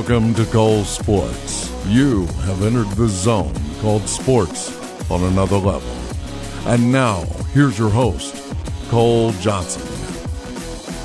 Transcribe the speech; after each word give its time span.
Welcome 0.00 0.32
to 0.36 0.46
Cole 0.46 0.82
Sports. 0.84 1.70
You 1.86 2.24
have 2.46 2.62
entered 2.62 2.88
the 2.96 3.06
zone 3.06 3.52
called 3.82 4.08
sports 4.08 4.72
on 5.10 5.22
another 5.24 5.58
level. 5.58 5.90
And 6.64 6.90
now, 6.90 7.24
here's 7.52 7.78
your 7.78 7.90
host, 7.90 8.34
Cole 8.88 9.32
Johnson. 9.32 9.82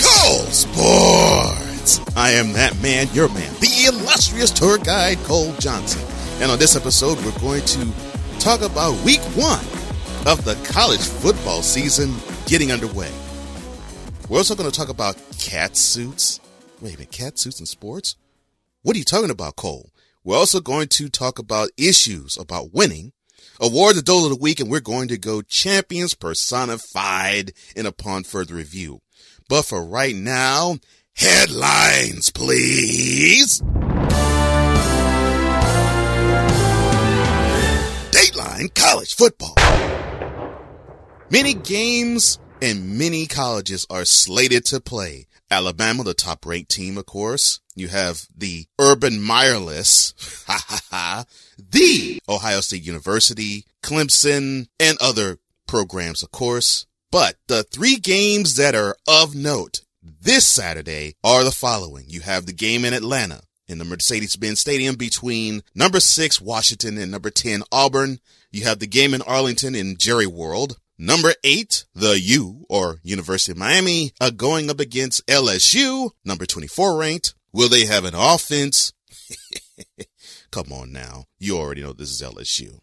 Cole 0.01 0.45
Sports! 0.45 1.99
I 2.15 2.31
am 2.31 2.53
that 2.53 2.81
man, 2.81 3.09
your 3.11 3.27
man, 3.27 3.53
the 3.55 3.91
illustrious 3.93 4.49
tour 4.49 4.77
guide, 4.77 5.17
Cole 5.25 5.53
Johnson. 5.59 6.01
And 6.41 6.49
on 6.49 6.57
this 6.57 6.77
episode, 6.77 7.17
we're 7.17 7.37
going 7.39 7.65
to 7.65 7.91
talk 8.39 8.61
about 8.61 8.97
week 9.03 9.19
one 9.35 9.59
of 10.25 10.45
the 10.45 10.55
college 10.71 11.01
football 11.01 11.61
season 11.63 12.15
getting 12.45 12.71
underway. 12.71 13.11
We're 14.29 14.37
also 14.37 14.55
going 14.55 14.71
to 14.71 14.75
talk 14.75 14.87
about 14.87 15.17
cat 15.37 15.75
suits. 15.75 16.39
Wait 16.79 16.95
a 16.95 16.97
minute, 16.97 17.11
cat 17.11 17.37
suits 17.37 17.59
in 17.59 17.65
sports? 17.65 18.15
What 18.85 18.95
are 18.95 18.99
you 18.99 19.03
talking 19.03 19.31
about, 19.31 19.55
Cole? 19.55 19.89
We're 20.23 20.37
also 20.37 20.59
going 20.59 20.89
to 20.89 21.09
talk 21.09 21.39
about 21.39 21.71
issues 21.75 22.37
about 22.37 22.71
winning, 22.71 23.13
award 23.59 23.95
the 23.95 24.03
Dolt 24.03 24.25
of 24.25 24.29
the 24.29 24.35
week, 24.35 24.59
and 24.59 24.69
we're 24.69 24.79
going 24.79 25.07
to 25.07 25.17
go 25.17 25.41
champions 25.41 26.13
personified 26.13 27.53
in 27.75 27.87
upon 27.87 28.25
further 28.25 28.53
review. 28.53 29.01
But 29.49 29.63
for 29.63 29.83
right 29.83 30.15
now, 30.15 30.77
headlines, 31.15 32.29
please. 32.29 33.59
Dateline 38.11 38.71
College 38.75 39.15
Football. 39.15 39.55
Many 41.31 41.55
games 41.55 42.37
and 42.61 42.99
many 42.99 43.25
colleges 43.25 43.87
are 43.89 44.05
slated 44.05 44.63
to 44.65 44.79
play. 44.79 45.25
Alabama, 45.51 46.03
the 46.03 46.13
top 46.13 46.45
ranked 46.45 46.71
team, 46.71 46.97
of 46.97 47.05
course. 47.05 47.59
You 47.75 47.89
have 47.89 48.27
the 48.35 48.65
Urban 48.79 49.13
Meyerless, 49.13 50.13
the 51.57 52.19
Ohio 52.27 52.61
State 52.61 52.83
University, 52.83 53.65
Clemson, 53.83 54.67
and 54.79 54.97
other 54.99 55.37
programs, 55.67 56.23
of 56.23 56.31
course. 56.31 56.85
But 57.11 57.35
the 57.47 57.63
three 57.63 57.97
games 57.97 58.55
that 58.55 58.75
are 58.75 58.95
of 59.07 59.35
note 59.35 59.81
this 60.01 60.45
Saturday 60.45 61.15
are 61.23 61.43
the 61.43 61.51
following. 61.51 62.05
You 62.07 62.21
have 62.21 62.45
the 62.45 62.53
game 62.53 62.85
in 62.85 62.93
Atlanta 62.93 63.41
in 63.67 63.77
the 63.77 63.85
Mercedes-Benz 63.85 64.59
Stadium 64.59 64.95
between 64.95 65.61
number 65.73 65.99
six 65.99 66.39
Washington 66.39 66.97
and 66.97 67.11
number 67.11 67.29
10 67.29 67.63
Auburn. 67.71 68.19
You 68.51 68.63
have 68.63 68.79
the 68.79 68.87
game 68.87 69.13
in 69.13 69.21
Arlington 69.23 69.75
in 69.75 69.97
Jerry 69.97 70.27
World. 70.27 70.77
Number 70.97 71.33
eight, 71.43 71.85
the 71.93 72.19
U 72.19 72.65
or 72.69 72.99
University 73.03 73.51
of 73.51 73.57
Miami 73.57 74.13
are 74.21 74.31
going 74.31 74.69
up 74.69 74.79
against 74.79 75.25
LSU, 75.27 76.11
number 76.23 76.45
24 76.45 76.97
ranked. 76.97 77.33
Will 77.51 77.67
they 77.67 77.85
have 77.85 78.05
an 78.05 78.15
offense? 78.15 78.93
Come 80.51 80.71
on 80.71 80.93
now. 80.93 81.25
You 81.37 81.57
already 81.57 81.81
know 81.81 81.91
this 81.91 82.11
is 82.11 82.21
LSU. 82.21 82.79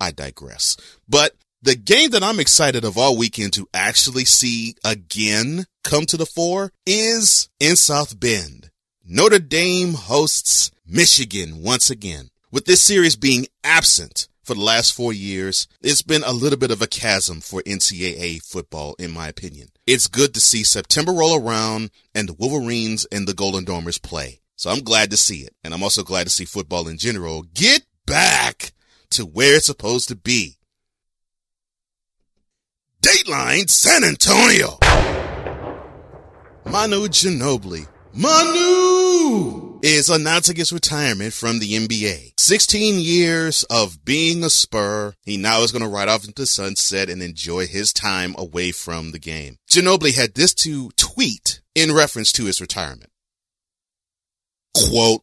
I 0.00 0.10
digress. 0.10 0.76
But 1.08 1.36
the 1.62 1.76
game 1.76 2.10
that 2.10 2.24
I'm 2.24 2.40
excited 2.40 2.84
of 2.84 2.98
all 2.98 3.16
weekend 3.16 3.52
to 3.52 3.68
actually 3.72 4.24
see 4.24 4.74
again 4.84 5.66
come 5.84 6.06
to 6.06 6.16
the 6.16 6.26
fore 6.26 6.72
is 6.84 7.48
in 7.60 7.76
South 7.76 8.18
Bend. 8.18 8.70
Notre 9.06 9.38
Dame 9.38 9.94
hosts 9.94 10.72
Michigan 10.84 11.62
once 11.62 11.90
again. 11.90 12.30
With 12.50 12.64
this 12.64 12.82
series 12.82 13.14
being 13.14 13.46
absent 13.62 14.26
for 14.42 14.54
the 14.54 14.60
last 14.60 14.92
four 14.92 15.12
years, 15.12 15.68
it's 15.80 16.02
been 16.02 16.22
a 16.24 16.32
little 16.32 16.58
bit 16.58 16.70
of 16.70 16.82
a 16.82 16.86
chasm 16.86 17.40
for 17.40 17.62
NCAA 17.62 18.42
football, 18.42 18.94
in 18.98 19.10
my 19.10 19.28
opinion. 19.28 19.68
It's 19.86 20.06
good 20.06 20.34
to 20.34 20.40
see 20.40 20.64
September 20.64 21.12
roll 21.12 21.40
around 21.40 21.90
and 22.14 22.28
the 22.28 22.34
Wolverines 22.34 23.06
and 23.12 23.26
the 23.26 23.34
Golden 23.34 23.64
Domers 23.64 24.02
play. 24.02 24.40
So 24.56 24.70
I'm 24.70 24.82
glad 24.82 25.10
to 25.10 25.16
see 25.16 25.40
it. 25.40 25.54
And 25.64 25.72
I'm 25.72 25.82
also 25.82 26.02
glad 26.02 26.24
to 26.24 26.30
see 26.32 26.44
football 26.44 26.88
in 26.88 26.98
general 26.98 27.42
get 27.54 27.82
back 28.06 28.72
to 29.10 29.24
where 29.24 29.56
it's 29.56 29.66
supposed 29.66 30.08
to 30.08 30.16
be. 30.16 30.56
Dateline 33.00 33.68
San 33.68 34.04
Antonio. 34.04 34.78
Manu 36.64 37.08
Ginobili. 37.08 37.88
Manu! 38.14 39.71
Is 39.82 40.08
announcing 40.08 40.54
his 40.54 40.72
retirement 40.72 41.34
from 41.34 41.58
the 41.58 41.72
NBA. 41.72 42.34
16 42.38 43.00
years 43.00 43.64
of 43.64 44.04
being 44.04 44.44
a 44.44 44.48
Spur. 44.48 45.14
He 45.24 45.36
now 45.36 45.62
is 45.62 45.72
going 45.72 45.82
to 45.82 45.88
ride 45.88 46.08
off 46.08 46.24
into 46.24 46.46
sunset 46.46 47.10
and 47.10 47.20
enjoy 47.20 47.66
his 47.66 47.92
time 47.92 48.36
away 48.38 48.70
from 48.70 49.10
the 49.10 49.18
game. 49.18 49.56
Ginobili 49.68 50.14
had 50.14 50.34
this 50.34 50.54
to 50.54 50.90
tweet 50.96 51.62
in 51.74 51.92
reference 51.92 52.30
to 52.34 52.44
his 52.44 52.60
retirement. 52.60 53.10
Quote, 54.72 55.22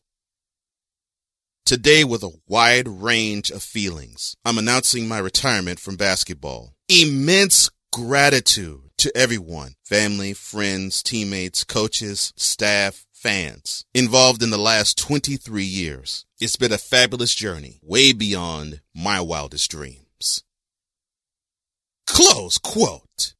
Today, 1.65 2.03
with 2.03 2.21
a 2.21 2.33
wide 2.45 2.89
range 2.89 3.51
of 3.51 3.63
feelings, 3.63 4.35
I'm 4.43 4.57
announcing 4.57 5.07
my 5.07 5.19
retirement 5.19 5.79
from 5.79 5.95
basketball. 5.95 6.73
Immense 6.89 7.69
gratitude 7.93 8.88
to 8.99 9.15
everyone 9.15 9.75
family, 9.83 10.33
friends, 10.33 11.01
teammates, 11.01 11.63
coaches, 11.63 12.33
staff, 12.35 13.05
fans 13.13 13.85
involved 13.93 14.43
in 14.43 14.49
the 14.49 14.57
last 14.57 14.97
23 14.97 15.63
years. 15.63 16.25
It's 16.39 16.55
been 16.55 16.71
a 16.71 16.77
fabulous 16.77 17.33
journey, 17.33 17.79
way 17.81 18.13
beyond 18.13 18.81
my 18.95 19.19
wildest 19.19 19.71
dreams. 19.71 20.43
Close 22.07 22.57
quote. 22.57 23.33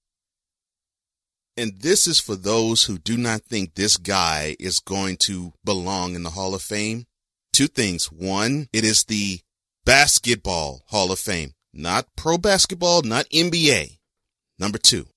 And 1.58 1.81
this 1.81 2.08
is 2.08 2.20
for 2.20 2.36
those 2.36 2.84
who 2.84 2.97
do 2.97 3.18
not 3.18 3.41
think 3.41 3.74
this 3.74 3.97
guy 3.97 4.56
is 4.59 4.80
going 4.80 5.18
to 5.18 5.53
belong 5.66 6.16
in 6.16 6.24
the 6.24 6.30
Hall 6.31 6.56
of 6.56 6.62
Fame. 6.62 7.06
Two 7.52 7.68
things. 7.68 8.06
One, 8.06 8.68
it 8.72 8.86
is 8.86 9.03
the 9.03 9.41
Basketball 9.86 10.84
Hall 10.88 11.12
of 11.12 11.20
Fame, 11.20 11.52
not 11.74 12.08
pro 12.16 12.38
basketball, 12.38 13.02
not 13.02 13.26
NBA. 13.30 13.97
Number 14.58 14.78
two, 14.78 15.08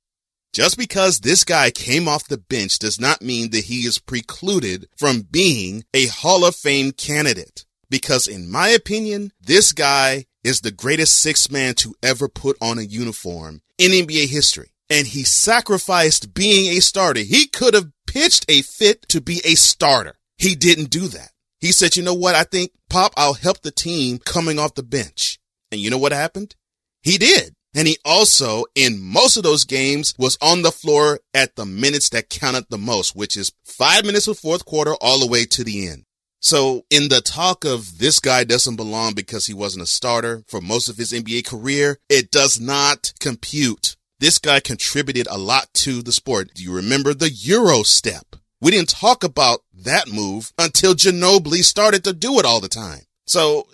just 0.53 0.77
because 0.77 1.21
this 1.21 1.45
guy 1.45 1.71
came 1.71 2.07
off 2.07 2.29
the 2.29 2.39
bench 2.39 2.79
does 2.79 3.01
not 3.01 3.23
mean 3.23 3.51
that 3.51 3.65
he 3.65 3.81
is 3.87 3.99
precluded 3.99 4.87
from 4.97 5.23
being 5.23 5.85
a 5.95 6.07
Hall 6.07 6.45
of 6.45 6.55
Fame 6.55 6.93
candidate. 6.93 7.65
Because 7.89 8.27
in 8.27 8.51
my 8.51 8.69
opinion, 8.69 9.33
this 9.41 9.73
guy 9.73 10.27
is 10.45 10.61
the 10.61 10.71
greatest 10.71 11.21
six 11.21 11.51
man 11.51 11.75
to 11.75 11.95
ever 12.03 12.29
put 12.29 12.57
on 12.61 12.79
a 12.79 12.83
uniform 12.83 13.63
in 13.79 13.93
NBA 13.93 14.29
history. 14.29 14.73
And 14.91 15.07
he 15.07 15.25
sacrificed 15.25 16.35
being 16.35 16.71
a 16.71 16.81
starter. 16.81 17.21
He 17.21 17.47
could 17.47 17.75
have 17.75 17.91
pitched 18.07 18.45
a 18.49 18.63
fit 18.63 19.09
to 19.09 19.21
be 19.21 19.41
a 19.45 19.55
starter. 19.55 20.19
He 20.37 20.55
didn't 20.55 20.91
do 20.91 21.09
that. 21.09 21.31
He 21.61 21.73
said, 21.73 21.97
you 21.97 22.03
know 22.03 22.15
what? 22.15 22.35
I 22.35 22.43
think 22.43 22.73
Pop, 22.91 23.15
I'll 23.17 23.35
help 23.35 23.63
the 23.63 23.71
team 23.71 24.19
coming 24.19 24.59
off 24.59 24.75
the 24.75 24.83
bench. 24.83 25.39
And 25.71 25.81
you 25.81 25.89
know 25.89 25.99
what 25.99 26.13
happened? 26.13 26.57
He 27.03 27.17
did. 27.17 27.55
And 27.75 27.89
he 27.89 27.97
also, 28.05 28.65
in 28.75 29.01
most 29.03 29.37
of 29.37 29.43
those 29.43 29.65
games, 29.65 30.15
was 30.19 30.37
on 30.43 30.63
the 30.63 30.73
floor 30.73 31.21
at 31.33 31.57
the 31.57 31.65
minutes 31.65 32.11
that 32.11 32.29
counted 32.29 32.67
the 32.69 32.79
most, 32.79 33.17
which 33.17 33.37
is 33.37 33.53
five 33.65 34.05
minutes 34.05 34.29
of 34.29 34.39
fourth 34.39 34.65
quarter 34.65 34.95
all 35.01 35.19
the 35.19 35.27
way 35.27 35.45
to 35.47 35.65
the 35.65 35.89
end. 35.89 36.05
So 36.41 36.85
in 36.91 37.09
the 37.09 37.21
talk 37.21 37.65
of 37.65 37.99
this 37.99 38.19
guy 38.19 38.45
doesn't 38.45 38.77
belong 38.77 39.15
because 39.15 39.47
he 39.47 39.55
wasn't 39.55 39.85
a 39.85 39.87
starter 39.87 40.43
for 40.49 40.61
most 40.61 40.89
of 40.89 40.97
his 40.97 41.13
NBA 41.13 41.47
career, 41.47 41.99
it 42.09 42.31
does 42.31 42.61
not 42.61 43.13
compute. 43.21 43.97
This 44.19 44.39
guy 44.39 44.61
contributed 44.61 45.29
a 45.31 45.39
lot 45.39 45.73
to 45.75 46.03
the 46.03 46.13
sport. 46.13 46.51
Do 46.55 46.63
you 46.63 46.75
remember 46.75 47.15
the 47.15 47.31
Euro 47.31 47.85
step? 47.85 48.37
We 48.61 48.73
didn't 48.73 48.89
talk 48.89 49.25
about 49.25 49.61
that 49.73 50.09
move 50.09 50.53
until 50.59 50.95
Ginobili 50.95 51.65
started 51.65 52.05
to 52.05 52.13
do 52.13 52.39
it 52.39 52.45
all 52.45 52.61
the 52.61 52.69
time. 52.69 53.03
So 53.25 53.69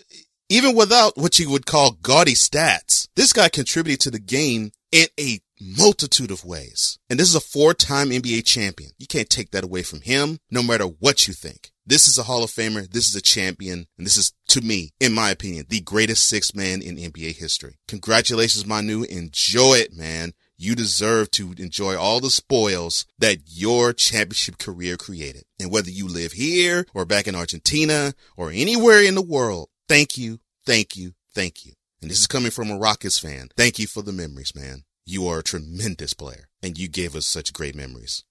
even 0.48 0.74
without 0.74 1.16
what 1.16 1.38
you 1.38 1.50
would 1.50 1.66
call 1.66 1.98
gaudy 2.02 2.34
stats, 2.34 3.08
this 3.16 3.32
guy 3.32 3.48
contributed 3.48 4.00
to 4.00 4.10
the 4.10 4.18
game 4.18 4.72
in 4.90 5.06
a 5.20 5.40
multitude 5.60 6.30
of 6.30 6.44
ways. 6.44 6.98
And 7.10 7.18
this 7.18 7.28
is 7.28 7.34
a 7.34 7.40
four-time 7.40 8.10
NBA 8.10 8.46
champion. 8.46 8.92
You 8.98 9.06
can't 9.06 9.28
take 9.28 9.50
that 9.50 9.64
away 9.64 9.82
from 9.82 10.00
him, 10.00 10.38
no 10.50 10.62
matter 10.62 10.84
what 10.84 11.28
you 11.28 11.34
think. 11.34 11.72
This 11.84 12.08
is 12.08 12.18
a 12.18 12.24
Hall 12.24 12.44
of 12.44 12.50
Famer. 12.50 12.90
This 12.90 13.08
is 13.08 13.16
a 13.16 13.22
champion. 13.22 13.86
And 13.96 14.06
this 14.06 14.16
is, 14.16 14.32
to 14.48 14.60
me, 14.60 14.92
in 15.00 15.12
my 15.12 15.30
opinion, 15.30 15.66
the 15.68 15.80
greatest 15.80 16.28
six 16.28 16.54
man 16.54 16.82
in 16.82 16.96
NBA 16.96 17.36
history. 17.36 17.78
Congratulations, 17.88 18.66
Manu. 18.66 19.02
Enjoy 19.04 19.74
it, 19.74 19.94
man. 19.94 20.32
You 20.56 20.74
deserve 20.74 21.30
to 21.32 21.54
enjoy 21.56 21.96
all 21.96 22.20
the 22.20 22.30
spoils 22.30 23.06
that 23.18 23.38
your 23.46 23.92
championship 23.92 24.58
career 24.58 24.96
created. 24.96 25.44
And 25.60 25.70
whether 25.70 25.90
you 25.90 26.08
live 26.08 26.32
here 26.32 26.86
or 26.94 27.04
back 27.04 27.26
in 27.26 27.34
Argentina 27.34 28.12
or 28.36 28.50
anywhere 28.50 29.02
in 29.02 29.14
the 29.14 29.22
world, 29.22 29.68
thank 29.88 30.18
you, 30.18 30.40
thank 30.64 30.96
you, 30.96 31.14
thank 31.34 31.64
you. 31.64 31.72
And 32.00 32.10
this 32.10 32.20
is 32.20 32.26
coming 32.26 32.50
from 32.50 32.70
a 32.70 32.78
Rockets 32.78 33.18
fan. 33.18 33.48
Thank 33.56 33.78
you 33.78 33.86
for 33.86 34.02
the 34.02 34.12
memories, 34.12 34.54
man. 34.54 34.84
You 35.04 35.26
are 35.28 35.38
a 35.38 35.42
tremendous 35.42 36.14
player 36.14 36.48
and 36.62 36.78
you 36.78 36.88
gave 36.88 37.16
us 37.16 37.26
such 37.26 37.52
great 37.52 37.74
memories. 37.74 38.24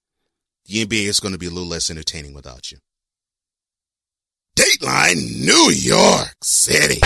The 0.66 0.84
NBA 0.84 1.06
is 1.06 1.20
going 1.20 1.32
to 1.32 1.38
be 1.38 1.46
a 1.46 1.50
little 1.50 1.68
less 1.68 1.90
entertaining 1.90 2.34
without 2.34 2.70
you. 2.70 2.78
Dateline 4.56 5.44
New 5.44 5.70
York 5.70 6.36
City. 6.42 7.00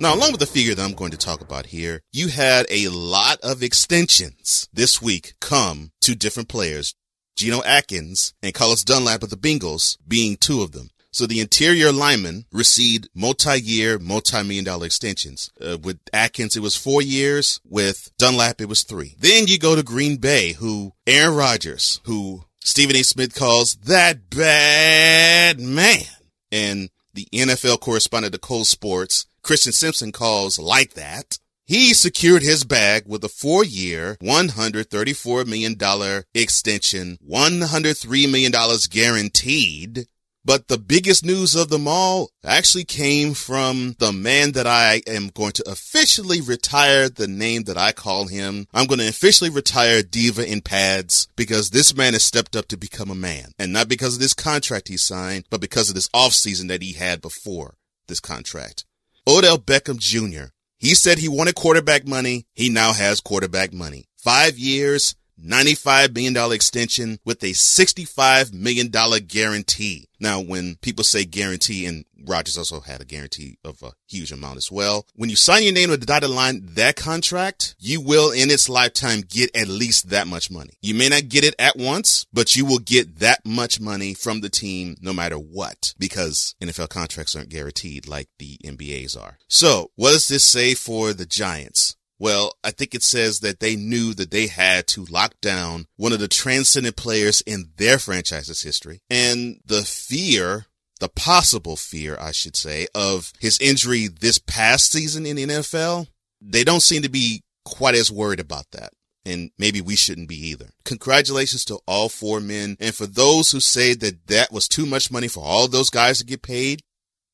Now, 0.00 0.14
along 0.14 0.32
with 0.32 0.40
the 0.40 0.46
figure 0.46 0.74
that 0.74 0.82
I'm 0.82 0.94
going 0.94 1.10
to 1.10 1.18
talk 1.18 1.42
about 1.42 1.66
here, 1.66 2.00
you 2.10 2.28
had 2.28 2.66
a 2.70 2.88
lot 2.88 3.38
of 3.42 3.62
extensions 3.62 4.68
this 4.72 5.02
week 5.02 5.34
come 5.40 5.92
to 6.00 6.14
different 6.14 6.48
players. 6.48 6.94
Geno 7.36 7.62
Atkins, 7.62 8.34
and 8.42 8.52
Carlos 8.52 8.84
Dunlap 8.84 9.22
of 9.22 9.30
the 9.30 9.36
Bengals 9.36 9.96
being 10.06 10.36
two 10.36 10.60
of 10.60 10.72
them. 10.72 10.90
So 11.12 11.26
the 11.26 11.40
interior 11.40 11.90
linemen 11.90 12.44
received 12.52 13.08
multi-year, 13.14 13.98
multi-million 13.98 14.64
dollar 14.64 14.86
extensions. 14.86 15.50
Uh, 15.60 15.76
with 15.78 15.98
Atkins, 16.12 16.56
it 16.56 16.62
was 16.62 16.76
four 16.76 17.02
years. 17.02 17.60
With 17.68 18.10
Dunlap, 18.18 18.60
it 18.60 18.68
was 18.68 18.84
three. 18.84 19.16
Then 19.18 19.46
you 19.48 19.58
go 19.58 19.74
to 19.74 19.82
Green 19.82 20.16
Bay, 20.18 20.52
who 20.52 20.92
Aaron 21.06 21.36
Rodgers, 21.36 22.00
who 22.04 22.44
Stephen 22.62 22.96
A. 22.96 23.02
Smith 23.02 23.34
calls 23.34 23.74
that 23.76 24.30
bad 24.30 25.58
man. 25.58 26.04
And 26.52 26.90
the 27.14 27.26
NFL 27.32 27.80
correspondent 27.80 28.32
to 28.34 28.38
Cole 28.38 28.64
Sports, 28.64 29.26
Christian 29.42 29.72
Simpson 29.72 30.12
calls 30.12 30.58
like 30.58 30.94
that. 30.94 31.38
He 31.66 31.94
secured 31.94 32.42
his 32.42 32.64
bag 32.64 33.04
with 33.06 33.22
a 33.22 33.28
four 33.28 33.64
year, 33.64 34.16
$134 34.20 35.46
million 35.46 36.24
extension, 36.34 37.18
$103 37.28 38.32
million 38.32 38.52
guaranteed 38.90 40.06
but 40.44 40.68
the 40.68 40.78
biggest 40.78 41.24
news 41.24 41.54
of 41.54 41.68
them 41.68 41.86
all 41.86 42.30
actually 42.44 42.84
came 42.84 43.34
from 43.34 43.96
the 43.98 44.12
man 44.12 44.52
that 44.52 44.66
I 44.66 45.02
am 45.06 45.28
going 45.28 45.52
to 45.52 45.70
officially 45.70 46.40
retire 46.40 47.08
the 47.08 47.28
name 47.28 47.64
that 47.64 47.76
I 47.76 47.92
call 47.92 48.26
him. 48.26 48.66
I'm 48.72 48.86
going 48.86 49.00
to 49.00 49.08
officially 49.08 49.50
retire 49.50 50.02
Diva 50.02 50.50
in 50.50 50.60
pads 50.60 51.28
because 51.36 51.70
this 51.70 51.94
man 51.94 52.14
has 52.14 52.24
stepped 52.24 52.56
up 52.56 52.68
to 52.68 52.76
become 52.76 53.10
a 53.10 53.14
man. 53.14 53.52
And 53.58 53.72
not 53.72 53.88
because 53.88 54.14
of 54.14 54.20
this 54.20 54.34
contract 54.34 54.88
he 54.88 54.96
signed, 54.96 55.44
but 55.50 55.60
because 55.60 55.88
of 55.88 55.94
this 55.94 56.08
offseason 56.08 56.68
that 56.68 56.82
he 56.82 56.94
had 56.94 57.20
before 57.20 57.74
this 58.08 58.20
contract. 58.20 58.84
Odell 59.26 59.58
Beckham 59.58 59.98
Jr. 59.98 60.50
He 60.78 60.94
said 60.94 61.18
he 61.18 61.28
wanted 61.28 61.54
quarterback 61.54 62.06
money. 62.06 62.46
He 62.54 62.70
now 62.70 62.94
has 62.94 63.20
quarterback 63.20 63.72
money. 63.72 64.06
Five 64.16 64.58
years, 64.58 65.14
$95 65.42 66.14
million 66.14 66.52
extension 66.52 67.18
with 67.24 67.42
a 67.42 67.52
$65 67.52 68.52
million 68.52 68.90
guarantee. 69.26 70.06
Now, 70.20 70.40
when 70.40 70.76
people 70.76 71.02
say 71.02 71.24
guarantee, 71.24 71.86
and 71.86 72.04
Rodgers 72.26 72.58
also 72.58 72.80
had 72.80 73.00
a 73.00 73.06
guarantee 73.06 73.56
of 73.64 73.82
a 73.82 73.92
huge 74.06 74.32
amount 74.32 74.58
as 74.58 74.70
well. 74.70 75.06
When 75.14 75.30
you 75.30 75.36
sign 75.36 75.62
your 75.62 75.72
name 75.72 75.88
with 75.88 76.00
the 76.00 76.06
dotted 76.06 76.28
line, 76.28 76.60
that 76.74 76.96
contract, 76.96 77.74
you 77.78 78.02
will 78.02 78.30
in 78.30 78.50
its 78.50 78.68
lifetime 78.68 79.22
get 79.26 79.54
at 79.56 79.68
least 79.68 80.10
that 80.10 80.26
much 80.26 80.50
money. 80.50 80.74
You 80.82 80.94
may 80.94 81.08
not 81.08 81.28
get 81.28 81.44
it 81.44 81.54
at 81.58 81.76
once, 81.76 82.26
but 82.32 82.54
you 82.54 82.66
will 82.66 82.78
get 82.78 83.20
that 83.20 83.40
much 83.46 83.80
money 83.80 84.12
from 84.12 84.42
the 84.42 84.50
team 84.50 84.96
no 85.00 85.14
matter 85.14 85.36
what, 85.36 85.94
because 85.98 86.54
NFL 86.60 86.90
contracts 86.90 87.34
aren't 87.34 87.48
guaranteed 87.48 88.06
like 88.06 88.28
the 88.38 88.58
NBA's 88.64 89.16
are. 89.16 89.38
So 89.48 89.90
what 89.96 90.12
does 90.12 90.28
this 90.28 90.44
say 90.44 90.74
for 90.74 91.14
the 91.14 91.26
Giants? 91.26 91.96
Well, 92.20 92.52
I 92.62 92.70
think 92.70 92.94
it 92.94 93.02
says 93.02 93.40
that 93.40 93.60
they 93.60 93.76
knew 93.76 94.12
that 94.12 94.30
they 94.30 94.46
had 94.46 94.86
to 94.88 95.06
lock 95.06 95.40
down 95.40 95.86
one 95.96 96.12
of 96.12 96.20
the 96.20 96.28
transcendent 96.28 96.94
players 96.94 97.40
in 97.40 97.70
their 97.78 97.98
franchise's 97.98 98.60
history. 98.60 99.00
And 99.08 99.60
the 99.64 99.82
fear, 99.82 100.66
the 101.00 101.08
possible 101.08 101.76
fear, 101.76 102.18
I 102.20 102.32
should 102.32 102.56
say, 102.56 102.88
of 102.94 103.32
his 103.40 103.58
injury 103.58 104.06
this 104.06 104.38
past 104.38 104.92
season 104.92 105.24
in 105.24 105.36
the 105.36 105.46
NFL, 105.46 106.08
they 106.42 106.62
don't 106.62 106.82
seem 106.82 107.00
to 107.02 107.08
be 107.08 107.42
quite 107.64 107.94
as 107.94 108.12
worried 108.12 108.40
about 108.40 108.70
that. 108.72 108.92
And 109.24 109.50
maybe 109.58 109.80
we 109.80 109.96
shouldn't 109.96 110.28
be 110.28 110.48
either. 110.48 110.70
Congratulations 110.84 111.64
to 111.66 111.78
all 111.86 112.10
four 112.10 112.38
men. 112.40 112.76
And 112.80 112.94
for 112.94 113.06
those 113.06 113.50
who 113.50 113.60
say 113.60 113.94
that 113.94 114.26
that 114.26 114.52
was 114.52 114.68
too 114.68 114.84
much 114.84 115.10
money 115.10 115.28
for 115.28 115.42
all 115.42 115.68
those 115.68 115.88
guys 115.88 116.18
to 116.18 116.26
get 116.26 116.42
paid, 116.42 116.82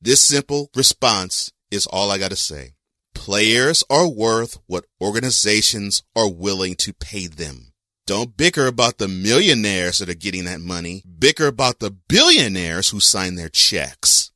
this 0.01 0.21
simple 0.21 0.71
response 0.77 1.51
is 1.73 1.87
all 1.87 2.13
I 2.13 2.19
got 2.19 2.31
to 2.31 2.37
say. 2.37 2.75
Players 3.17 3.83
are 3.91 4.09
worth 4.09 4.59
what 4.67 4.85
organizations 5.03 6.05
are 6.15 6.31
willing 6.31 6.77
to 6.77 6.93
pay 6.93 7.27
them. 7.27 7.73
Don't 8.07 8.37
bicker 8.37 8.67
about 8.69 8.99
the 8.99 9.09
millionaires 9.09 9.99
that 9.99 10.09
are 10.09 10.15
getting 10.15 10.45
that 10.45 10.61
money. 10.61 11.03
Bicker 11.19 11.49
about 11.49 11.81
the 11.81 11.91
billionaires 11.91 12.91
who 12.91 13.01
sign 13.01 13.35
their 13.35 13.49
checks. 13.49 14.31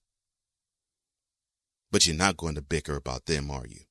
But 1.92 2.06
you're 2.06 2.16
not 2.16 2.36
going 2.36 2.56
to 2.56 2.62
bicker 2.62 2.96
about 2.96 3.26
them, 3.26 3.48
are 3.48 3.66
you? 3.68 3.82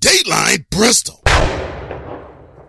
Dateline 0.00 0.70
Bristol. 0.70 1.20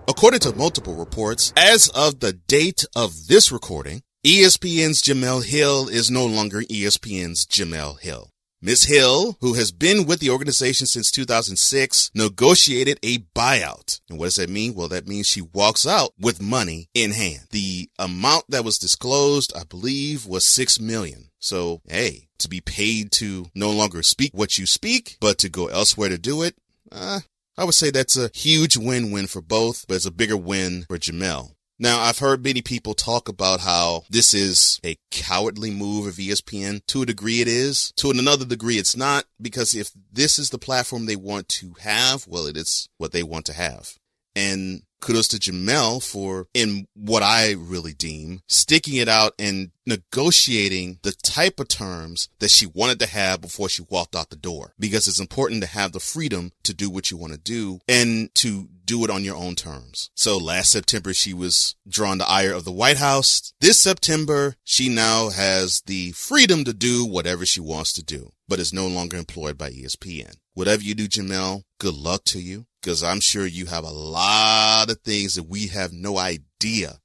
According 0.10 0.42
to 0.42 0.56
multiple 0.56 0.96
reports, 0.96 1.54
as 1.56 1.88
of 1.90 2.20
the 2.20 2.34
date 2.34 2.84
of 2.94 3.28
this 3.28 3.54
recording, 3.54 4.02
ESPN's 4.26 5.02
Jemele 5.02 5.46
Hill 5.46 5.88
is 5.88 6.12
no 6.12 6.26
longer 6.26 6.62
ESPN's 6.62 7.46
Jemele 7.46 8.00
Hill. 8.02 8.31
Ms. 8.64 8.84
Hill, 8.84 9.38
who 9.42 9.54
has 9.54 9.72
been 9.72 10.06
with 10.06 10.20
the 10.20 10.30
organization 10.30 10.86
since 10.86 11.10
2006, 11.10 12.12
negotiated 12.14 13.00
a 13.02 13.18
buyout. 13.36 14.00
And 14.08 14.20
what 14.20 14.26
does 14.26 14.36
that 14.36 14.52
mean? 14.52 14.76
Well, 14.76 14.88
that 14.90 15.08
means 15.08 15.26
she 15.26 15.42
walks 15.42 15.88
out 15.88 16.12
with 16.20 16.40
money 16.40 16.88
in 16.94 17.10
hand. 17.12 17.48
The 17.50 17.90
amount 17.98 18.46
that 18.50 18.64
was 18.64 18.78
disclosed, 18.78 19.52
I 19.58 19.64
believe, 19.64 20.28
was 20.28 20.46
six 20.46 20.80
million. 20.80 21.32
So, 21.40 21.82
hey, 21.88 22.28
to 22.38 22.48
be 22.48 22.62
paid 22.62 23.12
to 23.14 23.48
no 23.56 23.72
longer 23.72 24.04
speak 24.04 24.32
what 24.36 24.60
you 24.60 24.68
speak, 24.68 25.18
but 25.20 25.40
to 25.40 25.50
go 25.50 25.66
elsewhere 25.66 26.10
to 26.10 26.20
do 26.20 26.44
it, 26.44 26.56
uh, 26.92 27.22
I 27.58 27.64
would 27.64 27.74
say 27.74 27.90
that's 27.90 28.16
a 28.16 28.30
huge 28.32 28.78
win-win 28.78 29.26
for 29.26 29.42
both, 29.42 29.88
but 29.88 29.96
it's 29.96 30.06
a 30.06 30.12
bigger 30.12 30.38
win 30.38 30.86
for 30.88 31.00
Jemele. 31.00 31.52
Now, 31.82 32.02
I've 32.02 32.20
heard 32.20 32.44
many 32.44 32.62
people 32.62 32.94
talk 32.94 33.28
about 33.28 33.62
how 33.62 34.04
this 34.08 34.36
is 34.36 34.80
a 34.86 34.98
cowardly 35.10 35.72
move 35.72 36.06
of 36.06 36.14
ESPN. 36.14 36.86
To 36.86 37.02
a 37.02 37.08
degree, 37.08 37.42
it 37.42 37.48
is. 37.48 37.92
To 37.96 38.12
another 38.12 38.46
degree, 38.46 38.76
it's 38.76 38.96
not, 38.96 39.26
because 39.42 39.74
if 39.74 39.90
this 40.14 40.38
is 40.38 40.52
the 40.52 40.60
platform 40.60 41.08
they 41.08 41.16
want 41.16 41.50
to 41.50 41.74
have, 41.80 42.28
well, 42.28 42.46
it 42.46 42.56
is 42.56 42.88
what 43.00 43.14
they 43.14 43.24
want 43.24 43.48
to 43.48 43.54
have. 43.54 43.96
And 44.36 44.84
kudos 45.02 45.28
to 45.30 45.38
Jemele 45.38 46.02
for, 46.02 46.48
in 46.54 46.88
what 46.94 47.24
I 47.24 47.52
really 47.52 47.94
deem, 47.94 48.42
sticking 48.48 48.96
it 48.96 49.10
out 49.10 49.34
and 49.38 49.72
negotiating 49.86 51.00
the 51.02 51.12
type 51.12 51.60
of 51.60 51.68
terms 51.68 52.30
that 52.40 52.52
she 52.52 52.66
wanted 52.66 53.00
to 53.00 53.08
have 53.08 53.42
before 53.42 53.68
she 53.68 53.84
walked 53.90 54.16
out 54.16 54.30
the 54.30 54.36
door. 54.36 54.74
Because 54.80 55.08
it's 55.08 55.20
important 55.20 55.62
to 55.62 55.68
have 55.68 55.92
the 55.92 56.00
freedom 56.00 56.52
to 56.64 56.74
do 56.74 56.90
what 56.90 57.12
you 57.12 57.18
want 57.18 57.34
to 57.34 57.40
do 57.40 57.80
and 57.88 58.34
to 58.36 58.70
do 58.86 59.04
it 59.04 59.10
on 59.10 59.24
your 59.24 59.36
own 59.36 59.56
terms. 59.56 60.12
So 60.16 60.38
last 60.38 60.72
September, 60.72 61.14
she 61.14 61.34
was 61.34 61.76
drawn 61.88 62.20
to 62.20 62.30
ire 62.30 62.54
of 62.54 62.66
the 62.66 62.72
White 62.72 62.98
House. 62.98 63.54
This 63.60 63.80
September, 63.80 64.56
she 64.64 64.90
now 64.90 65.30
has 65.30 65.82
the 65.86 66.12
freedom 66.12 66.64
to 66.66 66.74
do 66.74 67.06
whatever 67.06 67.46
she 67.46 67.62
wants 67.62 67.94
to 67.94 68.04
do, 68.04 68.32
but 68.48 68.60
is 68.60 68.74
no 68.74 68.88
longer 68.88 69.18
employed 69.18 69.58
by 69.58 69.72
ESPN. 69.72 70.36
Whatever 70.54 70.84
you 70.84 70.94
do, 70.94 71.08
Jemele, 71.08 71.64
good 71.80 71.96
luck 71.96 72.26
to 72.26 72.40
you 72.40 72.66
because 72.82 73.04
I'm 73.04 73.20
sure 73.20 73.46
you 73.46 73.68
have 73.68 73.84
a 73.84 73.92
lot 73.92 74.90
of 74.90 75.02
things 75.02 75.36
that 75.36 75.48
we 75.48 75.68
have 75.68 75.94
no 75.94 76.18
idea 76.18 77.00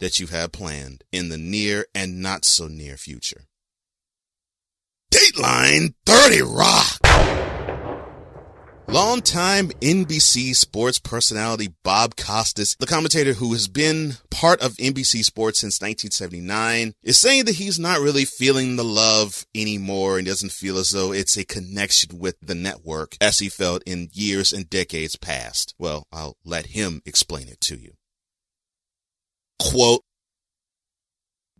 that 0.00 0.18
you 0.18 0.26
have 0.26 0.52
planned 0.52 1.04
in 1.12 1.28
the 1.28 1.38
near 1.38 1.86
and 1.94 2.20
not 2.20 2.44
so 2.44 2.66
near 2.66 2.96
future. 2.96 3.46
Dateline 5.12 5.94
30 6.06 6.42
Rock. 6.42 7.61
Longtime 8.92 9.68
NBC 9.80 10.54
sports 10.54 10.98
personality 10.98 11.72
Bob 11.82 12.14
Costas, 12.14 12.76
the 12.78 12.86
commentator 12.86 13.32
who 13.32 13.54
has 13.54 13.66
been 13.66 14.18
part 14.30 14.60
of 14.60 14.74
NBC 14.74 15.24
Sports 15.24 15.60
since 15.60 15.80
1979, 15.80 16.92
is 17.02 17.16
saying 17.16 17.46
that 17.46 17.54
he's 17.54 17.78
not 17.78 18.00
really 18.00 18.26
feeling 18.26 18.76
the 18.76 18.84
love 18.84 19.46
anymore 19.54 20.18
and 20.18 20.26
doesn't 20.26 20.52
feel 20.52 20.76
as 20.76 20.90
though 20.90 21.10
it's 21.10 21.38
a 21.38 21.44
connection 21.46 22.18
with 22.18 22.36
the 22.42 22.54
network 22.54 23.16
as 23.18 23.38
he 23.38 23.48
felt 23.48 23.82
in 23.86 24.10
years 24.12 24.52
and 24.52 24.68
decades 24.68 25.16
past. 25.16 25.74
Well, 25.78 26.06
I'll 26.12 26.36
let 26.44 26.66
him 26.66 27.00
explain 27.06 27.48
it 27.48 27.62
to 27.62 27.76
you. 27.76 27.94
Quote, 29.58 30.02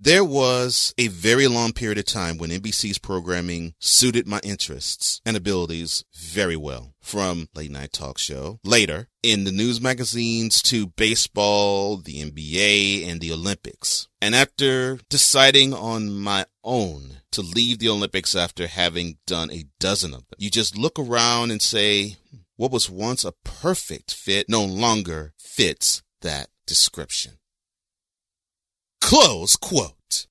there 0.02 0.24
was 0.24 0.92
a 0.98 1.06
very 1.06 1.46
long 1.46 1.72
period 1.72 1.96
of 1.96 2.04
time 2.04 2.36
when 2.36 2.50
NBC's 2.50 2.98
programming 2.98 3.74
suited 3.78 4.26
my 4.26 4.40
interests 4.42 5.20
and 5.24 5.36
abilities 5.36 6.04
very 6.12 6.56
well. 6.56 6.94
From 7.00 7.48
late 7.54 7.70
night 7.70 7.92
talk 7.92 8.18
show, 8.18 8.58
later 8.64 9.08
in 9.22 9.44
the 9.44 9.52
news 9.52 9.80
magazines 9.80 10.60
to 10.62 10.88
baseball, 10.88 11.98
the 11.98 12.20
NBA, 12.20 13.08
and 13.08 13.20
the 13.20 13.32
Olympics. 13.32 14.08
And 14.20 14.34
after 14.34 14.98
deciding 15.08 15.72
on 15.72 16.12
my 16.12 16.46
own 16.64 17.18
to 17.30 17.42
leave 17.42 17.78
the 17.78 17.88
Olympics 17.88 18.34
after 18.34 18.66
having 18.66 19.18
done 19.26 19.52
a 19.52 19.66
dozen 19.78 20.14
of 20.14 20.20
them, 20.20 20.38
you 20.38 20.50
just 20.50 20.76
look 20.76 20.98
around 20.98 21.52
and 21.52 21.62
say, 21.62 22.16
what 22.56 22.72
was 22.72 22.90
once 22.90 23.24
a 23.24 23.34
perfect 23.44 24.12
fit 24.12 24.48
no 24.48 24.64
longer 24.64 25.32
fits 25.38 26.02
that 26.22 26.48
description. 26.66 27.34
Close 29.02 29.56
quote. 29.56 30.26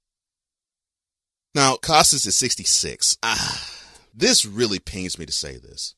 Now, 1.54 1.76
Costas 1.76 2.26
is 2.26 2.38
66. 2.38 3.18
Ah, 3.22 3.70
this 4.16 4.46
really 4.46 4.80
pains 4.80 5.20
me 5.20 5.26
to 5.26 5.34
say 5.34 5.58
this. 5.58 5.94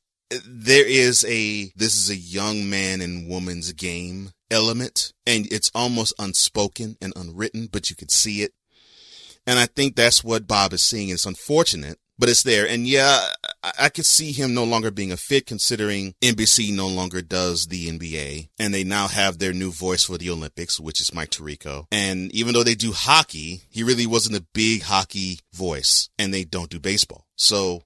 There 0.45 0.85
is 0.85 1.23
a, 1.25 1.71
this 1.75 1.95
is 1.95 2.09
a 2.09 2.15
young 2.15 2.69
man 2.69 2.99
and 3.01 3.29
woman's 3.29 3.71
game 3.73 4.31
element, 4.49 5.13
and 5.27 5.45
it's 5.51 5.71
almost 5.75 6.15
unspoken 6.17 6.97
and 6.99 7.13
unwritten, 7.15 7.69
but 7.71 7.91
you 7.91 7.95
can 7.95 8.09
see 8.09 8.41
it. 8.41 8.53
And 9.45 9.59
I 9.59 9.67
think 9.67 9.95
that's 9.95 10.23
what 10.23 10.47
Bob 10.47 10.73
is 10.73 10.81
seeing. 10.81 11.09
It's 11.09 11.27
unfortunate, 11.27 11.99
but 12.17 12.29
it's 12.29 12.43
there. 12.43 12.67
And 12.67 12.87
yeah, 12.87 13.19
I, 13.63 13.71
I 13.79 13.89
could 13.89 14.05
see 14.05 14.31
him 14.31 14.53
no 14.53 14.63
longer 14.63 14.91
being 14.91 15.11
a 15.11 15.17
fit 15.17 15.45
considering 15.45 16.13
NBC 16.21 16.73
no 16.73 16.87
longer 16.87 17.21
does 17.21 17.67
the 17.67 17.87
NBA 17.87 18.49
and 18.59 18.73
they 18.73 18.83
now 18.83 19.07
have 19.07 19.39
their 19.39 19.53
new 19.53 19.71
voice 19.71 20.03
for 20.03 20.17
the 20.17 20.29
Olympics, 20.29 20.79
which 20.79 20.99
is 20.99 21.13
Mike 21.13 21.29
Tirico. 21.29 21.85
And 21.91 22.31
even 22.33 22.53
though 22.53 22.63
they 22.63 22.75
do 22.75 22.91
hockey, 22.91 23.61
he 23.69 23.83
really 23.83 24.05
wasn't 24.05 24.37
a 24.37 24.45
big 24.53 24.83
hockey 24.83 25.39
voice 25.53 26.09
and 26.19 26.33
they 26.33 26.43
don't 26.43 26.69
do 26.69 26.79
baseball. 26.79 27.25
So 27.35 27.83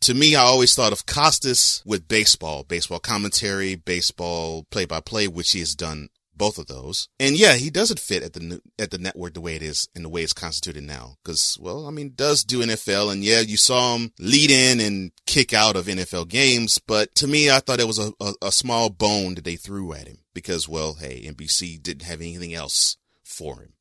to 0.00 0.14
me, 0.14 0.36
I 0.36 0.42
always 0.42 0.74
thought 0.74 0.92
of 0.92 1.06
Costas 1.06 1.82
with 1.84 2.08
baseball, 2.08 2.64
baseball 2.64 2.98
commentary, 2.98 3.74
baseball 3.74 4.66
play 4.70 4.84
by 4.84 5.00
play, 5.00 5.26
which 5.28 5.52
he 5.52 5.60
has 5.60 5.74
done 5.74 6.08
both 6.36 6.58
of 6.58 6.66
those. 6.66 7.08
And 7.18 7.36
yeah, 7.36 7.54
he 7.54 7.70
doesn't 7.70 8.00
fit 8.00 8.22
at 8.22 8.32
the 8.32 8.60
at 8.78 8.90
the 8.90 8.98
network 8.98 9.34
the 9.34 9.40
way 9.40 9.56
it 9.56 9.62
is 9.62 9.88
and 9.94 10.04
the 10.04 10.08
way 10.08 10.22
it's 10.22 10.32
constituted 10.32 10.84
now. 10.84 11.16
Because 11.22 11.58
well, 11.60 11.86
I 11.86 11.90
mean, 11.90 12.12
does 12.14 12.44
do 12.44 12.60
NFL, 12.60 13.12
and 13.12 13.24
yeah, 13.24 13.40
you 13.40 13.56
saw 13.56 13.96
him 13.96 14.12
lead 14.18 14.50
in 14.50 14.80
and 14.80 15.12
kick 15.26 15.52
out 15.52 15.76
of 15.76 15.86
NFL 15.86 16.28
games. 16.28 16.78
But 16.78 17.14
to 17.16 17.26
me, 17.26 17.50
I 17.50 17.60
thought 17.60 17.80
it 17.80 17.86
was 17.86 17.98
a, 17.98 18.12
a, 18.20 18.34
a 18.42 18.52
small 18.52 18.90
bone 18.90 19.34
that 19.34 19.44
they 19.44 19.56
threw 19.56 19.92
at 19.92 20.08
him 20.08 20.18
because 20.34 20.68
well, 20.68 20.94
hey, 20.94 21.22
NBC 21.26 21.82
didn't 21.82 22.06
have 22.06 22.20
anything 22.20 22.54
else 22.54 22.96
for 23.24 23.60
him. 23.60 23.72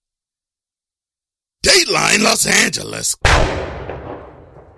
Dateline 1.65 2.21
Los 2.21 2.45
Angeles. 2.45 3.15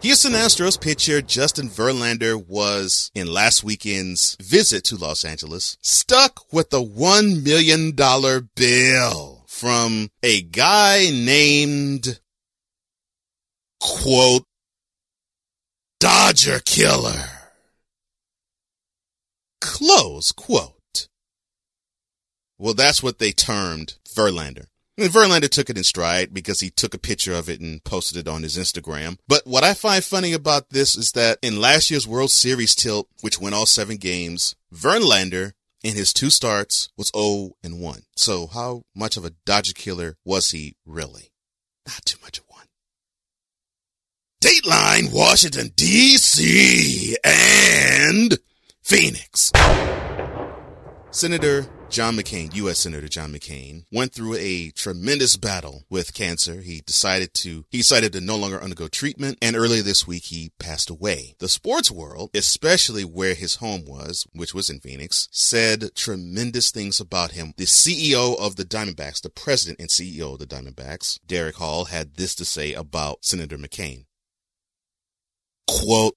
Houston 0.01 0.34
Astros 0.34 0.80
pitcher 0.80 1.24
Justin 1.24 1.70
Verlander 1.70 2.38
was 2.38 3.10
in 3.16 3.25
last 3.25 3.63
weekend's 3.63 4.38
visit 4.39 4.84
to 4.86 4.96
Los 4.96 5.25
Angeles 5.25 5.75
stuck 5.82 6.54
with 6.54 6.72
a 6.72 6.77
$1 6.77 7.44
million 7.44 7.94
bill 8.56 9.44
from 9.48 10.10
a 10.22 10.44
guy 10.44 11.10
named 11.12 12.20
quote 13.80 14.44
Dodger 16.00 16.60
Killer. 16.63 17.25
Close 19.60 20.32
quote. 20.32 21.08
Well, 22.60 22.75
that's 22.75 23.01
what 23.01 23.18
they 23.18 23.32
termed 23.32 23.96
Verlander. 24.08 24.68
And 25.00 25.12
Verlander 25.12 25.50
took 25.50 25.70
it 25.70 25.77
in 25.77 25.84
stride 25.84 26.34
because 26.34 26.60
he 26.60 26.72
took 26.72 26.96
a 26.96 27.00
picture 27.00 27.34
of 27.34 27.50
it 27.50 27.62
and 27.62 27.84
posted 27.84 28.18
it 28.18 28.27
on 28.27 28.42
his 28.42 28.58
Instagram. 28.58 29.20
But 29.27 29.46
what 29.46 29.63
I 29.63 29.75
find 29.75 30.04
funny 30.04 30.34
about 30.34 30.72
this 30.72 30.96
is 30.96 31.12
that 31.12 31.38
in 31.44 31.62
last 31.62 31.92
year's 31.92 32.08
World 32.08 32.32
Series 32.32 32.74
tilt, 32.74 33.08
which 33.22 33.39
went 33.39 33.54
all 33.54 33.68
seven 33.68 33.98
games, 33.98 34.56
Verlander 34.74 35.51
in 35.84 35.96
his 35.96 36.12
two 36.13 36.32
starts 36.32 36.89
was 36.98 37.12
0 37.16 37.51
and 37.63 37.80
1. 37.80 38.01
So 38.16 38.48
how 38.48 38.82
much 38.96 39.18
of 39.18 39.25
a 39.25 39.34
Dodger 39.46 39.74
killer 39.74 40.18
was 40.25 40.50
he 40.50 40.75
really? 40.84 41.32
Not 41.88 42.04
too 42.04 42.18
much 42.24 42.39
of 42.39 42.46
one. 42.48 42.66
Dateline, 44.44 45.13
Washington, 45.13 45.72
D.C. 45.75 47.18
and 47.24 48.38
Phoenix. 48.82 49.51
Senator 51.17 51.65
John 51.89 52.15
McCain, 52.15 52.53
U.S. 52.53 52.77
Senator 52.77 53.07
John 53.07 53.33
McCain, 53.33 53.86
went 53.91 54.13
through 54.13 54.36
a 54.36 54.69
tremendous 54.69 55.36
battle 55.36 55.83
with 55.89 56.13
cancer. 56.13 56.62
He 56.62 56.81
decided 56.81 57.33
to, 57.33 57.65
he 57.71 57.79
decided 57.79 58.13
to 58.13 58.21
no 58.21 58.36
longer 58.36 58.62
undergo 58.62 58.88
treatment, 58.88 59.39
and 59.41 59.55
earlier 59.55 59.81
this 59.81 60.05
week 60.05 60.25
he 60.25 60.51
passed 60.59 60.91
away. 60.91 61.33
The 61.39 61.50
sports 61.50 61.89
world, 61.89 62.29
especially 62.36 63.03
where 63.03 63.33
his 63.33 63.55
home 63.55 63.86
was, 63.88 64.27
which 64.31 64.53
was 64.53 64.69
in 64.69 64.79
Phoenix, 64.79 65.27
said 65.31 65.95
tremendous 65.95 66.69
things 66.69 67.00
about 67.00 67.31
him. 67.31 67.55
The 67.57 67.65
CEO 67.65 68.38
of 68.39 68.55
the 68.55 68.63
Diamondbacks, 68.63 69.19
the 69.19 69.31
president 69.31 69.79
and 69.79 69.89
CEO 69.89 70.33
of 70.33 70.38
the 70.38 70.45
Diamondbacks, 70.45 71.17
Derek 71.25 71.55
Hall, 71.55 71.86
had 71.86 72.17
this 72.17 72.36
to 72.36 72.45
say 72.45 72.75
about 72.75 73.25
Senator 73.25 73.57
McCain. 73.57 74.05
Quote, 75.67 76.13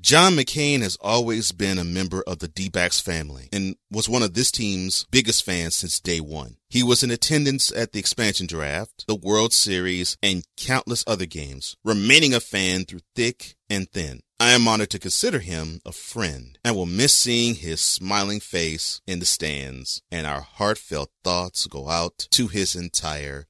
John 0.00 0.34
McCain 0.34 0.82
has 0.82 0.98
always 1.00 1.52
been 1.52 1.78
a 1.78 1.84
member 1.84 2.22
of 2.26 2.38
the 2.38 2.48
D-backs 2.48 3.00
family 3.00 3.48
and 3.50 3.76
was 3.90 4.08
one 4.08 4.22
of 4.22 4.34
this 4.34 4.50
team's 4.50 5.06
biggest 5.10 5.42
fans 5.42 5.74
since 5.74 6.00
day 6.00 6.20
one. 6.20 6.58
He 6.68 6.82
was 6.82 7.02
in 7.02 7.10
attendance 7.10 7.72
at 7.72 7.92
the 7.92 7.98
expansion 7.98 8.46
draft, 8.46 9.04
the 9.08 9.14
World 9.14 9.54
Series, 9.54 10.18
and 10.22 10.44
countless 10.56 11.02
other 11.06 11.24
games, 11.24 11.76
remaining 11.82 12.34
a 12.34 12.40
fan 12.40 12.84
through 12.84 13.00
thick 13.14 13.56
and 13.70 13.90
thin. 13.90 14.20
I 14.38 14.50
am 14.50 14.68
honored 14.68 14.90
to 14.90 14.98
consider 14.98 15.38
him 15.38 15.80
a 15.86 15.92
friend 15.92 16.58
and 16.62 16.76
will 16.76 16.84
miss 16.84 17.14
seeing 17.14 17.54
his 17.54 17.80
smiling 17.80 18.40
face 18.40 19.00
in 19.06 19.18
the 19.18 19.26
stands, 19.26 20.02
and 20.10 20.26
our 20.26 20.42
heartfelt 20.42 21.10
thoughts 21.24 21.66
go 21.66 21.88
out 21.88 22.28
to 22.32 22.48
his 22.48 22.76
entire 22.76 23.46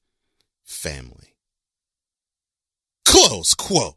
family. 0.63 1.35
Close 3.05 3.53
quote. 3.53 3.95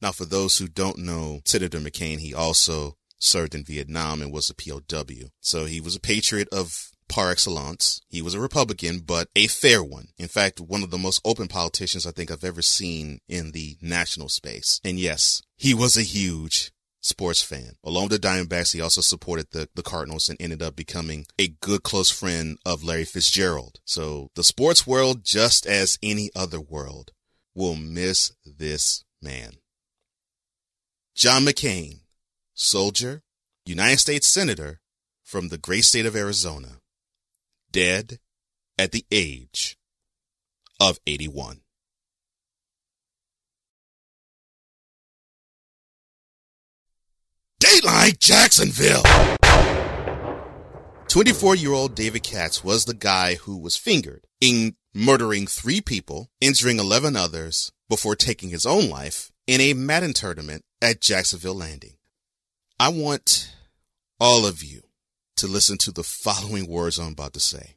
Now, 0.00 0.12
for 0.12 0.24
those 0.24 0.58
who 0.58 0.68
don't 0.68 0.98
know 0.98 1.40
Senator 1.44 1.78
McCain, 1.78 2.18
he 2.18 2.34
also 2.34 2.96
served 3.18 3.54
in 3.54 3.64
Vietnam 3.64 4.22
and 4.22 4.32
was 4.32 4.50
a 4.50 4.54
POW. 4.54 5.28
So 5.40 5.66
he 5.66 5.80
was 5.80 5.94
a 5.94 6.00
patriot 6.00 6.48
of 6.50 6.90
par 7.08 7.30
excellence. 7.30 8.00
He 8.08 8.22
was 8.22 8.34
a 8.34 8.40
Republican, 8.40 9.00
but 9.00 9.28
a 9.36 9.46
fair 9.46 9.82
one. 9.82 10.08
In 10.16 10.28
fact, 10.28 10.60
one 10.60 10.82
of 10.82 10.90
the 10.90 10.98
most 10.98 11.20
open 11.24 11.48
politicians 11.48 12.06
I 12.06 12.12
think 12.12 12.30
I've 12.30 12.44
ever 12.44 12.62
seen 12.62 13.20
in 13.28 13.52
the 13.52 13.76
national 13.82 14.28
space. 14.28 14.80
And 14.84 14.98
yes, 14.98 15.42
he 15.56 15.74
was 15.74 15.96
a 15.96 16.02
huge 16.02 16.72
sports 17.00 17.42
fan. 17.42 17.72
Along 17.84 18.08
with 18.08 18.20
the 18.20 18.28
Diamondbacks, 18.28 18.72
he 18.72 18.80
also 18.80 19.00
supported 19.00 19.48
the, 19.50 19.68
the 19.74 19.82
Cardinals 19.82 20.28
and 20.28 20.40
ended 20.40 20.62
up 20.62 20.76
becoming 20.76 21.26
a 21.38 21.48
good 21.48 21.82
close 21.82 22.10
friend 22.10 22.58
of 22.64 22.84
Larry 22.84 23.04
Fitzgerald. 23.04 23.80
So 23.84 24.30
the 24.34 24.44
sports 24.44 24.86
world, 24.86 25.24
just 25.24 25.66
as 25.66 25.98
any 26.02 26.30
other 26.36 26.60
world, 26.60 27.12
will 27.54 27.76
miss 27.76 28.32
this 28.44 29.04
man. 29.20 29.54
John 31.20 31.44
McCain, 31.44 31.98
soldier, 32.54 33.20
United 33.66 33.98
States 33.98 34.26
Senator 34.26 34.80
from 35.22 35.48
the 35.48 35.58
great 35.58 35.84
state 35.84 36.06
of 36.06 36.16
Arizona, 36.16 36.78
dead 37.70 38.20
at 38.78 38.92
the 38.92 39.04
age 39.12 39.76
of 40.80 40.98
81. 41.06 41.60
Dateline 47.62 48.18
Jacksonville! 48.18 49.02
24 51.08 51.54
year 51.54 51.74
old 51.74 51.94
David 51.94 52.22
Katz 52.22 52.64
was 52.64 52.86
the 52.86 52.94
guy 52.94 53.34
who 53.34 53.58
was 53.58 53.76
fingered 53.76 54.26
in 54.40 54.74
murdering 54.94 55.46
three 55.46 55.82
people, 55.82 56.30
injuring 56.40 56.78
11 56.78 57.14
others 57.14 57.70
before 57.90 58.16
taking 58.16 58.48
his 58.48 58.64
own 58.64 58.88
life 58.88 59.30
in 59.46 59.60
a 59.60 59.74
Madden 59.74 60.14
tournament 60.14 60.64
at 60.82 61.00
Jacksonville 61.00 61.54
Landing. 61.54 61.96
I 62.78 62.88
want 62.88 63.54
all 64.18 64.46
of 64.46 64.62
you 64.62 64.82
to 65.36 65.46
listen 65.46 65.78
to 65.78 65.92
the 65.92 66.02
following 66.02 66.66
words 66.66 66.98
I'm 66.98 67.12
about 67.12 67.34
to 67.34 67.40
say. 67.40 67.76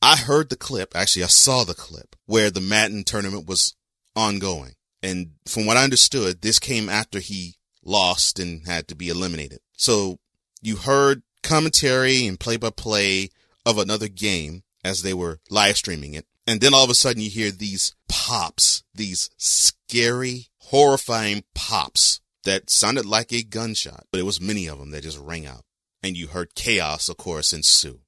I 0.00 0.16
heard 0.16 0.48
the 0.48 0.56
clip, 0.56 0.94
actually, 0.94 1.24
I 1.24 1.28
saw 1.28 1.64
the 1.64 1.74
clip 1.74 2.14
where 2.26 2.50
the 2.50 2.60
Madden 2.60 3.04
tournament 3.04 3.46
was 3.46 3.74
ongoing. 4.14 4.74
And 5.02 5.32
from 5.46 5.66
what 5.66 5.76
I 5.76 5.84
understood, 5.84 6.42
this 6.42 6.58
came 6.58 6.88
after 6.88 7.18
he 7.18 7.56
lost 7.84 8.38
and 8.38 8.66
had 8.66 8.88
to 8.88 8.94
be 8.94 9.08
eliminated. 9.08 9.60
So 9.72 10.18
you 10.60 10.76
heard 10.76 11.22
commentary 11.42 12.26
and 12.26 12.38
play 12.38 12.56
by 12.56 12.70
play 12.70 13.30
of 13.64 13.78
another 13.78 14.08
game 14.08 14.62
as 14.84 15.02
they 15.02 15.14
were 15.14 15.40
live 15.50 15.76
streaming 15.76 16.14
it. 16.14 16.26
And 16.46 16.60
then 16.60 16.74
all 16.74 16.84
of 16.84 16.90
a 16.90 16.94
sudden 16.94 17.22
you 17.22 17.30
hear 17.30 17.50
these 17.50 17.94
pops, 18.08 18.82
these 18.94 19.30
scary, 19.36 20.48
horrifying 20.70 21.44
pops 21.54 22.20
that 22.44 22.70
sounded 22.70 23.06
like 23.06 23.32
a 23.32 23.42
gunshot, 23.42 24.04
but 24.10 24.20
it 24.20 24.24
was 24.24 24.40
many 24.40 24.66
of 24.66 24.78
them 24.78 24.90
that 24.90 25.02
just 25.02 25.18
rang 25.18 25.46
out. 25.46 25.64
And 26.02 26.16
you 26.16 26.28
heard 26.28 26.54
chaos, 26.54 27.08
of 27.08 27.16
course, 27.16 27.52
ensue. 27.52 28.00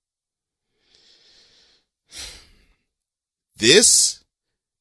This 3.57 4.25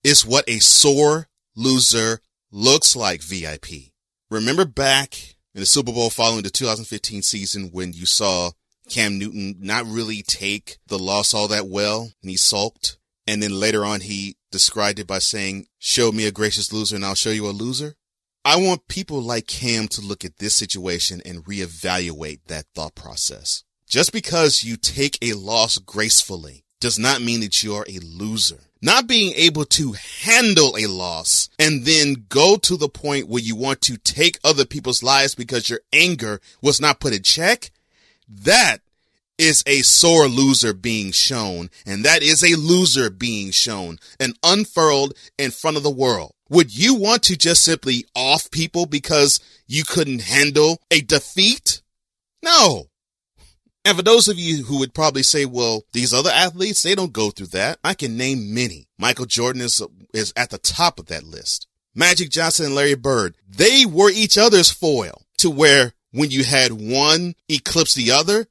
is 0.04 0.26
what 0.26 0.48
a 0.48 0.60
sore 0.60 1.28
loser 1.56 2.20
looks 2.52 2.96
like, 2.96 3.22
VIP. 3.22 3.92
Remember 4.30 4.66
back 4.66 5.36
in 5.54 5.60
the 5.60 5.66
Super 5.66 5.92
Bowl 5.92 6.10
following 6.10 6.44
the 6.44 6.50
2015 6.50 7.22
season 7.22 7.70
when 7.72 7.94
you 7.94 8.06
saw 8.06 8.52
Cam 8.90 9.18
Newton 9.18 9.58
not 9.60 9.86
really 9.86 10.22
take 10.22 10.78
the 10.88 11.00
loss 11.00 11.34
all 11.34 11.48
that 11.48 11.68
well 11.68 12.12
and 12.22 12.30
he 12.30 12.38
sulked? 12.38 12.98
And 13.28 13.44
then 13.44 13.52
later 13.52 13.86
on, 13.86 14.02
he 14.02 14.38
described 14.52 15.00
it 15.00 15.08
by 15.08 15.20
saying, 15.20 15.68
show 15.78 16.12
me 16.12 16.26
a 16.26 16.32
gracious 16.32 16.72
loser 16.72 16.96
and 16.96 17.06
I'll 17.06 17.16
show 17.16 17.30
you 17.30 17.48
a 17.48 17.52
loser. 17.52 17.96
I 18.46 18.56
want 18.56 18.88
people 18.88 19.22
like 19.22 19.48
Cam 19.48 19.88
to 19.90 20.02
look 20.02 20.24
at 20.24 20.38
this 20.38 20.56
situation 20.56 21.22
and 21.26 21.46
reevaluate 21.46 22.40
that 22.48 22.66
thought 22.74 22.96
process. 22.96 23.64
Just 23.88 24.14
because 24.14 24.64
you 24.64 24.78
take 24.78 25.18
a 25.22 25.34
loss 25.34 25.78
gracefully 25.78 26.64
does 26.80 26.98
not 26.98 27.22
mean 27.22 27.42
that 27.42 27.62
you're 27.62 27.86
a 27.90 28.00
loser. 28.00 28.60
Not 28.82 29.08
being 29.08 29.34
able 29.36 29.66
to 29.66 29.94
handle 30.22 30.78
a 30.78 30.88
loss 30.88 31.50
and 31.60 31.84
then 31.84 32.26
go 32.30 32.56
to 32.56 32.78
the 32.78 32.88
point 32.88 33.28
where 33.28 33.42
you 33.42 33.56
want 33.56 33.82
to 33.82 33.98
take 33.98 34.40
other 34.44 34.66
people's 34.66 35.04
lives 35.04 35.36
because 35.36 35.70
your 35.70 35.82
anger 35.92 36.40
was 36.62 36.80
not 36.80 37.02
put 37.02 37.14
in 37.14 37.24
check. 37.24 37.72
That 38.30 38.78
is 39.40 39.64
a 39.66 39.82
sore 39.82 40.28
loser 40.28 40.74
being 40.74 41.12
shown, 41.12 41.70
and 41.86 42.04
that 42.06 42.22
is 42.22 42.44
a 42.44 42.60
loser 42.60 43.10
being 43.10 43.52
shown 43.52 43.98
and 44.20 44.38
unfurled 44.44 45.16
in 45.38 45.50
front 45.50 45.78
of 45.78 45.84
the 45.84 45.90
world. 45.90 46.34
Would 46.50 46.78
you 46.78 46.96
want 46.96 47.24
to 47.24 47.38
just 47.38 47.64
simply 47.64 48.06
off 48.16 48.52
people 48.52 48.86
because 48.86 49.40
you 49.68 49.84
couldn't 49.84 50.24
handle 50.24 50.82
a 50.92 51.02
defeat? 51.02 51.82
No. 52.44 52.88
And 53.86 53.96
for 53.96 54.04
those 54.04 54.28
of 54.28 54.38
you 54.38 54.66
who 54.66 54.80
would 54.80 54.94
probably 54.94 55.24
say, 55.24 55.46
well, 55.46 55.84
these 55.94 56.14
other 56.14 56.30
athletes, 56.30 56.82
they 56.82 56.96
don't 56.96 57.14
go 57.14 57.30
through 57.30 57.48
that. 57.48 57.80
I 57.84 57.94
can 57.94 58.18
name 58.18 58.54
many. 58.54 58.88
Michael 58.98 59.26
Jordan 59.26 59.62
is, 59.62 59.82
is 60.14 60.34
at 60.36 60.50
the 60.50 60.58
top 60.58 61.00
of 61.00 61.06
that 61.08 61.24
list. 61.24 61.68
Magic 61.96 62.30
Johnson 62.30 62.68
and 62.68 62.76
Larry 62.76 62.96
Bird, 62.96 63.36
they 63.48 63.86
were 63.86 64.12
each 64.12 64.38
other's 64.38 64.70
foil 64.72 65.24
to 65.38 65.50
where 65.50 65.94
when 66.12 66.30
you 66.32 66.44
had 66.44 66.72
one 66.72 67.36
eclipse 67.48 67.94
the 67.94 68.12
other, 68.12 68.48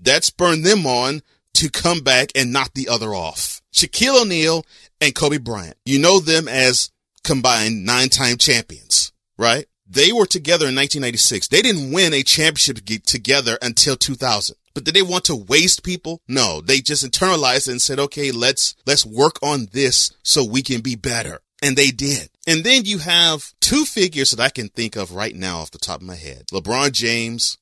that 0.00 0.24
spurned 0.24 0.64
them 0.64 0.86
on 0.86 1.22
to 1.54 1.70
come 1.70 2.00
back 2.00 2.30
and 2.34 2.52
knock 2.52 2.72
the 2.74 2.88
other 2.88 3.14
off. 3.14 3.60
Shaquille 3.72 4.22
O'Neal 4.22 4.64
and 5.00 5.14
Kobe 5.14 5.38
Bryant, 5.38 5.76
you 5.84 5.98
know 5.98 6.20
them 6.20 6.48
as 6.48 6.90
combined 7.24 7.84
nine 7.84 8.08
time 8.08 8.36
champions, 8.36 9.12
right? 9.36 9.66
They 9.90 10.12
were 10.12 10.26
together 10.26 10.68
in 10.68 10.74
1996. 10.74 11.48
They 11.48 11.62
didn't 11.62 11.92
win 11.92 12.12
a 12.12 12.22
championship 12.22 12.84
together 13.04 13.58
until 13.62 13.96
2000. 13.96 14.54
But 14.74 14.84
did 14.84 14.94
they 14.94 15.02
want 15.02 15.24
to 15.24 15.34
waste 15.34 15.82
people? 15.82 16.20
No, 16.28 16.60
they 16.60 16.80
just 16.80 17.04
internalized 17.04 17.68
and 17.68 17.80
said, 17.80 17.98
okay, 17.98 18.30
let's, 18.30 18.76
let's 18.86 19.04
work 19.04 19.38
on 19.42 19.68
this 19.72 20.12
so 20.22 20.44
we 20.44 20.62
can 20.62 20.82
be 20.82 20.94
better. 20.94 21.40
And 21.62 21.74
they 21.74 21.90
did. 21.90 22.28
And 22.46 22.62
then 22.62 22.84
you 22.84 22.98
have 22.98 23.52
two 23.60 23.84
figures 23.84 24.30
that 24.30 24.40
I 24.40 24.50
can 24.50 24.68
think 24.68 24.94
of 24.94 25.14
right 25.14 25.34
now 25.34 25.58
off 25.58 25.70
the 25.70 25.78
top 25.78 26.00
of 26.00 26.06
my 26.06 26.14
head. 26.14 26.46
LeBron 26.52 26.92
James, 26.92 27.58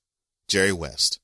Jerry 0.49 0.73
West. 0.73 1.21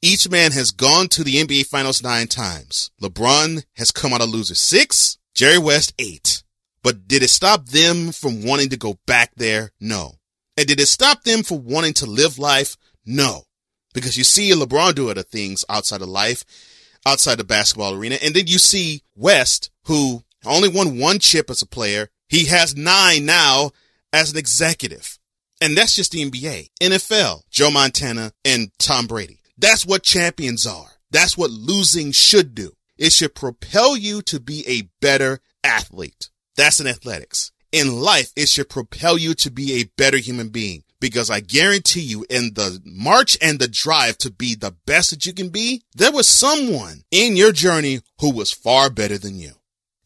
Each 0.00 0.30
man 0.30 0.52
has 0.52 0.70
gone 0.70 1.08
to 1.08 1.24
the 1.24 1.42
NBA 1.42 1.66
finals 1.66 2.04
nine 2.04 2.28
times. 2.28 2.92
LeBron 3.02 3.64
has 3.74 3.90
come 3.90 4.12
out 4.12 4.20
a 4.20 4.26
loser 4.26 4.54
six, 4.54 5.18
Jerry 5.34 5.58
West 5.58 5.92
eight. 5.98 6.44
But 6.84 7.08
did 7.08 7.24
it 7.24 7.30
stop 7.30 7.66
them 7.66 8.12
from 8.12 8.44
wanting 8.44 8.68
to 8.68 8.76
go 8.76 8.98
back 9.08 9.32
there? 9.36 9.72
No. 9.80 10.12
And 10.56 10.68
did 10.68 10.78
it 10.78 10.86
stop 10.86 11.24
them 11.24 11.42
from 11.42 11.64
wanting 11.64 11.94
to 11.94 12.06
live 12.06 12.38
life? 12.38 12.76
No. 13.04 13.42
Because 13.92 14.16
you 14.16 14.22
see 14.22 14.52
LeBron 14.52 14.94
do 14.94 15.10
other 15.10 15.24
things 15.24 15.64
outside 15.68 16.00
of 16.00 16.08
life, 16.08 16.44
outside 17.04 17.38
the 17.38 17.44
basketball 17.44 17.94
arena. 17.94 18.18
And 18.22 18.34
then 18.34 18.46
you 18.46 18.58
see 18.58 19.02
West, 19.16 19.70
who 19.86 20.22
only 20.46 20.68
won 20.68 20.98
one 20.98 21.18
chip 21.18 21.50
as 21.50 21.60
a 21.60 21.66
player. 21.66 22.08
He 22.28 22.44
has 22.44 22.76
nine 22.76 23.26
now 23.26 23.72
as 24.12 24.30
an 24.30 24.38
executive. 24.38 25.18
And 25.60 25.76
that's 25.76 25.96
just 25.96 26.12
the 26.12 26.24
NBA. 26.24 26.70
NFL, 26.80 27.42
Joe 27.50 27.72
Montana 27.72 28.32
and 28.44 28.70
Tom 28.78 29.08
Brady. 29.08 29.37
That's 29.58 29.84
what 29.84 30.02
champions 30.02 30.66
are. 30.66 30.90
That's 31.10 31.36
what 31.36 31.50
losing 31.50 32.12
should 32.12 32.54
do. 32.54 32.72
It 32.96 33.12
should 33.12 33.34
propel 33.34 33.96
you 33.96 34.22
to 34.22 34.40
be 34.40 34.64
a 34.66 34.88
better 35.00 35.40
athlete. 35.64 36.30
That's 36.56 36.80
in 36.80 36.86
athletics. 36.86 37.52
In 37.70 38.00
life, 38.00 38.32
it 38.36 38.48
should 38.48 38.68
propel 38.68 39.18
you 39.18 39.34
to 39.34 39.50
be 39.50 39.74
a 39.74 39.90
better 39.96 40.16
human 40.16 40.48
being 40.48 40.84
because 41.00 41.30
I 41.30 41.40
guarantee 41.40 42.00
you 42.00 42.24
in 42.28 42.54
the 42.54 42.80
march 42.84 43.36
and 43.40 43.58
the 43.58 43.68
drive 43.68 44.18
to 44.18 44.30
be 44.30 44.54
the 44.54 44.74
best 44.86 45.10
that 45.10 45.26
you 45.26 45.32
can 45.32 45.50
be, 45.50 45.82
there 45.94 46.12
was 46.12 46.26
someone 46.26 47.04
in 47.10 47.36
your 47.36 47.52
journey 47.52 48.00
who 48.20 48.32
was 48.32 48.50
far 48.50 48.90
better 48.90 49.18
than 49.18 49.38
you. 49.38 49.52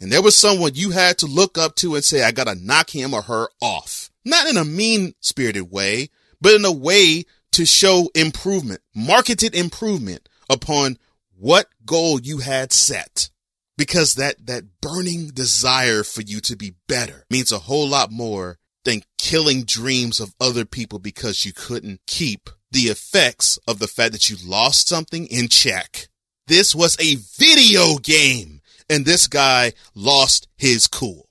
And 0.00 0.10
there 0.10 0.22
was 0.22 0.36
someone 0.36 0.72
you 0.74 0.90
had 0.90 1.18
to 1.18 1.26
look 1.26 1.56
up 1.56 1.76
to 1.76 1.94
and 1.94 2.04
say, 2.04 2.22
I 2.22 2.32
gotta 2.32 2.56
knock 2.56 2.90
him 2.90 3.14
or 3.14 3.22
her 3.22 3.48
off. 3.60 4.10
Not 4.24 4.48
in 4.48 4.56
a 4.56 4.64
mean 4.64 5.14
spirited 5.20 5.70
way, 5.70 6.10
but 6.40 6.54
in 6.54 6.64
a 6.64 6.72
way 6.72 7.24
to 7.52 7.66
show 7.66 8.10
improvement, 8.14 8.80
marketed 8.94 9.54
improvement 9.54 10.28
upon 10.50 10.98
what 11.38 11.66
goal 11.84 12.20
you 12.20 12.38
had 12.38 12.72
set. 12.72 13.30
Because 13.78 14.14
that, 14.14 14.46
that 14.46 14.80
burning 14.80 15.28
desire 15.28 16.04
for 16.04 16.20
you 16.20 16.40
to 16.40 16.56
be 16.56 16.74
better 16.86 17.24
means 17.30 17.50
a 17.50 17.58
whole 17.58 17.88
lot 17.88 18.12
more 18.12 18.58
than 18.84 19.02
killing 19.18 19.62
dreams 19.64 20.20
of 20.20 20.34
other 20.40 20.64
people 20.64 20.98
because 20.98 21.44
you 21.44 21.52
couldn't 21.52 22.00
keep 22.06 22.50
the 22.70 22.82
effects 22.82 23.58
of 23.66 23.78
the 23.78 23.88
fact 23.88 24.12
that 24.12 24.28
you 24.28 24.36
lost 24.44 24.88
something 24.88 25.26
in 25.26 25.48
check. 25.48 26.08
This 26.46 26.74
was 26.74 26.96
a 27.00 27.16
video 27.38 27.98
game 27.98 28.60
and 28.90 29.04
this 29.04 29.26
guy 29.26 29.72
lost 29.94 30.48
his 30.56 30.86
cool. 30.88 31.28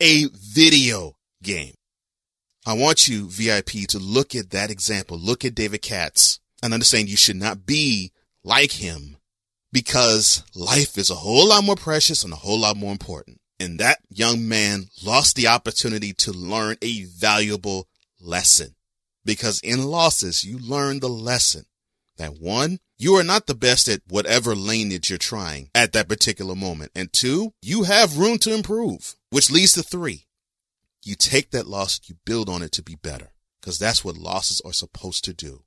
A 0.00 0.26
video 0.32 1.16
game. 1.42 1.74
I 2.64 2.74
want 2.74 3.08
you, 3.08 3.28
VIP, 3.28 3.88
to 3.88 3.98
look 3.98 4.34
at 4.34 4.50
that 4.50 4.70
example. 4.70 5.18
Look 5.18 5.44
at 5.44 5.54
David 5.54 5.82
Katz 5.82 6.38
and 6.62 6.72
understand 6.72 7.08
you 7.08 7.16
should 7.16 7.36
not 7.36 7.66
be 7.66 8.12
like 8.44 8.72
him 8.72 9.16
because 9.72 10.44
life 10.54 10.96
is 10.96 11.10
a 11.10 11.16
whole 11.16 11.48
lot 11.48 11.64
more 11.64 11.76
precious 11.76 12.22
and 12.22 12.32
a 12.32 12.36
whole 12.36 12.60
lot 12.60 12.76
more 12.76 12.92
important. 12.92 13.40
And 13.58 13.80
that 13.80 13.98
young 14.10 14.46
man 14.46 14.86
lost 15.04 15.34
the 15.34 15.48
opportunity 15.48 16.12
to 16.14 16.32
learn 16.32 16.76
a 16.82 17.04
valuable 17.04 17.88
lesson 18.20 18.74
because 19.24 19.60
in 19.60 19.84
losses, 19.84 20.44
you 20.44 20.58
learn 20.58 21.00
the 21.00 21.08
lesson 21.08 21.64
that 22.16 22.38
one, 22.38 22.78
you 22.98 23.14
are 23.14 23.24
not 23.24 23.46
the 23.46 23.54
best 23.54 23.88
at 23.88 24.02
whatever 24.08 24.54
that 24.54 25.08
you're 25.08 25.18
trying 25.18 25.68
at 25.74 25.92
that 25.92 26.08
particular 26.08 26.54
moment. 26.54 26.92
And 26.94 27.12
two, 27.12 27.52
you 27.60 27.84
have 27.84 28.18
room 28.18 28.38
to 28.38 28.54
improve, 28.54 29.16
which 29.30 29.50
leads 29.50 29.72
to 29.72 29.82
three. 29.82 30.26
You 31.02 31.14
take 31.14 31.50
that 31.50 31.66
loss, 31.66 32.00
you 32.06 32.16
build 32.24 32.48
on 32.48 32.62
it 32.62 32.72
to 32.72 32.82
be 32.82 32.94
better 32.94 33.32
because 33.60 33.78
that's 33.78 34.04
what 34.04 34.16
losses 34.16 34.60
are 34.64 34.72
supposed 34.72 35.24
to 35.24 35.34
do. 35.34 35.64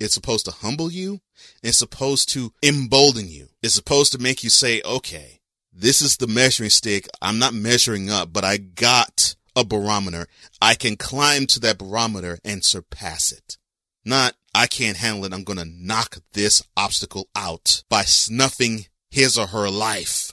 It's 0.00 0.14
supposed 0.14 0.44
to 0.46 0.50
humble 0.50 0.90
you. 0.90 1.20
It's 1.62 1.78
supposed 1.78 2.28
to 2.30 2.52
embolden 2.62 3.28
you. 3.28 3.48
It's 3.62 3.74
supposed 3.74 4.12
to 4.12 4.18
make 4.18 4.42
you 4.42 4.50
say, 4.50 4.82
okay, 4.84 5.40
this 5.72 6.02
is 6.02 6.16
the 6.16 6.26
measuring 6.26 6.70
stick. 6.70 7.08
I'm 7.22 7.38
not 7.38 7.54
measuring 7.54 8.10
up, 8.10 8.32
but 8.32 8.44
I 8.44 8.56
got 8.56 9.36
a 9.56 9.64
barometer. 9.64 10.26
I 10.60 10.74
can 10.74 10.96
climb 10.96 11.46
to 11.48 11.60
that 11.60 11.78
barometer 11.78 12.38
and 12.44 12.64
surpass 12.64 13.32
it. 13.32 13.56
Not, 14.04 14.34
I 14.54 14.66
can't 14.66 14.96
handle 14.96 15.24
it. 15.24 15.32
I'm 15.32 15.44
going 15.44 15.58
to 15.58 15.64
knock 15.64 16.18
this 16.32 16.62
obstacle 16.76 17.28
out 17.34 17.82
by 17.88 18.02
snuffing 18.02 18.86
his 19.10 19.38
or 19.38 19.48
her 19.48 19.70
life. 19.70 20.32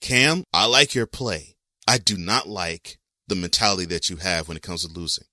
Cam, 0.00 0.44
I 0.52 0.66
like 0.66 0.94
your 0.94 1.06
play. 1.06 1.56
I 1.86 1.98
do 1.98 2.16
not 2.16 2.48
like 2.48 2.98
the 3.28 3.34
mentality 3.34 3.86
that 3.86 4.10
you 4.10 4.16
have 4.16 4.48
when 4.48 4.56
it 4.56 4.62
comes 4.62 4.86
to 4.86 4.92
losing. 4.92 5.24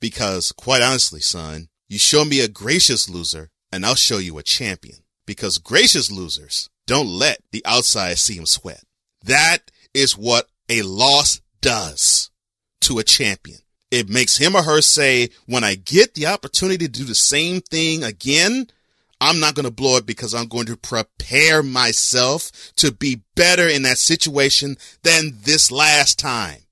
Because 0.00 0.52
quite 0.52 0.82
honestly, 0.82 1.20
son, 1.20 1.68
you 1.88 1.98
show 1.98 2.24
me 2.24 2.40
a 2.40 2.48
gracious 2.48 3.08
loser 3.08 3.50
and 3.70 3.84
I'll 3.86 3.94
show 3.94 4.18
you 4.18 4.38
a 4.38 4.42
champion. 4.42 4.98
Because 5.26 5.58
gracious 5.58 6.10
losers 6.10 6.68
don't 6.86 7.06
let 7.06 7.38
the 7.52 7.62
outside 7.64 8.18
see 8.18 8.36
them 8.36 8.46
sweat. 8.46 8.82
That 9.24 9.70
is 9.94 10.18
what 10.18 10.46
a 10.68 10.82
loss 10.82 11.40
does 11.60 12.30
to 12.82 12.98
a 12.98 13.04
champion. 13.04 13.58
It 13.90 14.08
makes 14.08 14.38
him 14.38 14.56
or 14.56 14.62
her 14.62 14.80
say, 14.80 15.28
when 15.46 15.64
I 15.64 15.74
get 15.74 16.14
the 16.14 16.26
opportunity 16.26 16.86
to 16.86 16.90
do 16.90 17.04
the 17.04 17.14
same 17.14 17.60
thing 17.60 18.02
again, 18.02 18.68
I'm 19.20 19.38
not 19.38 19.54
going 19.54 19.66
to 19.66 19.70
blow 19.70 19.98
it 19.98 20.06
because 20.06 20.34
I'm 20.34 20.48
going 20.48 20.66
to 20.66 20.76
prepare 20.76 21.62
myself 21.62 22.50
to 22.76 22.90
be 22.90 23.22
better 23.36 23.68
in 23.68 23.82
that 23.82 23.98
situation 23.98 24.76
than 25.04 25.38
this 25.42 25.70
last 25.70 26.18
time. 26.18 26.62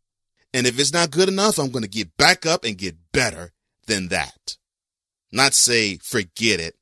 And 0.53 0.67
if 0.67 0.79
it's 0.79 0.93
not 0.93 1.11
good 1.11 1.29
enough, 1.29 1.59
I'm 1.59 1.71
going 1.71 1.85
to 1.85 1.89
get 1.89 2.17
back 2.17 2.45
up 2.45 2.65
and 2.65 2.77
get 2.77 2.97
better 3.13 3.53
than 3.87 4.09
that. 4.09 4.57
Not 5.33 5.55
say, 5.55 5.99
forget 5.99 6.59
it. 6.59 6.75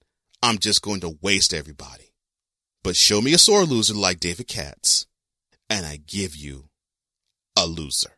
I'm 0.43 0.59
just 0.59 0.83
going 0.83 1.01
to 1.01 1.19
waste 1.21 1.53
everybody. 1.53 2.15
But 2.83 2.97
show 2.97 3.21
me 3.21 3.35
a 3.35 3.39
sore 3.39 3.65
loser 3.65 3.95
like 3.95 4.21
David 4.21 4.49
Katz 4.49 5.07
and 5.69 5.85
I 5.85 5.99
give 6.07 6.35
you 6.35 6.71
a 7.57 7.67
loser. 7.67 8.13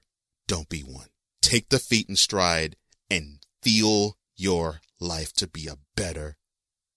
Don't 0.47 0.69
be 0.69 0.81
one. 0.81 1.09
Take 1.43 1.71
the 1.71 1.79
feet 1.79 2.09
in 2.09 2.17
stride 2.17 2.77
and 3.11 3.39
feel 3.63 4.17
your 4.37 4.81
life 5.01 5.33
to 5.35 5.47
be 5.47 5.67
a 5.67 5.79
better 5.97 6.37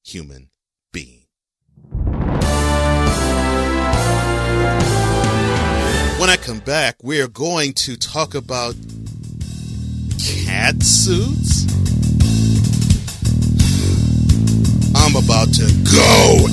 human 0.03 0.49
being. 0.91 1.25
When 6.23 6.29
I 6.29 6.37
come 6.37 6.59
back, 6.59 6.95
we're 7.03 7.27
going 7.27 7.73
to 7.73 7.97
talk 7.97 8.33
about 8.33 8.75
cat 10.45 10.81
suits. 10.81 11.65
I'm 14.95 15.17
about 15.17 15.53
to 15.55 15.67
go. 15.83 16.47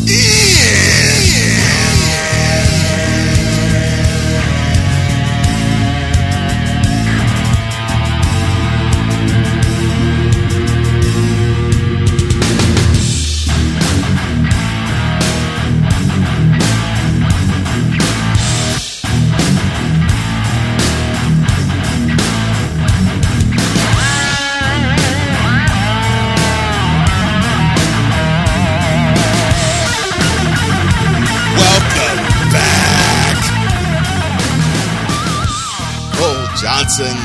Johnson, 36.91 37.17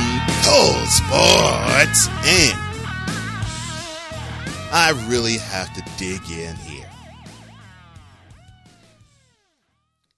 Cole 0.43 0.86
Sports, 0.86 2.08
and 2.23 2.60
I 4.71 4.93
really 5.08 5.39
have 5.39 5.73
to 5.73 5.84
dig 5.97 6.21
in 6.30 6.56
here. 6.58 6.88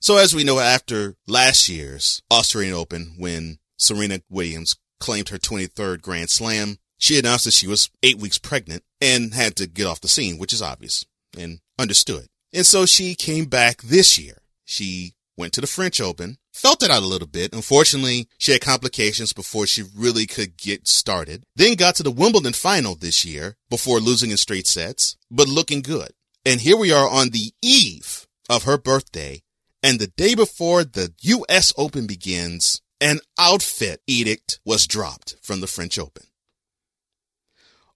So, 0.01 0.17
as 0.17 0.35
we 0.35 0.43
know, 0.43 0.59
after 0.59 1.15
last 1.27 1.69
year's 1.69 2.21
Australian 2.29 2.73
Open, 2.73 3.15
when 3.17 3.59
Serena 3.77 4.19
Williams 4.29 4.75
claimed 4.99 5.29
her 5.29 5.37
23rd 5.37 6.01
Grand 6.01 6.29
Slam, 6.29 6.79
she 6.97 7.17
announced 7.17 7.45
that 7.45 7.53
she 7.53 7.67
was 7.67 7.89
eight 8.03 8.17
weeks 8.17 8.37
pregnant 8.37 8.83
and 8.99 9.33
had 9.33 9.55
to 9.57 9.67
get 9.67 9.87
off 9.87 10.01
the 10.01 10.09
scene, 10.09 10.37
which 10.37 10.51
is 10.51 10.61
obvious 10.61 11.05
and 11.37 11.61
understood. 11.79 12.27
And 12.51 12.65
so 12.65 12.85
she 12.85 13.15
came 13.15 13.45
back 13.45 13.81
this 13.81 14.19
year. 14.19 14.39
She 14.65 15.13
went 15.37 15.53
to 15.53 15.61
the 15.61 15.67
French 15.67 16.01
Open, 16.01 16.37
felt 16.51 16.83
it 16.83 16.91
out 16.91 17.03
a 17.03 17.07
little 17.07 17.27
bit. 17.27 17.53
Unfortunately, 17.53 18.27
she 18.37 18.51
had 18.51 18.61
complications 18.61 19.33
before 19.33 19.67
she 19.67 19.83
really 19.95 20.25
could 20.25 20.57
get 20.57 20.87
started. 20.87 21.43
Then 21.55 21.75
got 21.75 21.95
to 21.95 22.03
the 22.03 22.11
Wimbledon 22.11 22.53
final 22.53 22.95
this 22.95 23.23
year 23.23 23.55
before 23.69 23.99
losing 23.99 24.31
in 24.31 24.37
straight 24.37 24.67
sets, 24.67 25.15
but 25.29 25.47
looking 25.47 25.81
good. 25.81 26.11
And 26.45 26.61
here 26.61 26.77
we 26.77 26.91
are 26.91 27.07
on 27.07 27.29
the 27.29 27.51
eve 27.61 28.27
of 28.49 28.63
her 28.63 28.77
birthday 28.77 29.41
and 29.83 29.99
the 29.99 30.07
day 30.07 30.35
before 30.35 30.83
the 30.83 31.13
US 31.21 31.71
Open 31.77 32.07
begins, 32.07 32.81
an 32.99 33.19
outfit 33.37 34.01
edict 34.07 34.59
was 34.65 34.87
dropped 34.87 35.35
from 35.41 35.61
the 35.61 35.67
French 35.67 35.99
Open. 35.99 36.23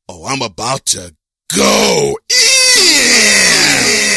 Oh, 0.07 0.25
I'm 0.25 0.41
about 0.41 0.85
to 0.87 1.15
go 1.53 2.17
in! 2.29 4.10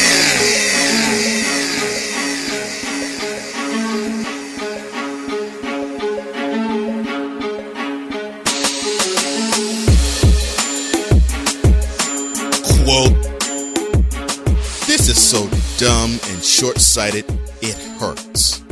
Short 16.45 16.79
sighted, 16.79 17.25
it 17.61 17.75
hurts. 17.99 18.63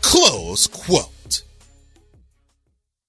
Close 0.00 0.66
quote. 0.66 1.44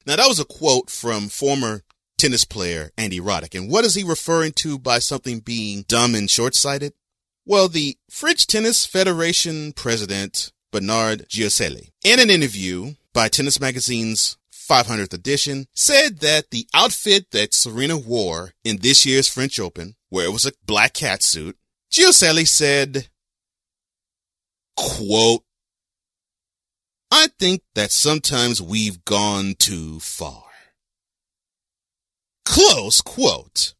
Now, 0.05 0.15
that 0.15 0.27
was 0.27 0.39
a 0.39 0.45
quote 0.45 0.89
from 0.89 1.27
former 1.27 1.83
tennis 2.17 2.45
player 2.45 2.91
Andy 2.97 3.19
Roddick. 3.19 3.55
And 3.55 3.71
what 3.71 3.85
is 3.85 3.95
he 3.95 4.03
referring 4.03 4.51
to 4.53 4.77
by 4.77 4.99
something 4.99 5.39
being 5.39 5.85
dumb 5.87 6.13
and 6.15 6.29
short 6.29 6.53
sighted? 6.53 6.93
Well, 7.45 7.67
the 7.67 7.97
French 8.09 8.45
Tennis 8.45 8.85
Federation 8.85 9.73
president, 9.73 10.51
Bernard 10.71 11.27
Gioselli, 11.29 11.89
in 12.03 12.19
an 12.19 12.29
interview 12.29 12.93
by 13.13 13.27
Tennis 13.27 13.59
Magazine's 13.59 14.37
500th 14.53 15.13
edition, 15.13 15.65
said 15.73 16.19
that 16.19 16.51
the 16.51 16.67
outfit 16.75 17.31
that 17.31 17.55
Serena 17.55 17.97
wore 17.97 18.51
in 18.63 18.77
this 18.77 19.05
year's 19.05 19.27
French 19.27 19.59
Open, 19.59 19.95
where 20.09 20.25
it 20.25 20.33
was 20.33 20.45
a 20.45 20.51
black 20.65 20.93
cat 20.93 21.23
suit, 21.23 21.57
Gioselli 21.91 22.45
said, 22.45 23.09
quote, 24.77 25.43
I 27.11 27.27
think 27.39 27.63
that 27.73 27.91
sometimes 27.91 28.61
we've 28.61 29.03
gone 29.03 29.55
too 29.57 29.99
far. 29.99 30.43
Close 32.45 33.01
quote. 33.01 33.73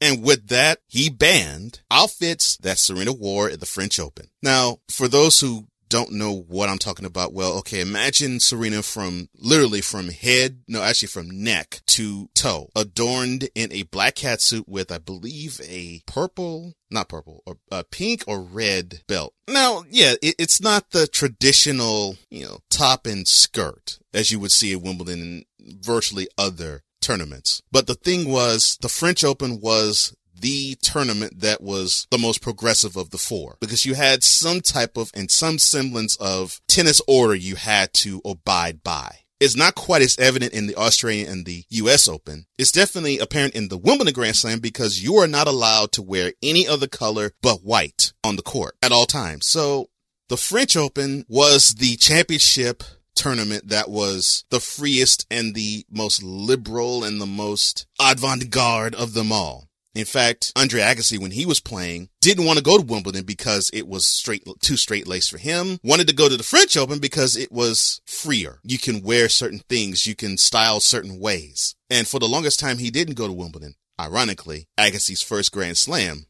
And 0.00 0.22
with 0.22 0.48
that, 0.48 0.78
he 0.86 1.08
banned 1.08 1.80
outfits 1.90 2.56
that 2.58 2.78
Serena 2.78 3.12
wore 3.12 3.50
at 3.50 3.60
the 3.60 3.66
French 3.66 3.98
Open. 3.98 4.28
Now, 4.42 4.78
for 4.88 5.08
those 5.08 5.40
who 5.40 5.66
don't 5.88 6.12
know 6.12 6.32
what 6.32 6.68
I'm 6.68 6.78
talking 6.78 7.06
about, 7.06 7.32
well, 7.32 7.58
okay, 7.58 7.80
imagine 7.80 8.40
Serena 8.40 8.82
from 8.82 9.28
literally 9.36 9.80
from 9.80 10.08
head, 10.08 10.60
no, 10.68 10.82
actually 10.82 11.08
from 11.08 11.42
neck 11.42 11.80
to 11.86 12.28
toe, 12.34 12.70
adorned 12.74 13.48
in 13.54 13.72
a 13.72 13.84
black 13.84 14.16
cat 14.16 14.40
suit 14.40 14.68
with, 14.68 14.90
I 14.90 14.98
believe, 14.98 15.60
a 15.66 16.02
purple, 16.06 16.74
not 16.90 17.08
purple, 17.08 17.42
or 17.46 17.58
a 17.70 17.84
pink 17.84 18.24
or 18.26 18.40
red 18.40 19.02
belt. 19.06 19.34
Now, 19.48 19.84
yeah, 19.90 20.14
it, 20.22 20.34
it's 20.38 20.60
not 20.60 20.90
the 20.90 21.06
traditional, 21.06 22.16
you 22.30 22.44
know, 22.44 22.58
top 22.70 23.06
and 23.06 23.26
skirt 23.26 23.98
as 24.12 24.30
you 24.30 24.40
would 24.40 24.52
see 24.52 24.72
at 24.72 24.82
Wimbledon 24.82 25.44
and 25.60 25.84
virtually 25.84 26.28
other 26.38 26.82
tournaments. 27.00 27.62
But 27.70 27.86
the 27.86 27.94
thing 27.94 28.28
was, 28.28 28.78
the 28.80 28.88
French 28.88 29.22
Open 29.22 29.60
was 29.60 30.14
the 30.40 30.76
tournament 30.82 31.40
that 31.40 31.62
was 31.62 32.06
the 32.10 32.18
most 32.18 32.42
progressive 32.42 32.96
of 32.96 33.10
the 33.10 33.18
four 33.18 33.56
because 33.60 33.86
you 33.86 33.94
had 33.94 34.22
some 34.22 34.60
type 34.60 34.96
of 34.96 35.10
and 35.14 35.30
some 35.30 35.58
semblance 35.58 36.16
of 36.16 36.60
tennis 36.68 37.00
order 37.06 37.34
you 37.34 37.56
had 37.56 37.92
to 37.94 38.20
abide 38.24 38.82
by. 38.82 39.18
It's 39.38 39.56
not 39.56 39.74
quite 39.74 40.00
as 40.00 40.18
evident 40.18 40.54
in 40.54 40.66
the 40.66 40.76
Australian 40.76 41.30
and 41.30 41.44
the 41.44 41.64
US 41.68 42.08
Open. 42.08 42.46
It's 42.58 42.72
definitely 42.72 43.18
apparent 43.18 43.54
in 43.54 43.68
the 43.68 43.76
Wimbledon 43.76 44.14
Grand 44.14 44.36
Slam 44.36 44.60
because 44.60 45.02
you 45.02 45.16
are 45.16 45.26
not 45.26 45.46
allowed 45.46 45.92
to 45.92 46.02
wear 46.02 46.32
any 46.42 46.66
other 46.66 46.86
color 46.86 47.32
but 47.42 47.62
white 47.62 48.12
on 48.24 48.36
the 48.36 48.42
court 48.42 48.76
at 48.82 48.92
all 48.92 49.04
times. 49.04 49.46
So 49.46 49.90
the 50.28 50.38
French 50.38 50.76
Open 50.76 51.26
was 51.28 51.74
the 51.74 51.96
championship 51.96 52.82
tournament 53.14 53.68
that 53.68 53.90
was 53.90 54.44
the 54.50 54.60
freest 54.60 55.26
and 55.30 55.54
the 55.54 55.84
most 55.90 56.22
liberal 56.22 57.04
and 57.04 57.20
the 57.20 57.26
most 57.26 57.86
avant-garde 58.00 58.94
of 58.94 59.14
them 59.14 59.32
all. 59.32 59.65
In 59.96 60.04
fact, 60.04 60.52
Andre 60.54 60.82
Agassi, 60.82 61.18
when 61.18 61.30
he 61.30 61.46
was 61.46 61.58
playing, 61.58 62.10
didn't 62.20 62.44
want 62.44 62.58
to 62.58 62.62
go 62.62 62.76
to 62.76 62.84
Wimbledon 62.84 63.24
because 63.24 63.70
it 63.72 63.88
was 63.88 64.04
straight, 64.04 64.46
too 64.60 64.76
straight 64.76 65.06
laced 65.06 65.30
for 65.30 65.38
him. 65.38 65.78
Wanted 65.82 66.06
to 66.08 66.14
go 66.14 66.28
to 66.28 66.36
the 66.36 66.42
French 66.42 66.76
Open 66.76 66.98
because 66.98 67.34
it 67.34 67.50
was 67.50 68.02
freer. 68.04 68.60
You 68.62 68.78
can 68.78 69.00
wear 69.02 69.30
certain 69.30 69.60
things. 69.70 70.06
You 70.06 70.14
can 70.14 70.36
style 70.36 70.80
certain 70.80 71.18
ways. 71.18 71.76
And 71.88 72.06
for 72.06 72.20
the 72.20 72.28
longest 72.28 72.60
time, 72.60 72.76
he 72.76 72.90
didn't 72.90 73.14
go 73.14 73.26
to 73.26 73.32
Wimbledon. 73.32 73.74
Ironically, 73.98 74.68
Agassi's 74.76 75.22
first 75.22 75.50
Grand 75.50 75.78
Slam 75.78 76.26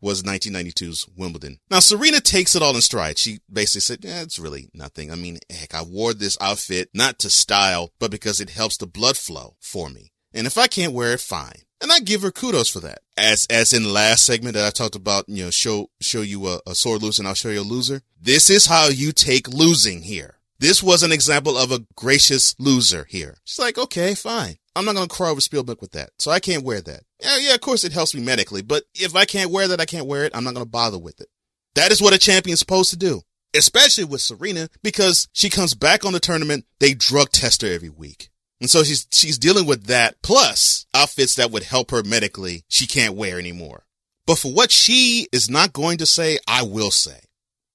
was 0.00 0.22
1992's 0.22 1.08
Wimbledon. 1.16 1.58
Now, 1.72 1.80
Serena 1.80 2.20
takes 2.20 2.54
it 2.54 2.62
all 2.62 2.76
in 2.76 2.82
stride. 2.82 3.18
She 3.18 3.40
basically 3.52 3.80
said, 3.80 4.04
yeah, 4.04 4.22
it's 4.22 4.38
really 4.38 4.68
nothing. 4.72 5.10
I 5.10 5.16
mean, 5.16 5.38
heck, 5.50 5.74
I 5.74 5.82
wore 5.82 6.14
this 6.14 6.38
outfit 6.40 6.90
not 6.94 7.18
to 7.18 7.30
style, 7.30 7.90
but 7.98 8.12
because 8.12 8.40
it 8.40 8.50
helps 8.50 8.76
the 8.76 8.86
blood 8.86 9.16
flow 9.16 9.56
for 9.58 9.88
me. 9.88 10.12
And 10.32 10.46
if 10.46 10.56
I 10.56 10.68
can't 10.68 10.92
wear 10.92 11.14
it, 11.14 11.20
fine. 11.20 11.62
And 11.84 11.92
I 11.92 12.00
give 12.00 12.22
her 12.22 12.30
kudos 12.30 12.70
for 12.70 12.80
that. 12.80 13.00
As, 13.14 13.46
as 13.50 13.74
in 13.74 13.92
last 13.92 14.24
segment 14.24 14.54
that 14.54 14.66
I 14.66 14.70
talked 14.70 14.96
about, 14.96 15.28
you 15.28 15.44
know, 15.44 15.50
show, 15.50 15.90
show 16.00 16.22
you 16.22 16.48
a, 16.48 16.58
a 16.66 16.74
sore 16.74 16.96
loser 16.96 17.20
and 17.20 17.28
I'll 17.28 17.34
show 17.34 17.50
you 17.50 17.60
a 17.60 17.62
loser. 17.62 18.00
This 18.18 18.48
is 18.48 18.64
how 18.64 18.88
you 18.88 19.12
take 19.12 19.48
losing 19.48 20.00
here. 20.00 20.38
This 20.58 20.82
was 20.82 21.02
an 21.02 21.12
example 21.12 21.58
of 21.58 21.70
a 21.70 21.84
gracious 21.94 22.58
loser 22.58 23.04
here. 23.10 23.36
She's 23.44 23.58
like, 23.58 23.76
okay, 23.76 24.14
fine. 24.14 24.56
I'm 24.74 24.86
not 24.86 24.94
going 24.94 25.08
to 25.08 25.14
cry 25.14 25.28
over 25.28 25.42
Spielberg 25.42 25.82
with 25.82 25.92
that. 25.92 26.12
So 26.18 26.30
I 26.30 26.40
can't 26.40 26.64
wear 26.64 26.80
that. 26.80 27.02
Yeah, 27.20 27.36
yeah, 27.38 27.54
of 27.54 27.60
course 27.60 27.84
it 27.84 27.92
helps 27.92 28.14
me 28.14 28.22
medically, 28.22 28.62
but 28.62 28.84
if 28.94 29.14
I 29.14 29.26
can't 29.26 29.50
wear 29.50 29.68
that, 29.68 29.80
I 29.82 29.84
can't 29.84 30.06
wear 30.06 30.24
it. 30.24 30.34
I'm 30.34 30.44
not 30.44 30.54
going 30.54 30.64
to 30.64 30.70
bother 30.70 30.98
with 30.98 31.20
it. 31.20 31.28
That 31.74 31.92
is 31.92 32.00
what 32.00 32.14
a 32.14 32.18
champion's 32.18 32.60
supposed 32.60 32.88
to 32.92 32.96
do, 32.96 33.20
especially 33.54 34.04
with 34.04 34.22
Serena, 34.22 34.70
because 34.82 35.28
she 35.34 35.50
comes 35.50 35.74
back 35.74 36.06
on 36.06 36.14
the 36.14 36.20
tournament. 36.20 36.64
They 36.78 36.94
drug 36.94 37.28
test 37.28 37.60
her 37.60 37.68
every 37.68 37.90
week. 37.90 38.30
And 38.60 38.70
so 38.70 38.82
she's, 38.82 39.06
she's 39.12 39.38
dealing 39.38 39.66
with 39.66 39.84
that 39.86 40.16
plus 40.22 40.86
outfits 40.94 41.34
that 41.34 41.50
would 41.50 41.64
help 41.64 41.90
her 41.90 42.02
medically 42.02 42.64
she 42.68 42.86
can't 42.86 43.16
wear 43.16 43.38
anymore. 43.38 43.84
But 44.26 44.38
for 44.38 44.52
what 44.52 44.70
she 44.70 45.28
is 45.32 45.50
not 45.50 45.72
going 45.72 45.98
to 45.98 46.06
say, 46.06 46.38
I 46.48 46.62
will 46.62 46.90
say. 46.90 47.20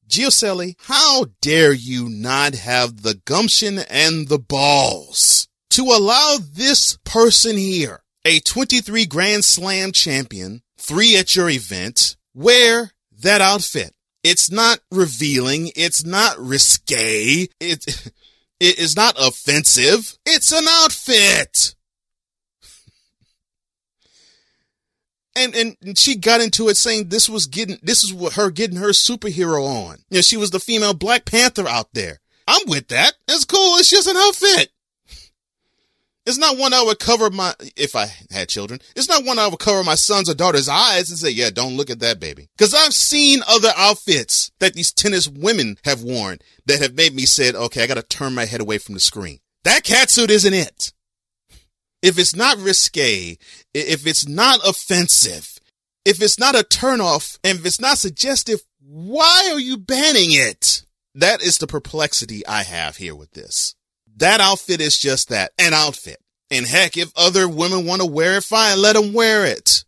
Gioselli, 0.07 0.75
how 0.79 1.27
dare 1.41 1.71
you 1.71 2.09
not 2.09 2.55
have 2.55 3.03
the 3.03 3.21
gumption 3.25 3.77
and 3.77 4.27
the 4.27 4.39
balls 4.39 5.47
to 5.71 5.83
allow 5.83 6.37
this 6.41 6.97
person 7.03 7.55
here, 7.57 8.01
a 8.25 8.39
23 8.39 9.05
Grand 9.05 9.45
Slam 9.45 9.91
champion, 9.91 10.63
three 10.79 11.15
at 11.15 11.35
your 11.35 11.47
event, 11.49 12.17
wear 12.33 12.91
that 13.19 13.41
outfit? 13.41 13.93
It's 14.23 14.49
not 14.49 14.79
revealing. 14.91 15.71
It's 15.75 16.03
not 16.03 16.39
risque. 16.39 17.47
It, 17.59 18.11
It 18.59 18.77
is 18.77 18.95
not 18.95 19.15
offensive. 19.17 20.17
It's 20.25 20.51
an 20.51 20.65
outfit. 20.67 21.75
and, 25.39 25.55
and 25.55 25.97
she 25.97 26.15
got 26.15 26.41
into 26.41 26.67
it 26.67 26.77
saying 26.77 27.09
this 27.09 27.29
was 27.29 27.45
getting, 27.45 27.77
this 27.81 28.03
is 28.03 28.13
what 28.13 28.33
her 28.33 28.51
getting 28.51 28.77
her 28.77 28.89
superhero 28.89 29.63
on. 29.65 29.97
You 30.09 30.17
know, 30.17 30.21
she 30.21 30.37
was 30.37 30.51
the 30.51 30.59
female 30.59 30.93
Black 30.93 31.25
Panther 31.25 31.67
out 31.67 31.93
there. 31.93 32.19
I'm 32.47 32.67
with 32.67 32.87
that. 32.89 33.13
It's 33.27 33.45
cool. 33.45 33.77
It's 33.77 33.89
just 33.89 34.07
an 34.07 34.17
outfit. 34.17 34.69
It's 36.25 36.37
not 36.37 36.57
one 36.57 36.73
I 36.73 36.83
would 36.83 36.99
cover 36.99 37.29
my, 37.29 37.53
if 37.75 37.95
I 37.95 38.07
had 38.29 38.49
children, 38.49 38.79
it's 38.95 39.09
not 39.09 39.25
one 39.25 39.39
I 39.39 39.47
would 39.47 39.59
cover 39.59 39.83
my 39.83 39.95
son's 39.95 40.29
or 40.29 40.35
daughter's 40.35 40.69
eyes 40.69 41.09
and 41.09 41.17
say, 41.17 41.29
yeah, 41.29 41.49
don't 41.49 41.75
look 41.75 41.89
at 41.89 41.99
that 41.99 42.19
baby. 42.19 42.49
Cause 42.57 42.73
I've 42.73 42.93
seen 42.93 43.39
other 43.47 43.71
outfits 43.75 44.51
that 44.59 44.73
these 44.73 44.91
tennis 44.91 45.27
women 45.27 45.77
have 45.85 46.03
worn 46.03 46.39
that 46.65 46.81
have 46.81 46.93
made 46.93 47.15
me 47.15 47.25
said, 47.25 47.55
okay, 47.55 47.83
I 47.83 47.87
gotta 47.87 48.03
turn 48.03 48.35
my 48.35 48.45
head 48.45 48.61
away 48.61 48.77
from 48.77 48.93
the 48.93 48.99
screen. 48.99 49.39
That 49.63 49.83
catsuit 49.83 50.29
isn't 50.29 50.53
it. 50.53 50.93
If 52.01 52.19
it's 52.19 52.35
not 52.35 52.57
risque, 52.57 53.37
if 53.73 54.07
it's 54.07 54.27
not 54.27 54.59
offensive, 54.65 55.57
if 56.05 56.21
it's 56.21 56.39
not 56.39 56.55
a 56.55 56.63
turnoff, 56.63 57.39
and 57.43 57.59
if 57.59 57.65
it's 57.65 57.81
not 57.81 57.97
suggestive, 57.97 58.61
why 58.79 59.49
are 59.51 59.59
you 59.59 59.77
banning 59.77 60.31
it? 60.31 60.83
that 61.15 61.41
is 61.41 61.57
the 61.57 61.67
perplexity 61.67 62.45
I 62.47 62.63
have 62.63 62.97
here 62.97 63.15
with 63.15 63.31
this. 63.31 63.75
That 64.19 64.41
outfit 64.41 64.81
is 64.81 64.97
just 64.97 65.29
that, 65.29 65.53
an 65.57 65.73
outfit. 65.73 66.17
And 66.51 66.65
heck, 66.65 66.97
if 66.97 67.11
other 67.15 67.47
women 67.47 67.85
want 67.85 68.01
to 68.01 68.07
wear 68.07 68.37
it, 68.37 68.43
fine, 68.43 68.81
let 68.81 68.95
them 68.95 69.13
wear 69.13 69.45
it. 69.45 69.85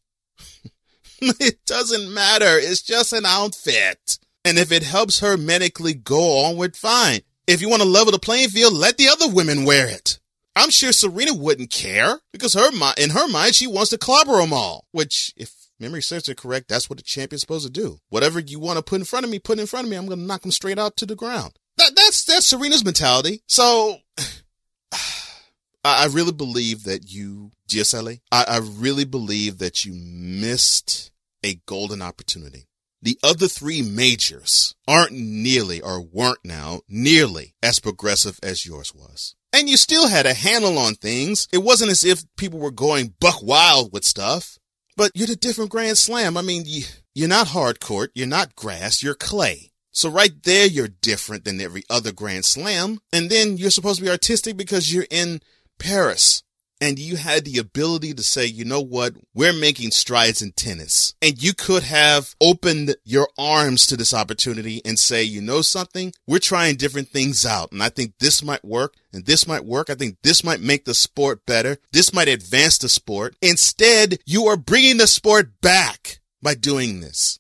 it 1.22 1.66
doesn't 1.66 2.14
matter. 2.14 2.58
It's 2.58 2.82
just 2.82 3.12
an 3.12 3.26
outfit. 3.26 4.20
And 4.46 4.58
if 4.58 4.72
it 4.72 4.84
helps 4.84 5.20
her 5.20 5.36
medically 5.36 5.94
go 5.94 6.46
onward, 6.46 6.78
fine. 6.78 7.22
If 7.46 7.62
you 7.62 7.70
want 7.70 7.82
to 7.82 7.88
level 7.88 8.14
the 8.14 8.20
playing 8.20 8.50
field, 8.50 8.74
let 8.74 8.98
the 8.98 9.10
other 9.10 9.28
women 9.28 9.66
wear 9.66 9.88
it. 9.88 10.20
I'm 10.56 10.70
sure 10.70 10.94
Serena 10.94 11.34
wouldn't 11.34 11.70
care 11.70 12.20
because 12.32 12.54
her 12.54 12.70
in 12.98 13.10
her 13.10 13.28
mind, 13.28 13.56
she 13.56 13.68
wants 13.68 13.90
to 13.90 13.98
clobber 13.98 14.38
them 14.38 14.54
all, 14.54 14.86
which 14.92 15.34
if 15.36 15.54
memory 15.78 16.02
serves 16.02 16.28
her 16.28 16.36
correct, 16.36 16.70
that's 16.70 16.90
what 16.90 17.00
a 17.00 17.04
champion's 17.04 17.42
supposed 17.42 17.66
to 17.66 17.72
do. 17.72 18.00
Whatever 18.10 18.40
you 18.40 18.60
want 18.60 18.78
to 18.78 18.84
put 18.84 19.00
in 19.00 19.06
front 19.06 19.26
of 19.26 19.32
me, 19.32 19.40
put 19.40 19.60
in 19.60 19.68
front 19.68 19.86
of 19.86 19.92
me. 19.92 19.98
I'm 19.98 20.06
going 20.06 20.20
to 20.20 20.26
knock 20.26 20.42
them 20.42 20.52
straight 20.52 20.80
out 20.80 20.96
to 20.98 21.06
the 21.06 21.16
ground. 21.16 21.54
That, 21.78 21.92
that's, 21.96 22.24
that's 22.26 22.48
Serena's 22.48 22.86
mentality. 22.86 23.42
So 23.48 23.98
I 25.84 26.08
really 26.12 26.32
believe 26.32 26.84
that 26.84 27.12
you, 27.12 27.52
GSLA, 27.68 28.22
I, 28.32 28.46
I 28.48 28.58
really 28.60 29.06
believe 29.06 29.58
that 29.58 29.86
you 29.86 29.94
missed 29.94 31.12
a 31.44 31.56
golden 31.66 32.02
opportunity. 32.02 32.68
The 33.02 33.18
other 33.24 33.48
three 33.48 33.82
majors 33.82 34.76
aren't 34.88 35.14
nearly 35.14 35.82
or 35.82 36.00
weren't 36.00 36.46
now 36.46 36.82
nearly 36.88 37.56
as 37.64 37.80
progressive 37.80 38.40
as 38.44 38.66
yours 38.66 38.94
was. 38.94 39.36
And 39.54 39.68
you 39.68 39.76
still 39.76 40.08
had 40.08 40.28
a 40.28 40.36
handle 40.36 40.78
on 40.78 40.94
things. 40.96 41.48
It 41.52 41.60
wasn't 41.60 41.92
as 41.92 42.06
if 42.06 42.24
people 42.38 42.60
were 42.60 42.72
going 42.72 43.16
buck 43.20 43.42
wild 43.42 43.92
with 43.92 44.06
stuff. 44.06 44.60
But 44.96 45.12
you're 45.16 45.28
the 45.28 45.36
different 45.36 45.72
Grand 45.72 45.98
Slam. 45.98 46.38
I 46.38 46.44
mean, 46.44 46.64
you, 46.66 46.84
you're 47.16 47.28
not 47.28 47.48
hard 47.48 47.80
court, 47.80 48.12
you're 48.14 48.28
not 48.28 48.56
grass, 48.56 49.02
you're 49.02 49.16
clay. 49.16 49.71
So 49.92 50.10
right 50.10 50.32
there, 50.44 50.68
you're 50.68 50.88
different 50.88 51.44
than 51.44 51.60
every 51.60 51.84
other 51.90 52.12
Grand 52.12 52.46
Slam. 52.46 53.00
And 53.12 53.30
then 53.30 53.58
you're 53.58 53.72
supposed 53.72 54.00
to 54.00 54.06
be 54.06 54.10
artistic 54.10 54.56
because 54.56 54.94
you're 54.94 55.08
in 55.10 55.42
Paris 55.80 56.44
and 56.82 56.98
you 56.98 57.18
had 57.18 57.46
the 57.46 57.60
ability 57.60 58.14
to 58.14 58.24
say, 58.24 58.46
you 58.46 58.66
know 58.66 58.82
what? 58.82 59.14
We're 59.36 59.54
making 59.54 59.92
strides 59.92 60.42
in 60.42 60.52
tennis. 60.54 61.14
And 61.22 61.42
you 61.42 61.54
could 61.54 61.84
have 61.84 62.36
opened 62.42 62.96
your 63.04 63.28
arms 63.38 63.86
to 63.88 63.96
this 63.96 64.14
opportunity 64.14 64.82
and 64.84 64.98
say, 64.98 65.24
you 65.24 65.42
know 65.42 65.62
something? 65.62 66.12
We're 66.26 66.40
trying 66.40 66.78
different 66.78 67.10
things 67.10 67.46
out. 67.46 67.72
And 67.72 67.84
I 67.84 67.90
think 67.90 68.14
this 68.20 68.44
might 68.44 68.66
work 68.66 68.96
and 69.14 69.26
this 69.26 69.48
might 69.48 69.66
work. 69.66 69.90
I 69.92 69.96
think 69.96 70.18
this 70.24 70.44
might 70.44 70.60
make 70.60 70.86
the 70.86 70.96
sport 70.96 71.46
better. 71.46 71.78
This 71.92 72.14
might 72.14 72.28
advance 72.28 72.80
the 72.80 72.90
sport. 72.90 73.36
Instead, 73.42 74.18
you 74.26 74.48
are 74.48 74.58
bringing 74.58 74.98
the 74.98 75.08
sport 75.08 75.62
back 75.62 76.20
by 76.42 76.56
doing 76.56 77.02
this. 77.02 77.40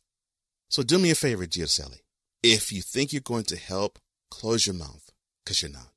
So 0.69 0.83
do 0.83 0.99
me 0.99 1.09
a 1.09 1.15
favor, 1.15 1.47
Giuselli. 1.47 2.00
If 2.43 2.71
you 2.71 2.81
think 2.81 3.13
you're 3.13 3.21
going 3.21 3.43
to 3.45 3.55
help, 3.55 3.99
close 4.31 4.65
your 4.65 4.73
mouth 4.73 5.11
because 5.45 5.61
you're 5.61 5.69
not. 5.69 5.89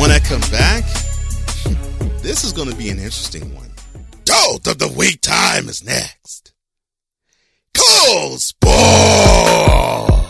When 0.00 0.10
I 0.10 0.18
come 0.18 0.40
back, 0.50 0.82
this 2.22 2.42
is 2.42 2.52
going 2.52 2.68
to 2.68 2.74
be 2.74 2.88
an 2.88 2.98
interesting 2.98 3.54
one. 3.54 3.70
Dolt 4.24 4.66
of 4.66 4.78
the 4.78 4.92
week 4.98 5.20
time 5.20 5.68
is 5.68 5.84
next. 5.84 6.52
Cole 7.72 8.38
Sport! 8.38 10.21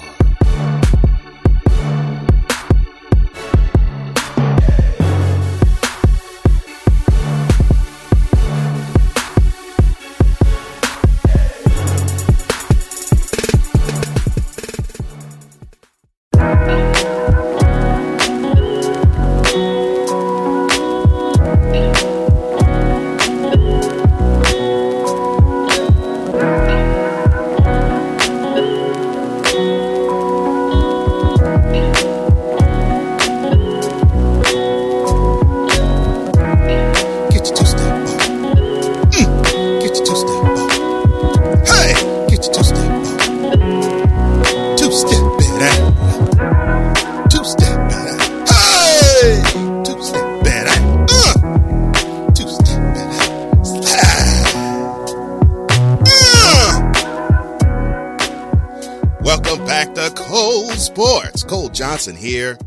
Johnson 62.03 62.17
here. 62.17 62.59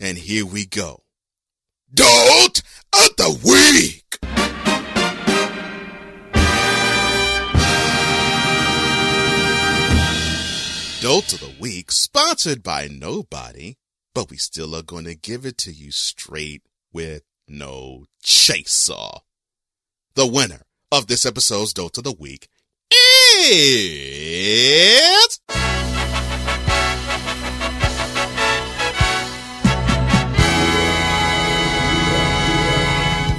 And 0.00 0.16
here 0.16 0.46
we 0.46 0.64
go. 0.64 1.02
Dolt 1.92 2.62
of 2.94 3.10
the 3.18 3.38
Week! 3.44 4.16
Dolt 11.02 11.34
of 11.34 11.40
the 11.40 11.54
Week, 11.60 11.92
sponsored 11.92 12.62
by 12.62 12.88
nobody, 12.88 13.76
but 14.14 14.30
we 14.30 14.38
still 14.38 14.74
are 14.74 14.82
going 14.82 15.04
to 15.04 15.14
give 15.14 15.44
it 15.44 15.58
to 15.58 15.70
you 15.70 15.92
straight 15.92 16.62
with 16.94 17.24
no 17.46 18.06
chaser. 18.22 19.20
The 20.14 20.26
winner 20.26 20.62
of 20.90 21.08
this 21.08 21.26
episode's 21.26 21.74
Dolt 21.74 21.98
of 21.98 22.04
the 22.04 22.16
Week 22.18 22.48
is... 22.90 24.46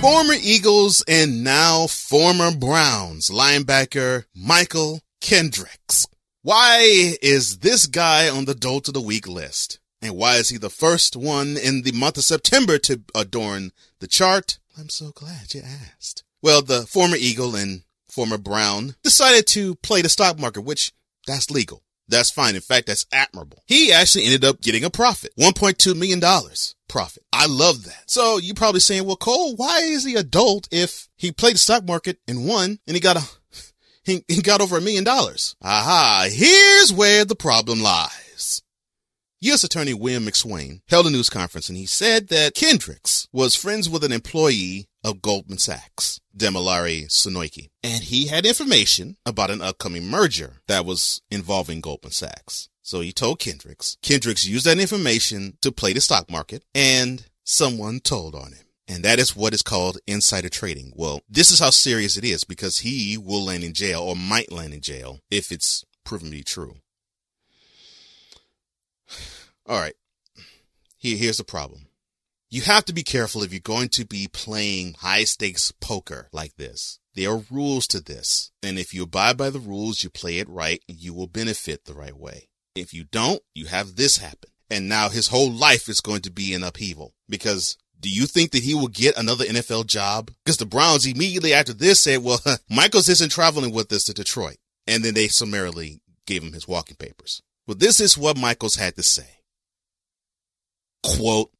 Former 0.02 0.36
Eagles 0.40 1.04
and 1.08 1.44
now 1.44 1.88
former 1.88 2.56
Browns 2.56 3.30
linebacker 3.30 4.26
Mychal 4.38 5.02
Kendricks. 5.22 6.06
Why 6.44 7.16
is 7.22 7.60
this 7.60 7.88
guy 7.88 8.30
on 8.30 8.46
the 8.46 8.54
Dolt 8.54 8.88
of 8.88 8.94
the 8.94 9.02
Week 9.02 9.28
list? 9.28 9.80
And 10.00 10.16
why 10.16 10.36
is 10.36 10.50
he 10.50 10.58
the 10.58 10.70
first 10.70 11.16
one 11.16 11.58
in 11.58 11.82
the 11.82 11.94
month 11.94 12.18
of 12.18 12.24
September 12.26 12.78
to 12.78 13.02
adorn 13.16 13.72
the 14.00 14.08
chart? 14.08 14.60
I'm 14.78 14.90
so 14.90 15.12
glad 15.16 15.56
you 15.56 15.62
asked. 15.62 16.24
Well, 16.44 16.62
the 16.62 16.84
former 16.84 17.18
Eagle 17.18 17.56
and 17.56 17.82
former 18.08 18.38
Brown 18.38 18.96
decided 19.02 19.48
to 19.48 19.76
play 19.76 20.04
the 20.04 20.10
stock 20.10 20.38
market, 20.38 20.62
which 20.62 20.94
that's 21.26 21.50
legal. 21.50 21.82
That's 22.08 22.30
fine. 22.30 22.54
In 22.54 22.62
fact, 22.62 22.86
that's 22.86 23.08
admirable. 23.12 23.64
He 23.66 23.92
actually 23.92 24.26
ended 24.26 24.46
up 24.46 24.62
getting 24.62 24.84
a 24.84 24.92
profit. 24.92 25.34
$1.2 25.38 25.98
million 25.98 26.22
profit. 26.88 27.24
I 27.34 27.48
love 27.48 27.84
that. 27.86 28.04
So 28.10 28.38
you're 28.38 28.56
probably 28.56 28.80
saying, 28.80 29.06
well, 29.06 29.16
Cole, 29.16 29.56
why 29.56 29.80
is 29.80 30.04
he 30.04 30.16
adult 30.16 30.68
if 30.72 31.08
he 31.16 31.32
played 31.32 31.56
the 31.56 31.60
stock 31.60 31.86
market 31.86 32.20
and 32.28 32.48
won 32.48 32.80
and 32.88 32.96
he 32.96 33.00
got 33.00 33.18
a, 33.18 33.24
he, 34.04 34.24
he 34.28 34.42
got 34.42 34.62
over 34.62 34.78
a 34.78 34.82
million 34.82 35.04
dollars? 35.04 35.56
Aha. 35.62 36.28
Here's 36.30 36.94
where 36.94 37.26
the 37.26 37.36
problem 37.36 37.82
lies. 37.82 38.62
U.S. 39.42 39.64
Attorney 39.64 39.94
William 39.94 40.26
McSwain 40.26 40.82
held 40.90 41.06
a 41.06 41.12
news 41.12 41.30
conference 41.30 41.70
and 41.70 41.78
he 41.78 41.86
said 41.86 42.30
that 42.30 42.56
Kendricks 42.56 43.28
was 43.32 43.54
friends 43.54 43.88
with 43.88 44.04
an 44.04 44.12
employee 44.12 44.88
of 45.04 45.22
Goldman 45.22 45.60
Sachs, 45.60 46.20
Damilare 46.36 47.06
Sonoiki, 47.06 47.70
and 47.84 48.04
he 48.04 48.28
had 48.28 48.48
information 48.48 49.16
about 49.28 49.52
an 49.52 49.62
upcoming 49.62 50.08
merger 50.08 50.62
that 50.68 50.86
was 50.86 51.22
involving 51.30 51.82
Goldman 51.82 52.14
Sachs. 52.14 52.68
So 52.88 53.02
he 53.02 53.12
told 53.12 53.40
Kendricks. 53.40 53.98
Kendricks 54.02 54.48
used 54.48 54.66
that 54.66 54.80
information 54.80 55.58
to 55.62 55.74
play 55.74 55.92
the 55.92 56.00
stock 56.00 56.32
market 56.32 56.64
and 56.74 57.26
someone 57.44 58.00
told 58.00 58.34
on 58.34 58.54
him. 58.54 58.66
And 58.88 59.04
that 59.04 59.20
is 59.20 59.36
what 59.36 59.54
is 59.54 59.62
called 59.62 59.98
insider 60.08 60.48
trading. 60.48 60.94
Well, 60.96 61.20
this 61.30 61.52
is 61.52 61.60
how 61.60 61.72
serious 61.72 62.16
it 62.16 62.24
is 62.24 62.46
because 62.46 62.80
he 62.80 63.18
will 63.18 63.44
land 63.44 63.66
in 63.66 63.74
jail 63.74 64.00
or 64.00 64.16
might 64.16 64.54
land 64.54 64.74
in 64.74 64.80
jail 64.80 65.20
if 65.30 65.52
it's 65.52 65.84
proven 66.06 66.30
to 66.30 66.38
be 66.38 66.44
true. 66.44 66.78
All 69.68 69.82
right. 69.82 69.96
Here, 70.96 71.18
here's 71.18 71.40
the 71.40 71.44
problem. 71.44 71.88
You 72.50 72.62
have 72.62 72.86
to 72.86 72.94
be 72.94 73.04
careful 73.04 73.44
if 73.44 73.52
you're 73.52 73.60
going 73.60 73.90
to 73.90 74.06
be 74.06 74.30
playing 74.32 74.94
high 75.00 75.26
stakes 75.26 75.74
poker 75.82 76.30
like 76.32 76.56
this. 76.56 77.00
There 77.16 77.32
are 77.32 77.44
rules 77.52 77.86
to 77.88 78.00
this. 78.00 78.52
And 78.64 78.80
if 78.80 78.94
you 78.94 79.04
abide 79.04 79.36
by 79.36 79.50
the 79.50 79.60
rules, 79.60 80.06
you 80.06 80.10
play 80.10 80.38
it 80.38 80.48
right, 80.48 80.82
you 80.88 81.14
will 81.14 81.28
benefit 81.28 81.84
the 81.84 81.94
right 81.94 82.16
way. 82.16 82.48
If 82.80 82.94
you 82.94 83.04
don't, 83.06 83.42
you 83.54 83.66
have 83.68 83.96
this 83.96 84.18
happen. 84.18 84.50
and 84.70 84.90
now 84.90 85.10
his 85.10 85.28
whole 85.30 85.50
life 85.52 85.88
is 85.88 86.02
going 86.02 86.22
to 86.22 86.32
be 86.32 86.54
in 86.54 86.64
upheaval 86.64 87.14
because 87.30 87.78
do 88.00 88.10
you 88.10 88.26
think 88.26 88.52
that 88.52 88.64
he 88.64 88.76
will 88.76 88.90
get 88.90 89.18
another 89.18 89.46
NFL 89.46 89.88
job? 89.88 90.32
Because 90.44 90.58
the 90.58 90.66
Browns 90.66 91.06
immediately 91.06 91.54
after 91.54 91.74
this 91.74 92.00
said, 92.00 92.24
well, 92.24 92.40
Michaels 92.70 93.10
isn't 93.10 93.32
traveling 93.32 93.72
with 93.74 93.92
us 93.92 94.04
to 94.06 94.14
Detroit. 94.14 94.58
And 94.86 95.04
then 95.04 95.14
they 95.16 95.28
summarily 95.28 96.02
gave 96.26 96.44
him 96.44 96.54
his 96.54 96.68
walking 96.68 96.96
papers. 96.98 97.42
Well, 97.66 97.76
this 97.76 98.00
is 98.00 98.18
what 98.18 98.38
Michaels 98.38 98.76
had 98.76 98.96
to 98.96 99.04
say. 99.04 99.40
Quote, 101.04 101.52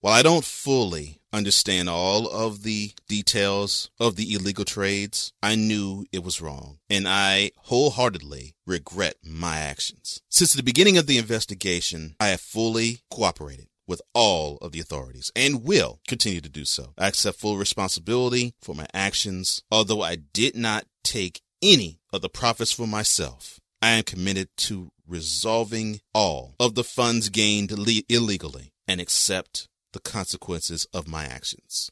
while 0.00 0.14
I 0.14 0.22
don't 0.22 0.44
fully 0.44 1.20
understand 1.36 1.88
all 1.88 2.28
of 2.28 2.62
the 2.62 2.92
details 3.08 3.90
of 4.00 4.16
the 4.16 4.32
illegal 4.32 4.64
trades, 4.64 5.32
I 5.42 5.54
knew 5.54 6.06
it 6.10 6.24
was 6.24 6.40
wrong, 6.40 6.78
and 6.88 7.06
I 7.06 7.52
wholeheartedly 7.56 8.54
regret 8.66 9.16
my 9.22 9.58
actions. 9.58 10.22
Since 10.30 10.54
the 10.54 10.62
beginning 10.62 10.96
of 10.96 11.06
the 11.06 11.18
investigation, 11.18 12.16
I 12.18 12.28
have 12.28 12.40
fully 12.40 13.00
cooperated 13.10 13.68
with 13.86 14.02
all 14.14 14.56
of 14.58 14.72
the 14.72 14.80
authorities 14.80 15.30
and 15.36 15.62
will 15.62 16.00
continue 16.08 16.40
to 16.40 16.48
do 16.48 16.64
so. 16.64 16.92
I 16.98 17.08
accept 17.08 17.38
full 17.38 17.56
responsibility 17.56 18.54
for 18.60 18.74
my 18.74 18.86
actions, 18.92 19.62
although 19.70 20.02
I 20.02 20.16
did 20.16 20.56
not 20.56 20.86
take 21.04 21.42
any 21.62 22.00
of 22.12 22.22
the 22.22 22.28
profits 22.28 22.72
for 22.72 22.86
myself. 22.86 23.60
I 23.80 23.90
am 23.90 24.04
committed 24.04 24.48
to 24.56 24.90
resolving 25.06 26.00
all 26.12 26.56
of 26.58 26.74
the 26.74 26.82
funds 26.82 27.28
gained 27.28 27.70
illegally 28.08 28.72
and 28.88 29.00
accept 29.00 29.68
the 29.96 30.10
consequences 30.10 30.86
of 30.92 31.08
my 31.08 31.24
actions. 31.24 31.90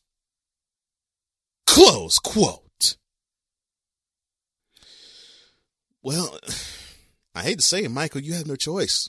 Close 1.67 2.19
quote. 2.19 2.97
Well, 6.03 6.39
I 7.35 7.43
hate 7.43 7.61
to 7.61 7.65
say 7.65 7.83
it, 7.83 7.91
Michael, 7.91 8.21
you 8.21 8.35
have 8.35 8.47
no 8.47 8.57
choice. 8.57 9.09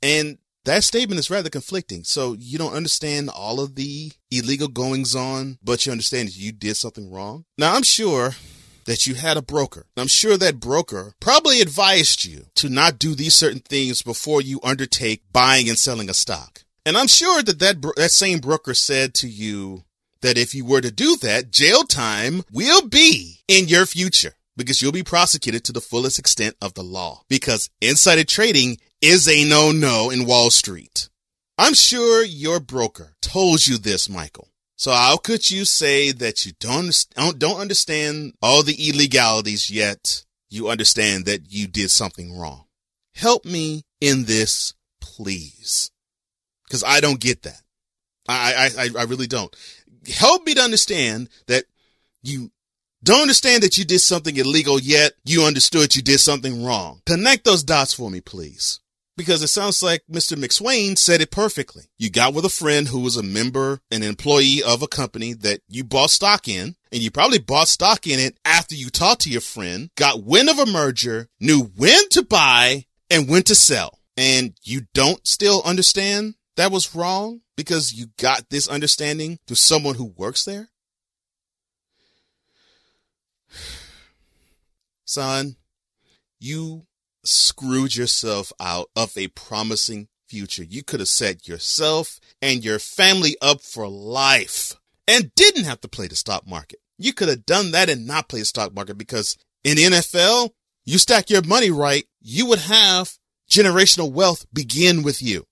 And 0.00 0.38
that 0.64 0.84
statement 0.84 1.18
is 1.18 1.28
rather 1.28 1.50
conflicting. 1.50 2.04
So 2.04 2.36
you 2.38 2.56
don't 2.56 2.72
understand 2.72 3.30
all 3.30 3.58
of 3.58 3.74
the 3.74 4.12
illegal 4.30 4.68
goings 4.68 5.16
on, 5.16 5.58
but 5.60 5.84
you 5.84 5.90
understand 5.90 6.28
that 6.28 6.36
you 6.36 6.52
did 6.52 6.76
something 6.76 7.10
wrong. 7.10 7.46
Now 7.58 7.74
I'm 7.74 7.82
sure 7.82 8.36
that 8.84 9.08
you 9.08 9.14
had 9.14 9.36
a 9.36 9.42
broker. 9.42 9.86
I'm 9.96 10.06
sure 10.06 10.36
that 10.36 10.60
broker 10.60 11.14
probably 11.18 11.60
advised 11.60 12.24
you 12.24 12.46
to 12.54 12.68
not 12.68 13.00
do 13.00 13.16
these 13.16 13.34
certain 13.34 13.58
things 13.58 14.02
before 14.02 14.40
you 14.40 14.60
undertake 14.62 15.24
buying 15.32 15.68
and 15.68 15.76
selling 15.76 16.08
a 16.08 16.14
stock. 16.14 16.62
And 16.86 16.96
I'm 16.96 17.08
sure 17.08 17.42
that 17.42 17.58
that, 17.58 17.82
that 17.96 18.12
same 18.12 18.38
broker 18.38 18.72
said 18.72 19.12
to 19.14 19.28
you 19.28 19.82
that 20.20 20.38
if 20.38 20.54
you 20.54 20.64
were 20.64 20.80
to 20.80 20.92
do 20.92 21.16
that, 21.16 21.50
jail 21.50 21.82
time 21.82 22.44
will 22.52 22.86
be 22.86 23.40
in 23.48 23.66
your 23.66 23.86
future 23.86 24.34
because 24.56 24.80
you'll 24.80 24.92
be 24.92 25.02
prosecuted 25.02 25.64
to 25.64 25.72
the 25.72 25.80
fullest 25.80 26.20
extent 26.20 26.54
of 26.62 26.74
the 26.74 26.84
law 26.84 27.22
because 27.28 27.68
insider 27.80 28.22
trading 28.22 28.78
is 29.02 29.28
a 29.28 29.48
no-no 29.48 30.10
in 30.10 30.26
Wall 30.26 30.48
Street. 30.50 31.08
I'm 31.58 31.74
sure 31.74 32.24
your 32.24 32.60
broker 32.60 33.16
told 33.20 33.66
you 33.66 33.78
this, 33.78 34.08
Michael. 34.08 34.52
So 34.76 34.92
how 34.92 35.16
could 35.16 35.50
you 35.50 35.64
say 35.64 36.12
that 36.12 36.46
you 36.46 36.52
don't, 36.60 37.04
don't 37.16 37.60
understand 37.60 38.34
all 38.40 38.62
the 38.62 38.88
illegalities 38.88 39.70
yet 39.70 40.24
you 40.50 40.68
understand 40.68 41.24
that 41.24 41.50
you 41.50 41.66
did 41.66 41.90
something 41.90 42.38
wrong? 42.38 42.66
Help 43.12 43.44
me 43.44 43.82
in 44.00 44.26
this, 44.26 44.72
please 45.00 45.90
because 46.66 46.84
I 46.84 47.00
don't 47.00 47.20
get 47.20 47.42
that. 47.42 47.60
I, 48.28 48.70
I, 48.78 48.88
I 48.98 49.02
really 49.04 49.26
don't. 49.26 49.54
Help 50.14 50.44
me 50.44 50.54
to 50.54 50.60
understand 50.60 51.28
that 51.46 51.64
you 52.22 52.50
don't 53.02 53.22
understand 53.22 53.62
that 53.62 53.78
you 53.78 53.84
did 53.84 54.00
something 54.00 54.36
illegal 54.36 54.80
yet 54.80 55.12
you 55.24 55.44
understood 55.44 55.94
you 55.94 56.02
did 56.02 56.20
something 56.20 56.64
wrong. 56.64 57.02
Connect 57.06 57.44
those 57.44 57.62
dots 57.62 57.92
for 57.92 58.10
me, 58.10 58.20
please. 58.20 58.80
Because 59.16 59.42
it 59.42 59.48
sounds 59.48 59.82
like 59.82 60.02
Mr. 60.10 60.36
McSwain 60.36 60.98
said 60.98 61.22
it 61.22 61.30
perfectly. 61.30 61.84
You 61.96 62.10
got 62.10 62.34
with 62.34 62.44
a 62.44 62.50
friend 62.50 62.88
who 62.88 63.00
was 63.00 63.16
a 63.16 63.22
member, 63.22 63.80
an 63.90 64.02
employee 64.02 64.62
of 64.62 64.82
a 64.82 64.88
company 64.88 65.32
that 65.32 65.60
you 65.68 65.84
bought 65.84 66.10
stock 66.10 66.48
in, 66.48 66.76
and 66.92 67.00
you 67.00 67.10
probably 67.10 67.38
bought 67.38 67.68
stock 67.68 68.06
in 68.06 68.18
it 68.20 68.36
after 68.44 68.74
you 68.74 68.90
talked 68.90 69.22
to 69.22 69.30
your 69.30 69.40
friend, 69.40 69.88
got 69.96 70.22
wind 70.22 70.50
of 70.50 70.58
a 70.58 70.66
merger, 70.66 71.28
knew 71.40 71.62
when 71.76 72.08
to 72.10 72.22
buy 72.22 72.84
and 73.10 73.26
when 73.26 73.42
to 73.44 73.54
sell. 73.54 74.00
And 74.18 74.52
you 74.62 74.82
don't 74.92 75.26
still 75.26 75.62
understand 75.64 76.34
that 76.56 76.72
was 76.72 76.94
wrong 76.94 77.40
because 77.56 77.92
you 77.92 78.06
got 78.18 78.50
this 78.50 78.68
understanding 78.68 79.38
to 79.46 79.54
someone 79.56 79.94
who 79.94 80.12
works 80.16 80.44
there? 80.44 80.68
Son, 85.04 85.56
you 86.38 86.86
screwed 87.24 87.96
yourself 87.96 88.52
out 88.60 88.88
of 88.96 89.16
a 89.16 89.28
promising 89.28 90.08
future. 90.28 90.64
You 90.64 90.82
could 90.82 91.00
have 91.00 91.08
set 91.08 91.46
yourself 91.48 92.18
and 92.42 92.64
your 92.64 92.78
family 92.78 93.36
up 93.40 93.60
for 93.60 93.88
life 93.88 94.74
and 95.06 95.34
didn't 95.34 95.64
have 95.64 95.80
to 95.82 95.88
play 95.88 96.08
the 96.08 96.16
stock 96.16 96.46
market. 96.46 96.80
You 96.98 97.12
could 97.12 97.28
have 97.28 97.46
done 97.46 97.72
that 97.72 97.90
and 97.90 98.06
not 98.06 98.28
play 98.28 98.40
the 98.40 98.46
stock 98.46 98.74
market 98.74 98.98
because 98.98 99.36
in 99.64 99.76
the 99.76 99.84
NFL, 99.84 100.50
you 100.84 100.98
stack 100.98 101.30
your 101.30 101.42
money 101.42 101.70
right, 101.70 102.04
you 102.20 102.46
would 102.46 102.60
have 102.60 103.16
generational 103.50 104.10
wealth 104.10 104.46
begin 104.52 105.02
with 105.02 105.22
you. 105.22 105.46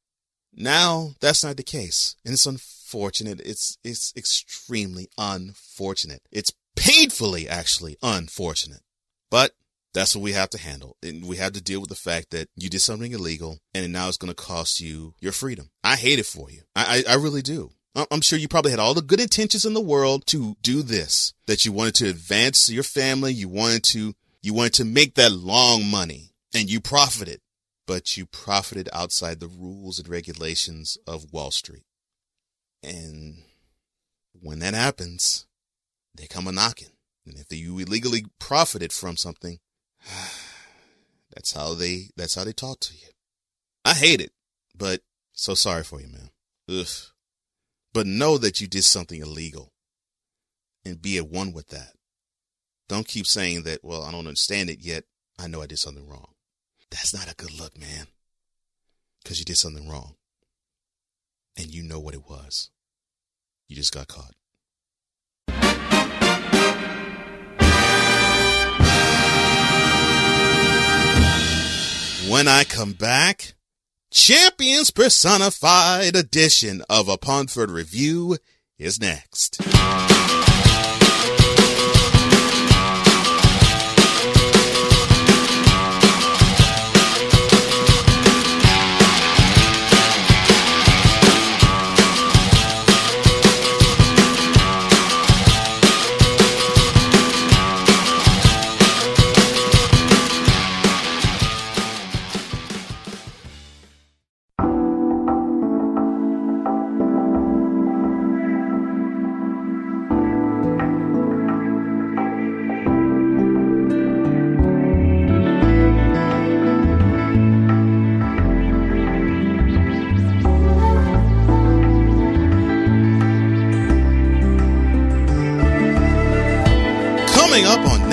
Now 0.56 1.14
that's 1.20 1.44
not 1.44 1.56
the 1.56 1.62
case. 1.62 2.16
And 2.24 2.34
it's 2.34 2.46
unfortunate. 2.46 3.40
It's, 3.40 3.78
it's 3.84 4.12
extremely 4.16 5.08
unfortunate. 5.18 6.22
It's 6.30 6.52
painfully 6.76 7.48
actually 7.48 7.96
unfortunate, 8.02 8.82
but 9.30 9.52
that's 9.92 10.14
what 10.14 10.22
we 10.22 10.32
have 10.32 10.50
to 10.50 10.58
handle. 10.58 10.96
And 11.02 11.24
we 11.24 11.36
have 11.36 11.52
to 11.52 11.62
deal 11.62 11.80
with 11.80 11.88
the 11.88 11.96
fact 11.96 12.30
that 12.30 12.48
you 12.56 12.68
did 12.68 12.80
something 12.80 13.12
illegal 13.12 13.60
and 13.72 13.92
now 13.92 14.08
it's 14.08 14.16
going 14.16 14.32
to 14.32 14.34
cost 14.34 14.80
you 14.80 15.14
your 15.20 15.32
freedom. 15.32 15.70
I 15.82 15.96
hate 15.96 16.18
it 16.18 16.26
for 16.26 16.50
you. 16.50 16.62
I, 16.74 17.04
I, 17.06 17.12
I 17.12 17.16
really 17.16 17.42
do. 17.42 17.70
I'm 18.10 18.22
sure 18.22 18.38
you 18.38 18.48
probably 18.48 18.72
had 18.72 18.80
all 18.80 18.92
the 18.92 19.02
good 19.02 19.20
intentions 19.20 19.64
in 19.64 19.72
the 19.72 19.80
world 19.80 20.26
to 20.26 20.56
do 20.62 20.82
this, 20.82 21.32
that 21.46 21.64
you 21.64 21.70
wanted 21.70 21.94
to 21.96 22.08
advance 22.08 22.68
your 22.68 22.82
family. 22.82 23.32
You 23.32 23.48
wanted 23.48 23.84
to, 23.84 24.14
you 24.42 24.52
wanted 24.52 24.74
to 24.74 24.84
make 24.84 25.14
that 25.14 25.30
long 25.30 25.86
money 25.86 26.32
and 26.52 26.68
you 26.68 26.80
profited 26.80 27.40
but 27.86 28.16
you 28.16 28.26
profited 28.26 28.88
outside 28.92 29.40
the 29.40 29.48
rules 29.48 29.98
and 29.98 30.08
regulations 30.08 30.96
of 31.06 31.32
Wall 31.32 31.50
Street. 31.50 31.84
And 32.82 33.42
when 34.40 34.58
that 34.60 34.74
happens, 34.74 35.46
they 36.14 36.26
come 36.26 36.46
a 36.46 36.52
knocking. 36.52 36.90
And 37.26 37.38
if 37.38 37.46
you 37.50 37.78
illegally 37.78 38.26
profited 38.38 38.92
from 38.92 39.16
something, 39.16 39.58
that's 41.34 41.52
how 41.52 41.74
they 41.74 42.10
that's 42.16 42.34
how 42.34 42.44
they 42.44 42.52
talk 42.52 42.80
to 42.80 42.94
you. 42.94 43.08
I 43.84 43.94
hate 43.94 44.20
it, 44.20 44.32
but 44.76 45.00
so 45.32 45.54
sorry 45.54 45.84
for 45.84 46.00
you, 46.00 46.08
man. 46.08 46.30
Ugh. 46.68 46.86
But 47.92 48.06
know 48.06 48.38
that 48.38 48.60
you 48.60 48.66
did 48.66 48.84
something 48.84 49.20
illegal 49.20 49.72
and 50.84 51.00
be 51.00 51.16
at 51.16 51.28
one 51.28 51.52
with 51.52 51.68
that. 51.68 51.92
Don't 52.88 53.08
keep 53.08 53.26
saying 53.26 53.62
that, 53.62 53.82
well, 53.82 54.02
I 54.02 54.10
don't 54.10 54.26
understand 54.26 54.68
it 54.68 54.80
yet. 54.80 55.04
I 55.38 55.46
know 55.46 55.62
I 55.62 55.66
did 55.66 55.78
something 55.78 56.06
wrong. 56.06 56.33
That's 56.94 57.12
not 57.12 57.28
a 57.30 57.35
good 57.35 57.59
look, 57.59 57.76
man. 57.76 58.07
Because 59.22 59.40
you 59.40 59.44
did 59.44 59.57
something 59.57 59.88
wrong. 59.88 60.14
And 61.57 61.74
you 61.74 61.83
know 61.83 61.98
what 61.98 62.14
it 62.14 62.22
was. 62.28 62.70
You 63.66 63.74
just 63.74 63.92
got 63.92 64.07
caught. 64.07 64.35
When 72.30 72.46
I 72.46 72.62
come 72.62 72.92
back, 72.92 73.54
Champions 74.12 74.92
Personified 74.92 76.14
edition 76.14 76.83
of 76.88 77.09
Upon 77.09 77.48
Further 77.48 77.72
Review 77.72 78.38
is 78.78 79.00
next. 79.00 79.61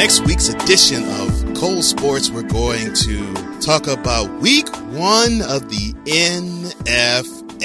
Next 0.01 0.21
week's 0.21 0.49
edition 0.49 1.03
of 1.03 1.53
Cole 1.53 1.83
Sports, 1.83 2.31
we're 2.31 2.41
going 2.41 2.91
to 2.91 3.59
talk 3.59 3.85
about 3.85 4.41
week 4.41 4.67
one 4.89 5.43
of 5.43 5.69
the 5.69 5.93
NFL. 6.05 7.61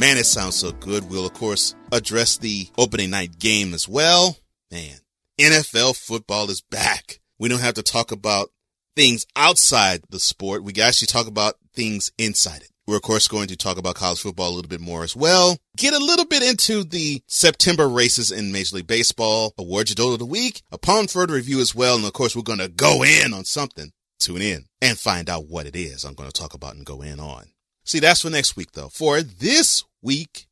Man, 0.00 0.16
it 0.16 0.24
sounds 0.24 0.56
so 0.56 0.72
good. 0.72 1.10
We'll, 1.10 1.26
of 1.26 1.34
course, 1.34 1.74
address 1.92 2.38
the 2.38 2.66
opening 2.78 3.10
night 3.10 3.38
game 3.38 3.74
as 3.74 3.86
well. 3.86 4.38
Man, 4.70 4.96
NFL 5.38 5.96
football 5.98 6.48
is 6.48 6.62
back. 6.62 7.20
We 7.38 7.50
don't 7.50 7.60
have 7.60 7.74
to 7.74 7.82
talk 7.82 8.10
about 8.10 8.48
things 8.96 9.26
outside 9.36 10.04
the 10.08 10.18
sport. 10.18 10.64
We 10.64 10.72
can 10.72 10.84
actually 10.84 11.08
talk 11.08 11.26
about 11.26 11.56
things 11.74 12.10
inside 12.16 12.62
it. 12.62 12.71
We're 12.86 12.96
of 12.96 13.02
course 13.02 13.28
going 13.28 13.48
to 13.48 13.56
talk 13.56 13.78
about 13.78 13.94
college 13.94 14.20
football 14.20 14.50
a 14.50 14.54
little 14.54 14.68
bit 14.68 14.80
more 14.80 15.04
as 15.04 15.14
well. 15.14 15.56
Get 15.76 15.94
a 15.94 15.98
little 15.98 16.26
bit 16.26 16.42
into 16.42 16.82
the 16.82 17.22
September 17.28 17.88
races 17.88 18.32
in 18.32 18.50
Major 18.52 18.76
League 18.76 18.86
Baseball, 18.86 19.54
award 19.56 19.88
your 19.88 19.94
Dolt 19.94 20.14
of 20.14 20.18
the 20.18 20.26
week, 20.26 20.62
upon 20.72 21.06
further 21.06 21.34
review 21.34 21.60
as 21.60 21.74
well. 21.74 21.96
And 21.96 22.04
of 22.04 22.12
course, 22.12 22.34
we're 22.34 22.42
going 22.42 22.58
to 22.58 22.68
go 22.68 23.04
in 23.04 23.32
on 23.32 23.44
something. 23.44 23.92
Tune 24.18 24.42
in 24.42 24.66
and 24.80 24.98
find 24.98 25.28
out 25.28 25.48
what 25.48 25.66
it 25.66 25.74
is 25.74 26.04
I'm 26.04 26.14
going 26.14 26.30
to 26.30 26.40
talk 26.40 26.54
about 26.54 26.74
and 26.74 26.86
go 26.86 27.02
in 27.02 27.18
on. 27.18 27.46
See, 27.84 27.98
that's 27.98 28.22
for 28.22 28.30
next 28.30 28.56
week 28.56 28.72
though. 28.72 28.88
For 28.88 29.22
this 29.22 29.84
week, 30.00 30.46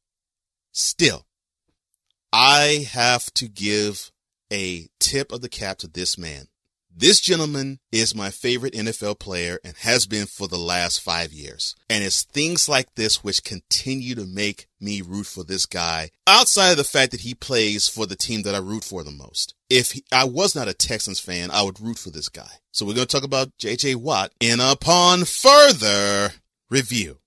still, 0.73 1.27
I 2.33 2.87
have 2.91 3.33
to 3.35 3.49
give 3.49 4.11
a 4.53 4.89
tip 4.99 5.33
of 5.33 5.41
the 5.41 5.49
cap 5.49 5.79
to 5.79 5.89
this 5.89 6.19
man. 6.19 6.47
This 6.95 7.21
gentleman 7.21 7.79
is 7.93 8.17
my 8.17 8.31
favorite 8.31 8.75
NFL 8.75 9.21
player 9.21 9.61
and 9.65 9.77
has 9.79 10.07
been 10.07 10.27
for 10.27 10.49
the 10.49 10.59
last 10.59 11.01
five 11.01 11.33
years. 11.33 11.77
And 11.89 12.03
it's 12.03 12.25
things 12.25 12.69
like 12.69 12.95
this 12.95 13.23
which 13.23 13.45
continue 13.45 14.17
to 14.17 14.27
make 14.27 14.67
me 14.81 15.01
root 15.01 15.27
for 15.27 15.45
this 15.45 15.67
guy 15.67 16.11
outside 16.27 16.73
of 16.73 16.77
the 16.77 16.85
fact 16.85 17.13
that 17.13 17.21
he 17.21 17.33
plays 17.33 17.89
for 17.89 18.07
the 18.07 18.17
team 18.17 18.43
that 18.43 18.57
I 18.57 18.59
root 18.59 18.83
for 18.83 19.05
the 19.05 19.13
most. 19.13 19.55
If 19.71 19.93
he, 19.93 20.05
I 20.13 20.25
was 20.25 20.57
not 20.57 20.69
a 20.69 20.75
Texans 20.75 21.21
fan, 21.21 21.51
I 21.53 21.63
would 21.63 21.81
root 21.81 21.99
for 21.99 22.11
this 22.11 22.29
guy. 22.29 22.51
So 22.73 22.85
we're 22.85 22.95
going 22.95 23.07
to 23.07 23.17
talk 23.17 23.25
about 23.25 23.57
JJ 23.59 23.97
Watt 23.97 24.33
in 24.41 24.59
upon 24.59 25.25
further 25.25 26.33
review. 26.69 27.20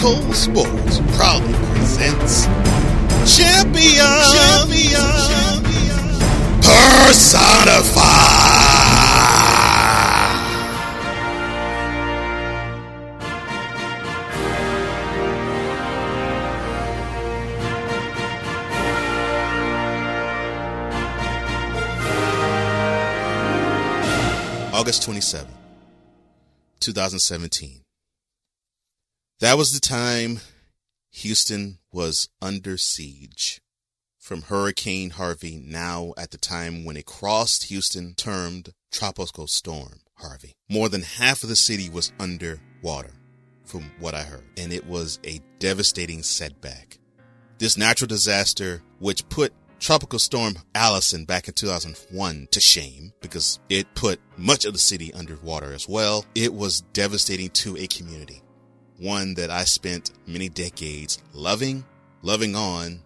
Cole 0.00 0.32
Sports 0.32 1.00
proudly 1.14 1.52
presents 1.76 2.46
Champion, 3.36 4.22
Champion, 4.32 5.02
Personified. 6.62 8.40
August 24.72 25.02
27, 25.02 25.46
2017. 26.80 27.82
That 29.40 29.56
was 29.56 29.72
the 29.72 29.80
time 29.80 30.40
Houston 31.12 31.78
was 31.90 32.28
under 32.42 32.76
siege 32.76 33.62
from 34.18 34.42
Hurricane 34.42 35.08
Harvey, 35.08 35.56
now 35.56 36.12
at 36.18 36.30
the 36.30 36.36
time 36.36 36.84
when 36.84 36.98
it 36.98 37.06
crossed 37.06 37.64
Houston, 37.64 38.12
termed 38.12 38.74
Tropical 38.92 39.46
Storm 39.46 40.00
Harvey. 40.16 40.52
More 40.68 40.90
than 40.90 41.00
half 41.00 41.42
of 41.42 41.48
the 41.48 41.56
city 41.56 41.88
was 41.88 42.12
under 42.20 42.60
water, 42.82 43.12
from 43.64 43.90
what 43.98 44.14
I 44.14 44.24
heard, 44.24 44.44
and 44.58 44.74
it 44.74 44.86
was 44.86 45.18
a 45.24 45.40
devastating 45.58 46.22
setback. 46.22 46.98
This 47.56 47.78
natural 47.78 48.08
disaster, 48.08 48.82
which 48.98 49.26
put 49.30 49.54
Tropical 49.78 50.18
Storm 50.18 50.56
Allison 50.74 51.24
back 51.24 51.48
in 51.48 51.54
2001 51.54 52.48
to 52.50 52.60
shame 52.60 53.14
because 53.22 53.58
it 53.70 53.94
put 53.94 54.20
much 54.36 54.66
of 54.66 54.74
the 54.74 54.78
city 54.78 55.14
underwater 55.14 55.72
as 55.72 55.88
well. 55.88 56.26
It 56.34 56.52
was 56.52 56.82
devastating 56.92 57.48
to 57.50 57.78
a 57.78 57.86
community 57.86 58.42
one 59.00 59.34
that 59.34 59.50
I 59.50 59.64
spent 59.64 60.12
many 60.26 60.48
decades 60.48 61.22
loving, 61.32 61.84
loving 62.22 62.54
on, 62.54 63.00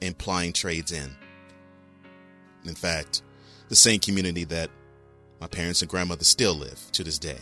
and 0.00 0.16
plying 0.16 0.52
trades 0.52 0.92
in. 0.92 1.16
In 2.64 2.74
fact, 2.74 3.22
the 3.68 3.76
same 3.76 4.00
community 4.00 4.44
that 4.44 4.70
my 5.40 5.48
parents 5.48 5.82
and 5.82 5.90
grandmother 5.90 6.24
still 6.24 6.54
live 6.54 6.80
to 6.92 7.04
this 7.04 7.18
day. 7.18 7.38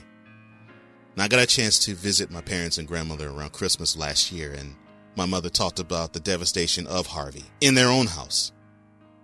Now, 1.16 1.24
I 1.24 1.29
got 1.29 1.41
a 1.41 1.47
chance 1.47 1.79
to 1.81 1.95
visit 1.95 2.31
my 2.31 2.41
parents 2.41 2.79
and 2.79 2.89
grandmother 2.89 3.29
around 3.29 3.53
Christmas 3.53 3.97
last 3.97 4.33
year, 4.33 4.53
and 4.53 4.74
my 5.16 5.27
mother 5.27 5.49
talked 5.49 5.79
about 5.79 6.12
the 6.12 6.20
devastation 6.20 6.87
of 6.87 7.07
Harvey 7.07 7.45
in 7.61 7.74
their 7.74 7.89
own 7.89 8.07
house, 8.07 8.53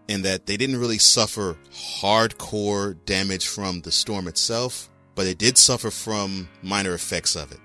and 0.09 0.25
that 0.25 0.47
they 0.47 0.57
didn't 0.57 0.81
really 0.81 0.99
suffer 0.99 1.57
hardcore 1.71 2.97
damage 3.05 3.47
from 3.47 3.83
the 3.83 3.93
storm 3.93 4.27
itself, 4.27 4.91
but 5.15 5.25
they 5.25 5.35
did 5.35 5.59
suffer 5.59 5.91
from 5.91 6.49
minor 6.63 6.95
effects 6.95 7.37
of 7.37 7.53
it. 7.53 7.61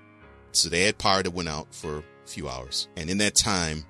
So 0.58 0.68
they 0.68 0.82
had 0.82 0.98
power 0.98 1.22
that 1.22 1.30
went 1.30 1.48
out 1.48 1.72
for 1.72 1.98
a 1.98 2.02
few 2.26 2.48
hours. 2.48 2.88
And 2.96 3.08
in 3.08 3.18
that 3.18 3.36
time, 3.36 3.84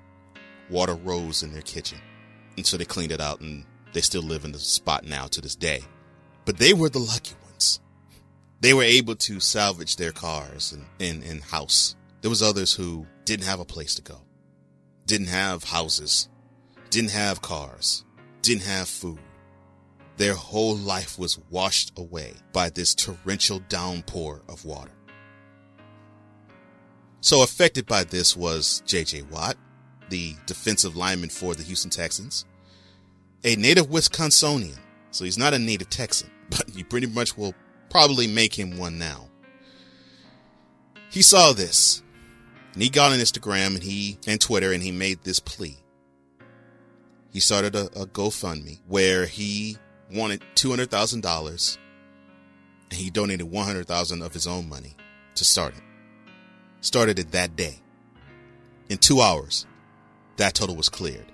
water 0.69 0.93
rose 0.93 1.41
in 1.41 1.51
their 1.51 1.63
kitchen. 1.63 1.97
And 2.57 2.65
so 2.65 2.77
they 2.77 2.85
cleaned 2.85 3.11
it 3.11 3.19
out 3.19 3.41
and 3.41 3.65
they 3.93 4.01
still 4.01 4.21
live 4.21 4.45
in 4.45 4.51
the 4.51 4.59
spot 4.59 5.03
now 5.03 5.25
to 5.25 5.41
this 5.41 5.55
day. 5.55 5.81
But 6.45 6.57
they 6.57 6.73
were 6.73 6.89
the 6.89 6.99
lucky 6.99 7.33
ones. 7.49 7.79
They 8.61 8.75
were 8.75 8.83
able 8.83 9.15
to 9.15 9.39
salvage 9.39 9.95
their 9.95 10.11
cars 10.11 10.71
and, 10.71 10.85
and, 10.99 11.23
and 11.23 11.41
house. 11.41 11.95
There 12.21 12.29
was 12.29 12.43
others 12.43 12.73
who 12.73 13.07
didn't 13.25 13.45
have 13.45 13.59
a 13.59 13.65
place 13.65 13.95
to 13.95 14.03
go, 14.03 14.21
didn't 15.07 15.27
have 15.27 15.63
houses, 15.63 16.29
didn't 16.91 17.11
have 17.11 17.41
cars, 17.41 18.05
didn't 18.43 18.63
have 18.63 18.87
food. 18.87 19.19
Their 20.17 20.35
whole 20.35 20.75
life 20.75 21.17
was 21.17 21.39
washed 21.49 21.97
away 21.97 22.33
by 22.53 22.69
this 22.69 22.93
torrential 22.93 23.59
downpour 23.69 24.43
of 24.47 24.65
water. 24.65 24.91
So 27.21 27.43
affected 27.43 27.85
by 27.85 28.05
this 28.05 28.35
was 28.35 28.81
J.J. 28.85 29.23
Watt, 29.23 29.57
the 30.09 30.35
defensive 30.45 30.95
lineman 30.95 31.29
for 31.29 31.53
the 31.53 31.63
Houston 31.63 31.91
Texans, 31.91 32.45
a 33.43 33.55
native 33.55 33.87
Wisconsinian. 33.87 34.77
So 35.11 35.25
he's 35.25 35.37
not 35.37 35.53
a 35.53 35.59
native 35.59 35.89
Texan, 35.89 36.29
but 36.49 36.75
you 36.75 36.85
pretty 36.85 37.07
much 37.07 37.37
will 37.37 37.53
probably 37.89 38.27
make 38.27 38.57
him 38.57 38.77
one 38.77 38.97
now. 38.97 39.27
He 41.11 41.21
saw 41.21 41.53
this 41.53 42.03
and 42.73 42.83
he 42.83 42.89
got 42.89 43.11
on 43.11 43.19
Instagram 43.19 43.73
and 43.73 43.83
he 43.83 44.19
and 44.27 44.39
Twitter 44.39 44.71
and 44.71 44.81
he 44.81 44.91
made 44.91 45.23
this 45.23 45.39
plea. 45.39 45.77
He 47.31 47.39
started 47.39 47.75
a, 47.75 47.85
a 47.87 48.05
GoFundMe 48.05 48.79
where 48.87 49.25
he 49.25 49.77
wanted 50.13 50.43
two 50.55 50.69
hundred 50.69 50.91
thousand 50.91 51.21
dollars 51.21 51.77
and 52.91 52.99
he 52.99 53.09
donated 53.09 53.49
one 53.49 53.65
hundred 53.65 53.87
thousand 53.87 54.21
of 54.21 54.33
his 54.33 54.45
own 54.47 54.69
money 54.69 54.95
to 55.33 55.43
start 55.43 55.75
it 55.75 55.83
started 56.81 57.19
it 57.19 57.31
that 57.31 57.55
day. 57.55 57.79
In 58.89 58.97
two 58.97 59.21
hours, 59.21 59.65
that 60.37 60.55
total 60.55 60.75
was 60.75 60.89
cleared. 60.89 61.25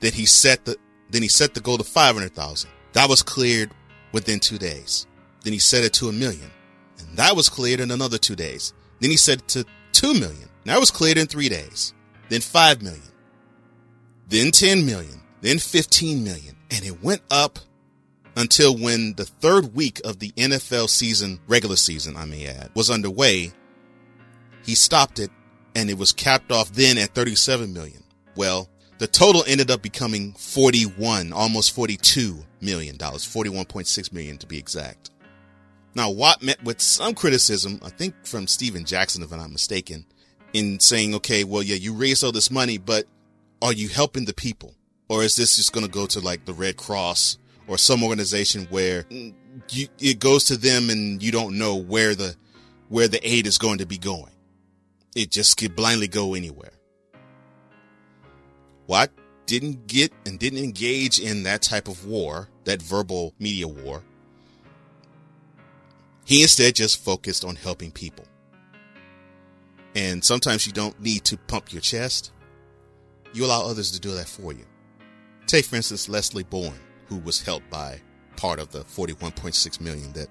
Then 0.00 0.12
he 0.12 0.26
set 0.26 0.64
the 0.64 0.76
then 1.10 1.22
he 1.22 1.28
set 1.28 1.54
the 1.54 1.60
goal 1.60 1.78
to 1.78 1.84
five 1.84 2.14
hundred 2.14 2.34
thousand. 2.34 2.70
That 2.92 3.08
was 3.08 3.22
cleared 3.22 3.70
within 4.12 4.40
two 4.40 4.58
days. 4.58 5.06
Then 5.42 5.52
he 5.52 5.58
set 5.58 5.84
it 5.84 5.92
to 5.94 6.08
a 6.08 6.12
million, 6.12 6.50
and 6.98 7.16
that 7.16 7.36
was 7.36 7.48
cleared 7.48 7.80
in 7.80 7.90
another 7.90 8.18
two 8.18 8.36
days. 8.36 8.72
Then 9.00 9.10
he 9.10 9.16
set 9.16 9.38
it 9.38 9.48
to 9.48 9.64
two 9.92 10.14
million. 10.14 10.48
That 10.64 10.80
was 10.80 10.90
cleared 10.90 11.18
in 11.18 11.26
three 11.26 11.48
days. 11.48 11.94
Then 12.28 12.40
five 12.40 12.82
million. 12.82 13.02
Then 14.28 14.50
ten 14.50 14.84
million. 14.84 15.22
Then 15.40 15.58
fifteen 15.58 16.24
million, 16.24 16.56
and 16.70 16.84
it 16.84 17.02
went 17.02 17.22
up 17.30 17.58
until 18.36 18.76
when 18.76 19.14
the 19.14 19.24
third 19.24 19.74
week 19.74 20.00
of 20.04 20.18
the 20.18 20.30
NFL 20.32 20.88
season, 20.88 21.40
regular 21.46 21.76
season, 21.76 22.16
I 22.16 22.26
may 22.26 22.46
add, 22.46 22.70
was 22.74 22.90
underway 22.90 23.52
he 24.66 24.74
stopped 24.74 25.18
it 25.18 25.30
and 25.74 25.88
it 25.88 25.96
was 25.96 26.12
capped 26.12 26.50
off 26.50 26.72
then 26.72 26.98
at 26.98 27.14
37 27.14 27.72
million. 27.72 28.02
Well, 28.34 28.68
the 28.98 29.06
total 29.06 29.44
ended 29.46 29.70
up 29.70 29.82
becoming 29.82 30.32
41, 30.32 31.32
almost 31.32 31.74
42 31.74 32.44
million 32.60 32.96
dollars, 32.96 33.24
41.6 33.24 34.12
million 34.12 34.38
to 34.38 34.46
be 34.46 34.58
exact. 34.58 35.10
Now, 35.94 36.10
Watt 36.10 36.42
met 36.42 36.62
with 36.64 36.80
some 36.80 37.14
criticism, 37.14 37.80
I 37.82 37.90
think 37.90 38.14
from 38.26 38.46
Steven 38.46 38.84
Jackson, 38.84 39.22
if 39.22 39.32
I'm 39.32 39.38
not 39.38 39.50
mistaken, 39.50 40.04
in 40.52 40.80
saying, 40.80 41.14
okay, 41.14 41.44
well, 41.44 41.62
yeah, 41.62 41.76
you 41.76 41.94
raised 41.94 42.24
all 42.24 42.32
this 42.32 42.50
money, 42.50 42.76
but 42.76 43.06
are 43.62 43.72
you 43.72 43.88
helping 43.88 44.24
the 44.24 44.34
people? 44.34 44.74
Or 45.08 45.22
is 45.22 45.36
this 45.36 45.56
just 45.56 45.72
going 45.72 45.86
to 45.86 45.92
go 45.92 46.06
to 46.06 46.20
like 46.20 46.44
the 46.44 46.52
Red 46.52 46.76
Cross 46.76 47.38
or 47.66 47.78
some 47.78 48.02
organization 48.02 48.66
where 48.70 49.04
you, 49.10 49.88
it 49.98 50.18
goes 50.18 50.44
to 50.44 50.56
them 50.56 50.90
and 50.90 51.22
you 51.22 51.32
don't 51.32 51.56
know 51.56 51.76
where 51.76 52.14
the, 52.14 52.34
where 52.88 53.08
the 53.08 53.26
aid 53.26 53.46
is 53.46 53.56
going 53.56 53.78
to 53.78 53.86
be 53.86 53.98
going? 53.98 54.32
It 55.16 55.30
just 55.30 55.56
could 55.56 55.74
blindly 55.74 56.06
go 56.06 56.34
anywhere. 56.34 56.72
Watt 58.86 59.10
didn't 59.46 59.86
get 59.86 60.12
and 60.26 60.38
didn't 60.38 60.62
engage 60.62 61.18
in 61.18 61.42
that 61.44 61.62
type 61.62 61.88
of 61.88 62.04
war 62.04 62.48
that 62.64 62.82
verbal 62.82 63.32
media 63.38 63.66
war. 63.66 64.04
He 66.26 66.42
instead 66.42 66.74
just 66.74 67.02
focused 67.02 67.44
on 67.44 67.56
helping 67.56 67.90
people. 67.90 68.26
And 69.94 70.22
sometimes 70.22 70.66
you 70.66 70.72
don't 70.72 71.00
need 71.00 71.24
to 71.24 71.38
pump 71.38 71.72
your 71.72 71.80
chest. 71.80 72.32
You 73.32 73.46
allow 73.46 73.64
others 73.64 73.92
to 73.92 74.00
do 74.00 74.12
that 74.12 74.28
for 74.28 74.52
you. 74.52 74.66
Take, 75.46 75.64
for 75.64 75.76
instance, 75.76 76.08
Leslie 76.08 76.42
Bourne, 76.42 76.78
who 77.06 77.16
was 77.18 77.40
helped 77.40 77.70
by 77.70 78.00
part 78.36 78.58
of 78.58 78.70
the 78.70 78.80
41.6 78.80 79.80
million 79.80 80.12
that 80.12 80.28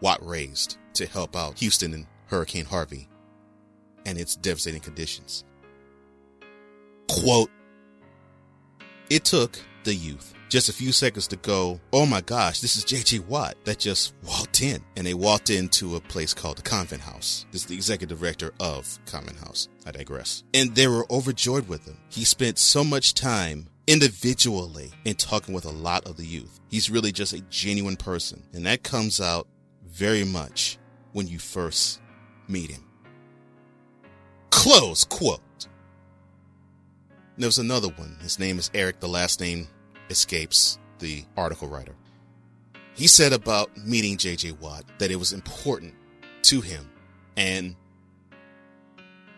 Watt 0.00 0.26
raised 0.26 0.78
to 0.94 1.06
help 1.06 1.36
out 1.36 1.58
Houston 1.58 1.94
and 1.94 2.06
Hurricane 2.26 2.64
Harvey 2.64 3.08
and 4.10 4.18
its 4.18 4.36
devastating 4.36 4.80
conditions. 4.80 5.44
Quote, 7.08 7.50
it 9.08 9.24
took 9.24 9.58
the 9.84 9.94
youth 9.94 10.34
just 10.50 10.68
a 10.68 10.72
few 10.72 10.90
seconds 10.90 11.28
to 11.28 11.36
go, 11.36 11.80
oh 11.92 12.04
my 12.04 12.20
gosh, 12.20 12.60
this 12.60 12.76
is 12.76 12.84
JJ 12.84 13.26
Watt 13.26 13.54
that 13.64 13.78
just 13.78 14.12
walked 14.24 14.62
in. 14.62 14.82
And 14.96 15.06
they 15.06 15.14
walked 15.14 15.48
into 15.48 15.94
a 15.94 16.00
place 16.00 16.34
called 16.34 16.58
the 16.58 16.62
Covenant 16.62 17.02
House. 17.02 17.46
This 17.52 17.62
is 17.62 17.68
the 17.68 17.76
executive 17.76 18.18
director 18.18 18.52
of 18.58 18.98
Covenant 19.06 19.38
House. 19.38 19.68
I 19.86 19.92
digress. 19.92 20.42
And 20.52 20.74
they 20.74 20.88
were 20.88 21.06
overjoyed 21.10 21.68
with 21.68 21.86
him. 21.86 21.98
He 22.08 22.24
spent 22.24 22.58
so 22.58 22.82
much 22.82 23.14
time 23.14 23.68
individually 23.86 24.92
in 25.04 25.14
talking 25.14 25.54
with 25.54 25.64
a 25.64 25.70
lot 25.70 26.04
of 26.06 26.16
the 26.16 26.26
youth. 26.26 26.60
He's 26.68 26.90
really 26.90 27.12
just 27.12 27.32
a 27.32 27.40
genuine 27.42 27.96
person. 27.96 28.42
And 28.52 28.66
that 28.66 28.82
comes 28.82 29.20
out 29.20 29.46
very 29.86 30.24
much 30.24 30.78
when 31.12 31.28
you 31.28 31.38
first 31.38 32.00
meet 32.48 32.72
him. 32.72 32.89
Close 34.60 35.04
quote. 35.04 35.40
There's 37.38 37.58
another 37.58 37.88
one. 37.88 38.18
His 38.20 38.38
name 38.38 38.58
is 38.58 38.70
Eric. 38.74 39.00
The 39.00 39.08
last 39.08 39.40
name 39.40 39.66
escapes 40.10 40.78
the 40.98 41.24
article 41.34 41.66
writer. 41.66 41.94
He 42.92 43.06
said 43.06 43.32
about 43.32 43.74
meeting 43.78 44.18
JJ 44.18 44.60
Watt 44.60 44.84
that 44.98 45.10
it 45.10 45.16
was 45.16 45.32
important 45.32 45.94
to 46.42 46.60
him 46.60 46.90
and 47.38 47.74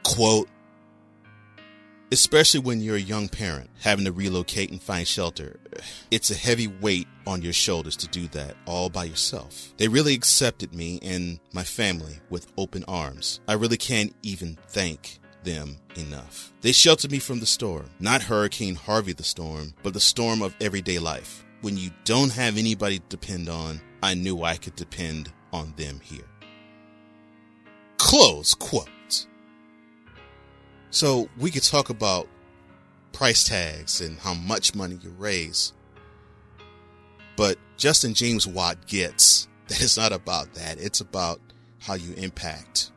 quote 0.03 0.49
especially 2.13 2.61
when 2.61 2.81
you're 2.81 2.97
a 2.97 3.01
young 3.01 3.27
parent 3.27 3.71
having 3.81 4.05
to 4.05 4.13
relocate 4.13 4.71
and 4.71 4.83
find 4.83 5.09
shelter. 5.09 5.59
It's 6.11 6.31
a 6.31 6.35
heavy 6.35 6.67
weight 6.67 7.09
on 7.27 7.41
your 7.41 7.55
shoulders 7.55 7.97
to 7.97 8.07
do 8.07 8.29
that 8.29 8.55
all 8.67 8.91
by 8.91 9.05
yourself. 9.05 9.73
They 9.79 9.89
really 9.89 10.15
accepted 10.15 10.75
me 10.75 11.01
and 11.03 11.41
my 11.55 11.65
family 11.65 12.21
with 12.29 12.53
open 12.59 12.85
arms. 12.87 13.41
I 13.49 13.55
really 13.55 13.79
can't 13.79 14.15
even 14.23 14.59
thank 14.69 15.21
them 15.43 15.79
enough. 15.97 16.53
They 16.61 16.73
sheltered 16.73 17.11
me 17.11 17.19
from 17.19 17.41
the 17.41 17.47
storm, 17.47 17.89
not 17.99 18.23
Hurricane 18.23 18.75
Harvey 18.75 19.15
the 19.15 19.25
storm, 19.25 19.73
but 19.83 19.95
the 19.95 20.01
storm 20.01 20.43
of 20.43 20.55
everyday 20.61 20.99
life. 20.99 21.45
When 21.63 21.79
you 21.79 21.91
don't 22.05 22.33
have 22.33 22.59
anybody 22.59 22.99
to 22.99 23.05
depend 23.09 23.49
on, 23.49 23.81
I 24.03 24.15
knew 24.15 24.43
I 24.43 24.57
could 24.57 24.77
depend 24.77 25.33
on 25.53 25.73
them 25.77 26.01
here. 26.03 26.29
Close 27.97 28.55
quote. 28.55 28.91
So 30.93 31.31
we 31.39 31.51
could 31.51 31.63
talk 31.63 31.89
about 31.89 32.29
price 33.13 33.45
tags 33.49 34.03
and 34.03 34.19
how 34.19 34.35
much 34.35 34.75
money 34.75 34.99
you 35.03 35.09
raise. 35.19 35.73
But 37.35 37.57
Justin 37.79 38.13
James 38.13 38.47
Watt 38.47 38.87
gets 38.87 39.49
that 39.69 39.83
it's 39.83 39.97
not 39.97 40.13
about 40.13 40.53
that. 40.55 40.79
It's 40.79 41.01
about 41.01 41.41
how 41.81 41.95
you 41.95 42.13
impact 42.15 42.93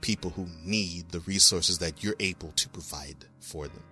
people 0.00 0.30
who 0.30 0.48
need 0.64 1.08
the 1.10 1.20
resources 1.20 1.78
that 1.78 2.02
you're 2.02 2.16
able 2.18 2.50
to 2.56 2.68
provide 2.68 3.26
for 3.38 3.68
them. 3.68 3.84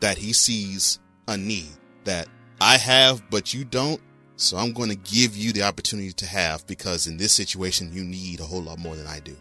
That 0.00 0.18
he 0.18 0.32
sees 0.32 0.98
a 1.28 1.36
need 1.36 1.70
that 2.04 2.26
I 2.60 2.76
have, 2.76 3.22
but 3.30 3.54
you 3.54 3.64
don't. 3.64 4.00
So 4.34 4.56
I'm 4.56 4.72
going 4.72 4.90
to 4.90 4.96
give 4.96 5.36
you 5.36 5.52
the 5.52 5.62
opportunity 5.62 6.12
to 6.12 6.26
have 6.26 6.66
because 6.66 7.06
in 7.06 7.16
this 7.16 7.32
situation, 7.32 7.92
you 7.92 8.02
need 8.02 8.40
a 8.40 8.44
whole 8.44 8.62
lot 8.62 8.80
more 8.80 8.96
than 8.96 9.06
I 9.06 9.20
do. 9.20 9.36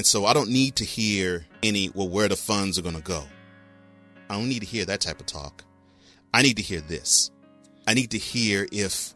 And 0.00 0.06
so 0.06 0.24
I 0.24 0.32
don't 0.32 0.48
need 0.48 0.76
to 0.76 0.84
hear 0.86 1.44
any, 1.62 1.90
well, 1.90 2.08
where 2.08 2.26
the 2.26 2.34
funds 2.34 2.78
are 2.78 2.82
going 2.82 2.96
to 2.96 3.02
go. 3.02 3.22
I 4.30 4.34
don't 4.36 4.48
need 4.48 4.60
to 4.60 4.66
hear 4.66 4.86
that 4.86 5.02
type 5.02 5.20
of 5.20 5.26
talk. 5.26 5.62
I 6.32 6.40
need 6.40 6.56
to 6.56 6.62
hear 6.62 6.80
this. 6.80 7.30
I 7.86 7.92
need 7.92 8.12
to 8.12 8.16
hear 8.16 8.66
if 8.72 9.12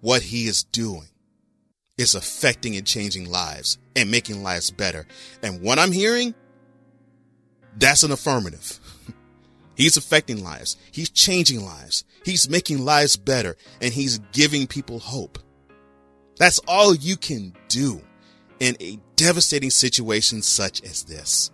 what 0.00 0.22
he 0.22 0.46
is 0.46 0.62
doing 0.62 1.08
is 1.98 2.14
affecting 2.14 2.76
and 2.76 2.86
changing 2.86 3.32
lives 3.32 3.78
and 3.96 4.12
making 4.12 4.44
lives 4.44 4.70
better. 4.70 5.08
And 5.42 5.60
what 5.60 5.80
I'm 5.80 5.90
hearing, 5.90 6.36
that's 7.76 8.04
an 8.04 8.12
affirmative. 8.12 8.78
He's 9.74 9.96
affecting 9.96 10.44
lives. 10.44 10.76
He's 10.92 11.10
changing 11.10 11.64
lives. 11.64 12.04
He's 12.24 12.48
making 12.48 12.84
lives 12.84 13.16
better 13.16 13.56
and 13.80 13.92
he's 13.92 14.20
giving 14.30 14.68
people 14.68 15.00
hope. 15.00 15.40
That's 16.36 16.60
all 16.68 16.94
you 16.94 17.16
can 17.16 17.54
do 17.66 18.02
in 18.62 18.76
a 18.80 18.98
devastating 19.16 19.70
situation 19.70 20.42
such 20.42 20.82
as 20.82 21.04
this. 21.04 21.50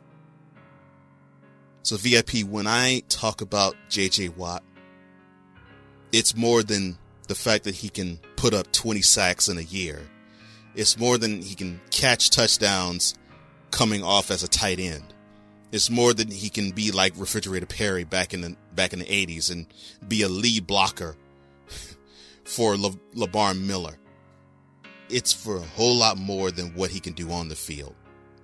So 1.83 1.97
VIP, 1.97 2.45
when 2.45 2.67
I 2.67 3.03
talk 3.09 3.41
about 3.41 3.77
JJ 3.89 4.37
Watt, 4.37 4.63
it's 6.13 6.37
more 6.37 6.63
than 6.63 6.99
the 7.29 7.35
fact 7.35 7.65
that 7.65 7.77
he 7.77 7.89
can 7.89 8.19
put 8.37 8.55
up 8.55 8.71
20 8.73 9.03
sacks 9.03 9.49
in 9.49 9.59
a 9.59 9.63
year 9.63 10.03
it's 10.79 10.97
more 10.97 11.19
than 11.19 11.43
he 11.43 11.57
can 11.57 11.81
catch 11.91 12.31
touchdowns 12.31 13.17
coming 13.73 14.05
off 14.05 14.31
as 14.31 14.45
a 14.45 14.49
tight 14.49 14.79
end. 14.79 15.13
It's 15.73 15.91
more 15.91 16.15
than 16.15 16.31
he 16.31 16.49
can 16.51 16.71
be 16.71 16.93
like 16.93 17.15
Refrigerator 17.17 17.67
Perry 17.67 18.05
back 18.05 18.33
in 18.33 18.43
the 18.43 18.57
back 18.77 18.93
in 18.93 19.01
the 19.01 19.05
80s 19.05 19.51
and 19.51 19.67
be 20.07 20.23
a 20.23 20.29
lead 20.29 20.69
blocker 20.69 21.17
for 22.45 22.77
Le, 22.77 22.93
Lamar 23.13 23.55
Miller. 23.55 23.99
It's 25.11 25.33
for 25.33 25.57
a 25.57 25.63
whole 25.63 25.97
lot 25.97 26.19
more 26.19 26.51
than 26.51 26.75
what 26.75 26.91
he 26.91 27.01
can 27.01 27.15
do 27.15 27.31
on 27.31 27.49
the 27.49 27.57
field. 27.57 27.95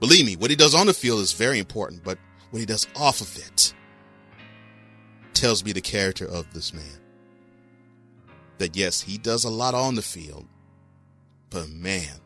Believe 0.00 0.26
me, 0.26 0.36
what 0.36 0.50
he 0.50 0.56
does 0.56 0.74
on 0.74 0.86
the 0.86 0.94
field 0.94 1.20
is 1.20 1.32
very 1.32 1.58
important, 1.58 2.02
but 2.04 2.18
what 2.50 2.60
he 2.60 2.66
does 2.66 2.86
off 2.96 3.20
of 3.20 3.36
it 3.36 3.74
tells 5.32 5.64
me 5.64 5.72
the 5.72 5.80
character 5.80 6.26
of 6.26 6.52
this 6.52 6.72
man. 6.72 7.00
That 8.58 8.76
yes, 8.76 9.00
he 9.00 9.18
does 9.18 9.44
a 9.44 9.50
lot 9.50 9.74
on 9.74 9.94
the 9.94 10.02
field, 10.02 10.46
but 11.50 11.68
man, 11.68 12.20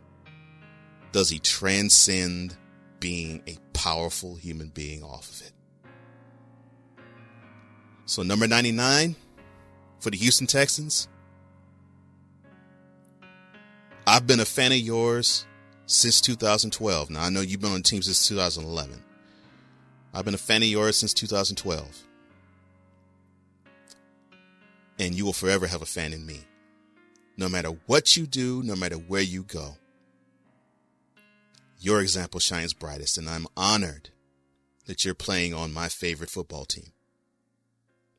does 1.12 1.30
he 1.30 1.38
transcend 1.38 2.56
being 3.00 3.42
a 3.46 3.56
powerful 3.72 4.36
human 4.36 4.68
being 4.68 5.02
off 5.02 5.30
of 5.30 5.42
it. 5.42 5.52
So, 8.06 8.22
number 8.22 8.46
99 8.46 9.16
for 10.00 10.10
the 10.10 10.16
Houston 10.16 10.46
Texans. 10.46 11.08
I've 14.18 14.26
been 14.26 14.40
a 14.40 14.44
fan 14.44 14.72
of 14.72 14.78
yours 14.78 15.46
since 15.86 16.20
2012. 16.20 17.08
Now, 17.08 17.22
I 17.22 17.30
know 17.30 17.40
you've 17.40 17.60
been 17.60 17.70
on 17.70 17.76
the 17.76 17.82
team 17.84 18.02
since 18.02 18.26
2011. 18.26 19.00
I've 20.12 20.24
been 20.24 20.34
a 20.34 20.38
fan 20.38 20.60
of 20.60 20.68
yours 20.68 20.96
since 20.96 21.14
2012. 21.14 22.02
And 24.98 25.14
you 25.14 25.24
will 25.24 25.32
forever 25.32 25.68
have 25.68 25.82
a 25.82 25.86
fan 25.86 26.12
in 26.12 26.26
me. 26.26 26.40
No 27.36 27.48
matter 27.48 27.68
what 27.86 28.16
you 28.16 28.26
do, 28.26 28.60
no 28.64 28.74
matter 28.74 28.96
where 28.96 29.22
you 29.22 29.44
go. 29.44 29.76
Your 31.78 32.00
example 32.00 32.40
shines 32.40 32.74
brightest, 32.74 33.18
and 33.18 33.28
I'm 33.28 33.46
honored 33.56 34.10
that 34.86 35.04
you're 35.04 35.14
playing 35.14 35.54
on 35.54 35.72
my 35.72 35.88
favorite 35.88 36.30
football 36.30 36.64
team. 36.64 36.90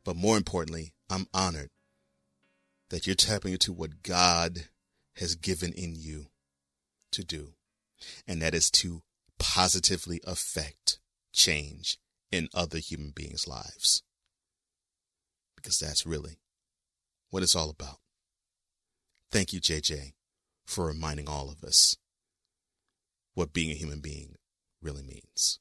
But 0.06 0.16
more 0.16 0.38
importantly, 0.38 0.94
I'm 1.10 1.28
honored 1.34 1.72
that 2.88 3.06
you're 3.06 3.18
tapping 3.18 3.52
into 3.52 3.74
what 3.74 4.02
God 4.02 4.70
has 5.20 5.36
given 5.36 5.74
in 5.74 5.96
you 5.96 6.28
to 7.12 7.24
do, 7.24 7.54
and 8.28 8.42
that 8.42 8.54
is 8.54 8.72
to 8.72 9.02
positively 9.38 10.22
affect 10.26 11.00
change 11.34 11.98
in 12.32 12.50
other 12.54 12.80
human 12.80 13.12
beings' 13.12 13.48
lives. 13.48 14.04
Because 15.56 15.80
that's 15.80 16.06
really 16.06 16.40
what 17.30 17.44
it's 17.44 17.56
all 17.56 17.70
about. 17.70 17.98
Thank 19.32 19.54
you, 19.54 19.60
JJ, 19.60 20.14
for 20.66 20.88
reminding 20.88 21.28
all 21.28 21.50
of 21.50 21.64
us 21.64 21.98
what 23.34 23.54
being 23.54 23.72
a 23.72 23.76
human 23.76 24.00
being 24.00 24.36
really 24.82 25.04
means. 25.04 25.60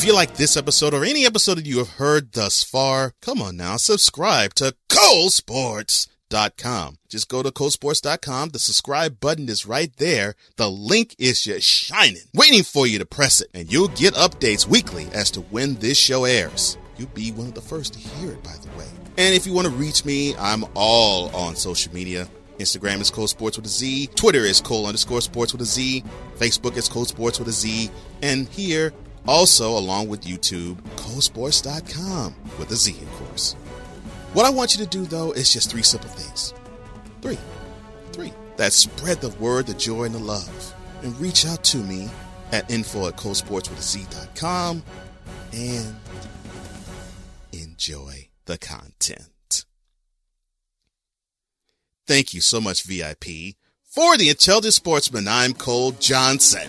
If 0.00 0.06
you 0.06 0.14
like 0.14 0.36
this 0.36 0.56
episode 0.56 0.94
or 0.94 1.04
any 1.04 1.26
episode 1.26 1.58
that 1.58 1.66
you 1.66 1.76
have 1.76 1.90
heard 1.90 2.32
thus 2.32 2.62
far, 2.62 3.12
come 3.20 3.42
on 3.42 3.58
now, 3.58 3.76
subscribe 3.76 4.54
to 4.54 4.74
Cole 4.88 5.28
Sports 5.28 6.08
colesports.com. 6.30 6.96
Just 7.08 7.28
go 7.28 7.42
to 7.42 7.50
colesports.com. 7.50 8.50
The 8.50 8.58
subscribe 8.58 9.20
button 9.20 9.48
is 9.48 9.66
right 9.66 9.94
there. 9.96 10.34
The 10.56 10.70
link 10.70 11.14
is 11.18 11.42
just 11.42 11.66
shining, 11.66 12.22
waiting 12.34 12.62
for 12.62 12.86
you 12.86 12.98
to 12.98 13.06
press 13.06 13.40
it, 13.40 13.48
and 13.54 13.70
you'll 13.70 13.88
get 13.88 14.14
updates 14.14 14.66
weekly 14.66 15.08
as 15.12 15.30
to 15.32 15.40
when 15.40 15.76
this 15.76 15.98
show 15.98 16.24
airs. 16.24 16.78
You'll 16.96 17.08
be 17.08 17.32
one 17.32 17.48
of 17.48 17.54
the 17.54 17.60
first 17.60 17.94
to 17.94 17.98
hear 17.98 18.32
it, 18.32 18.42
by 18.42 18.54
the 18.62 18.68
way. 18.78 18.86
And 19.18 19.34
if 19.34 19.46
you 19.46 19.52
want 19.52 19.66
to 19.66 19.72
reach 19.74 20.04
me, 20.04 20.36
I'm 20.36 20.64
all 20.74 21.34
on 21.34 21.56
social 21.56 21.92
media. 21.92 22.28
Instagram 22.58 23.00
is 23.00 23.10
Cole 23.10 23.26
Sports 23.26 23.56
with 23.56 23.66
a 23.66 23.70
Z. 23.70 24.08
Twitter 24.14 24.40
is 24.40 24.60
Cole 24.60 24.86
underscore 24.86 25.22
sports 25.22 25.52
with 25.52 25.62
a 25.62 25.66
Z. 25.66 26.04
Facebook 26.36 26.76
is 26.76 26.88
Cole 26.88 27.06
Sports 27.06 27.38
with 27.38 27.48
a 27.48 27.52
Z. 27.52 27.90
And 28.22 28.48
here, 28.48 28.92
also 29.26 29.76
along 29.76 30.08
with 30.08 30.22
YouTube, 30.22 30.76
ColeSports.com 30.96 32.34
with 32.58 32.70
a 32.70 32.76
Z, 32.76 32.92
of 32.92 33.12
course. 33.12 33.54
What 34.32 34.46
I 34.46 34.50
want 34.50 34.76
you 34.76 34.84
to 34.84 34.90
do, 34.90 35.04
though, 35.04 35.32
is 35.32 35.52
just 35.52 35.70
three 35.70 35.82
simple 35.82 36.10
things. 36.10 36.54
Three. 37.20 37.38
Three. 38.12 38.32
That 38.56 38.72
spread 38.72 39.20
the 39.20 39.30
word, 39.30 39.66
the 39.66 39.74
joy, 39.74 40.04
and 40.04 40.14
the 40.14 40.20
love. 40.20 40.74
And 41.02 41.18
reach 41.20 41.46
out 41.46 41.64
to 41.64 41.78
me 41.78 42.08
at 42.52 42.70
info 42.70 43.08
at 43.08 43.16
colesportswithaz.com 43.16 44.82
and 45.52 45.96
enjoy 47.52 48.28
the 48.46 48.58
content. 48.58 49.64
Thank 52.06 52.34
you 52.34 52.40
so 52.40 52.60
much, 52.60 52.82
VIP. 52.82 53.56
For 53.84 54.16
the 54.16 54.28
Intelligent 54.28 54.74
Sportsman, 54.74 55.28
I'm 55.28 55.52
Cole 55.52 55.92
Johnson. 55.92 56.68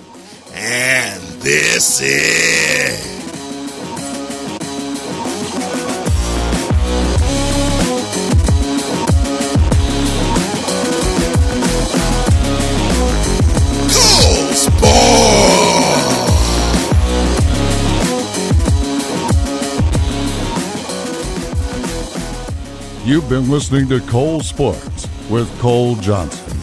And 0.53 1.21
this 1.41 2.01
is. 2.01 3.11
You've 23.03 23.27
been 23.27 23.49
listening 23.49 23.89
to 23.89 23.99
Cole 23.99 24.39
Sports 24.39 25.05
with 25.29 25.49
Cole 25.59 25.95
Johnson. 25.95 26.60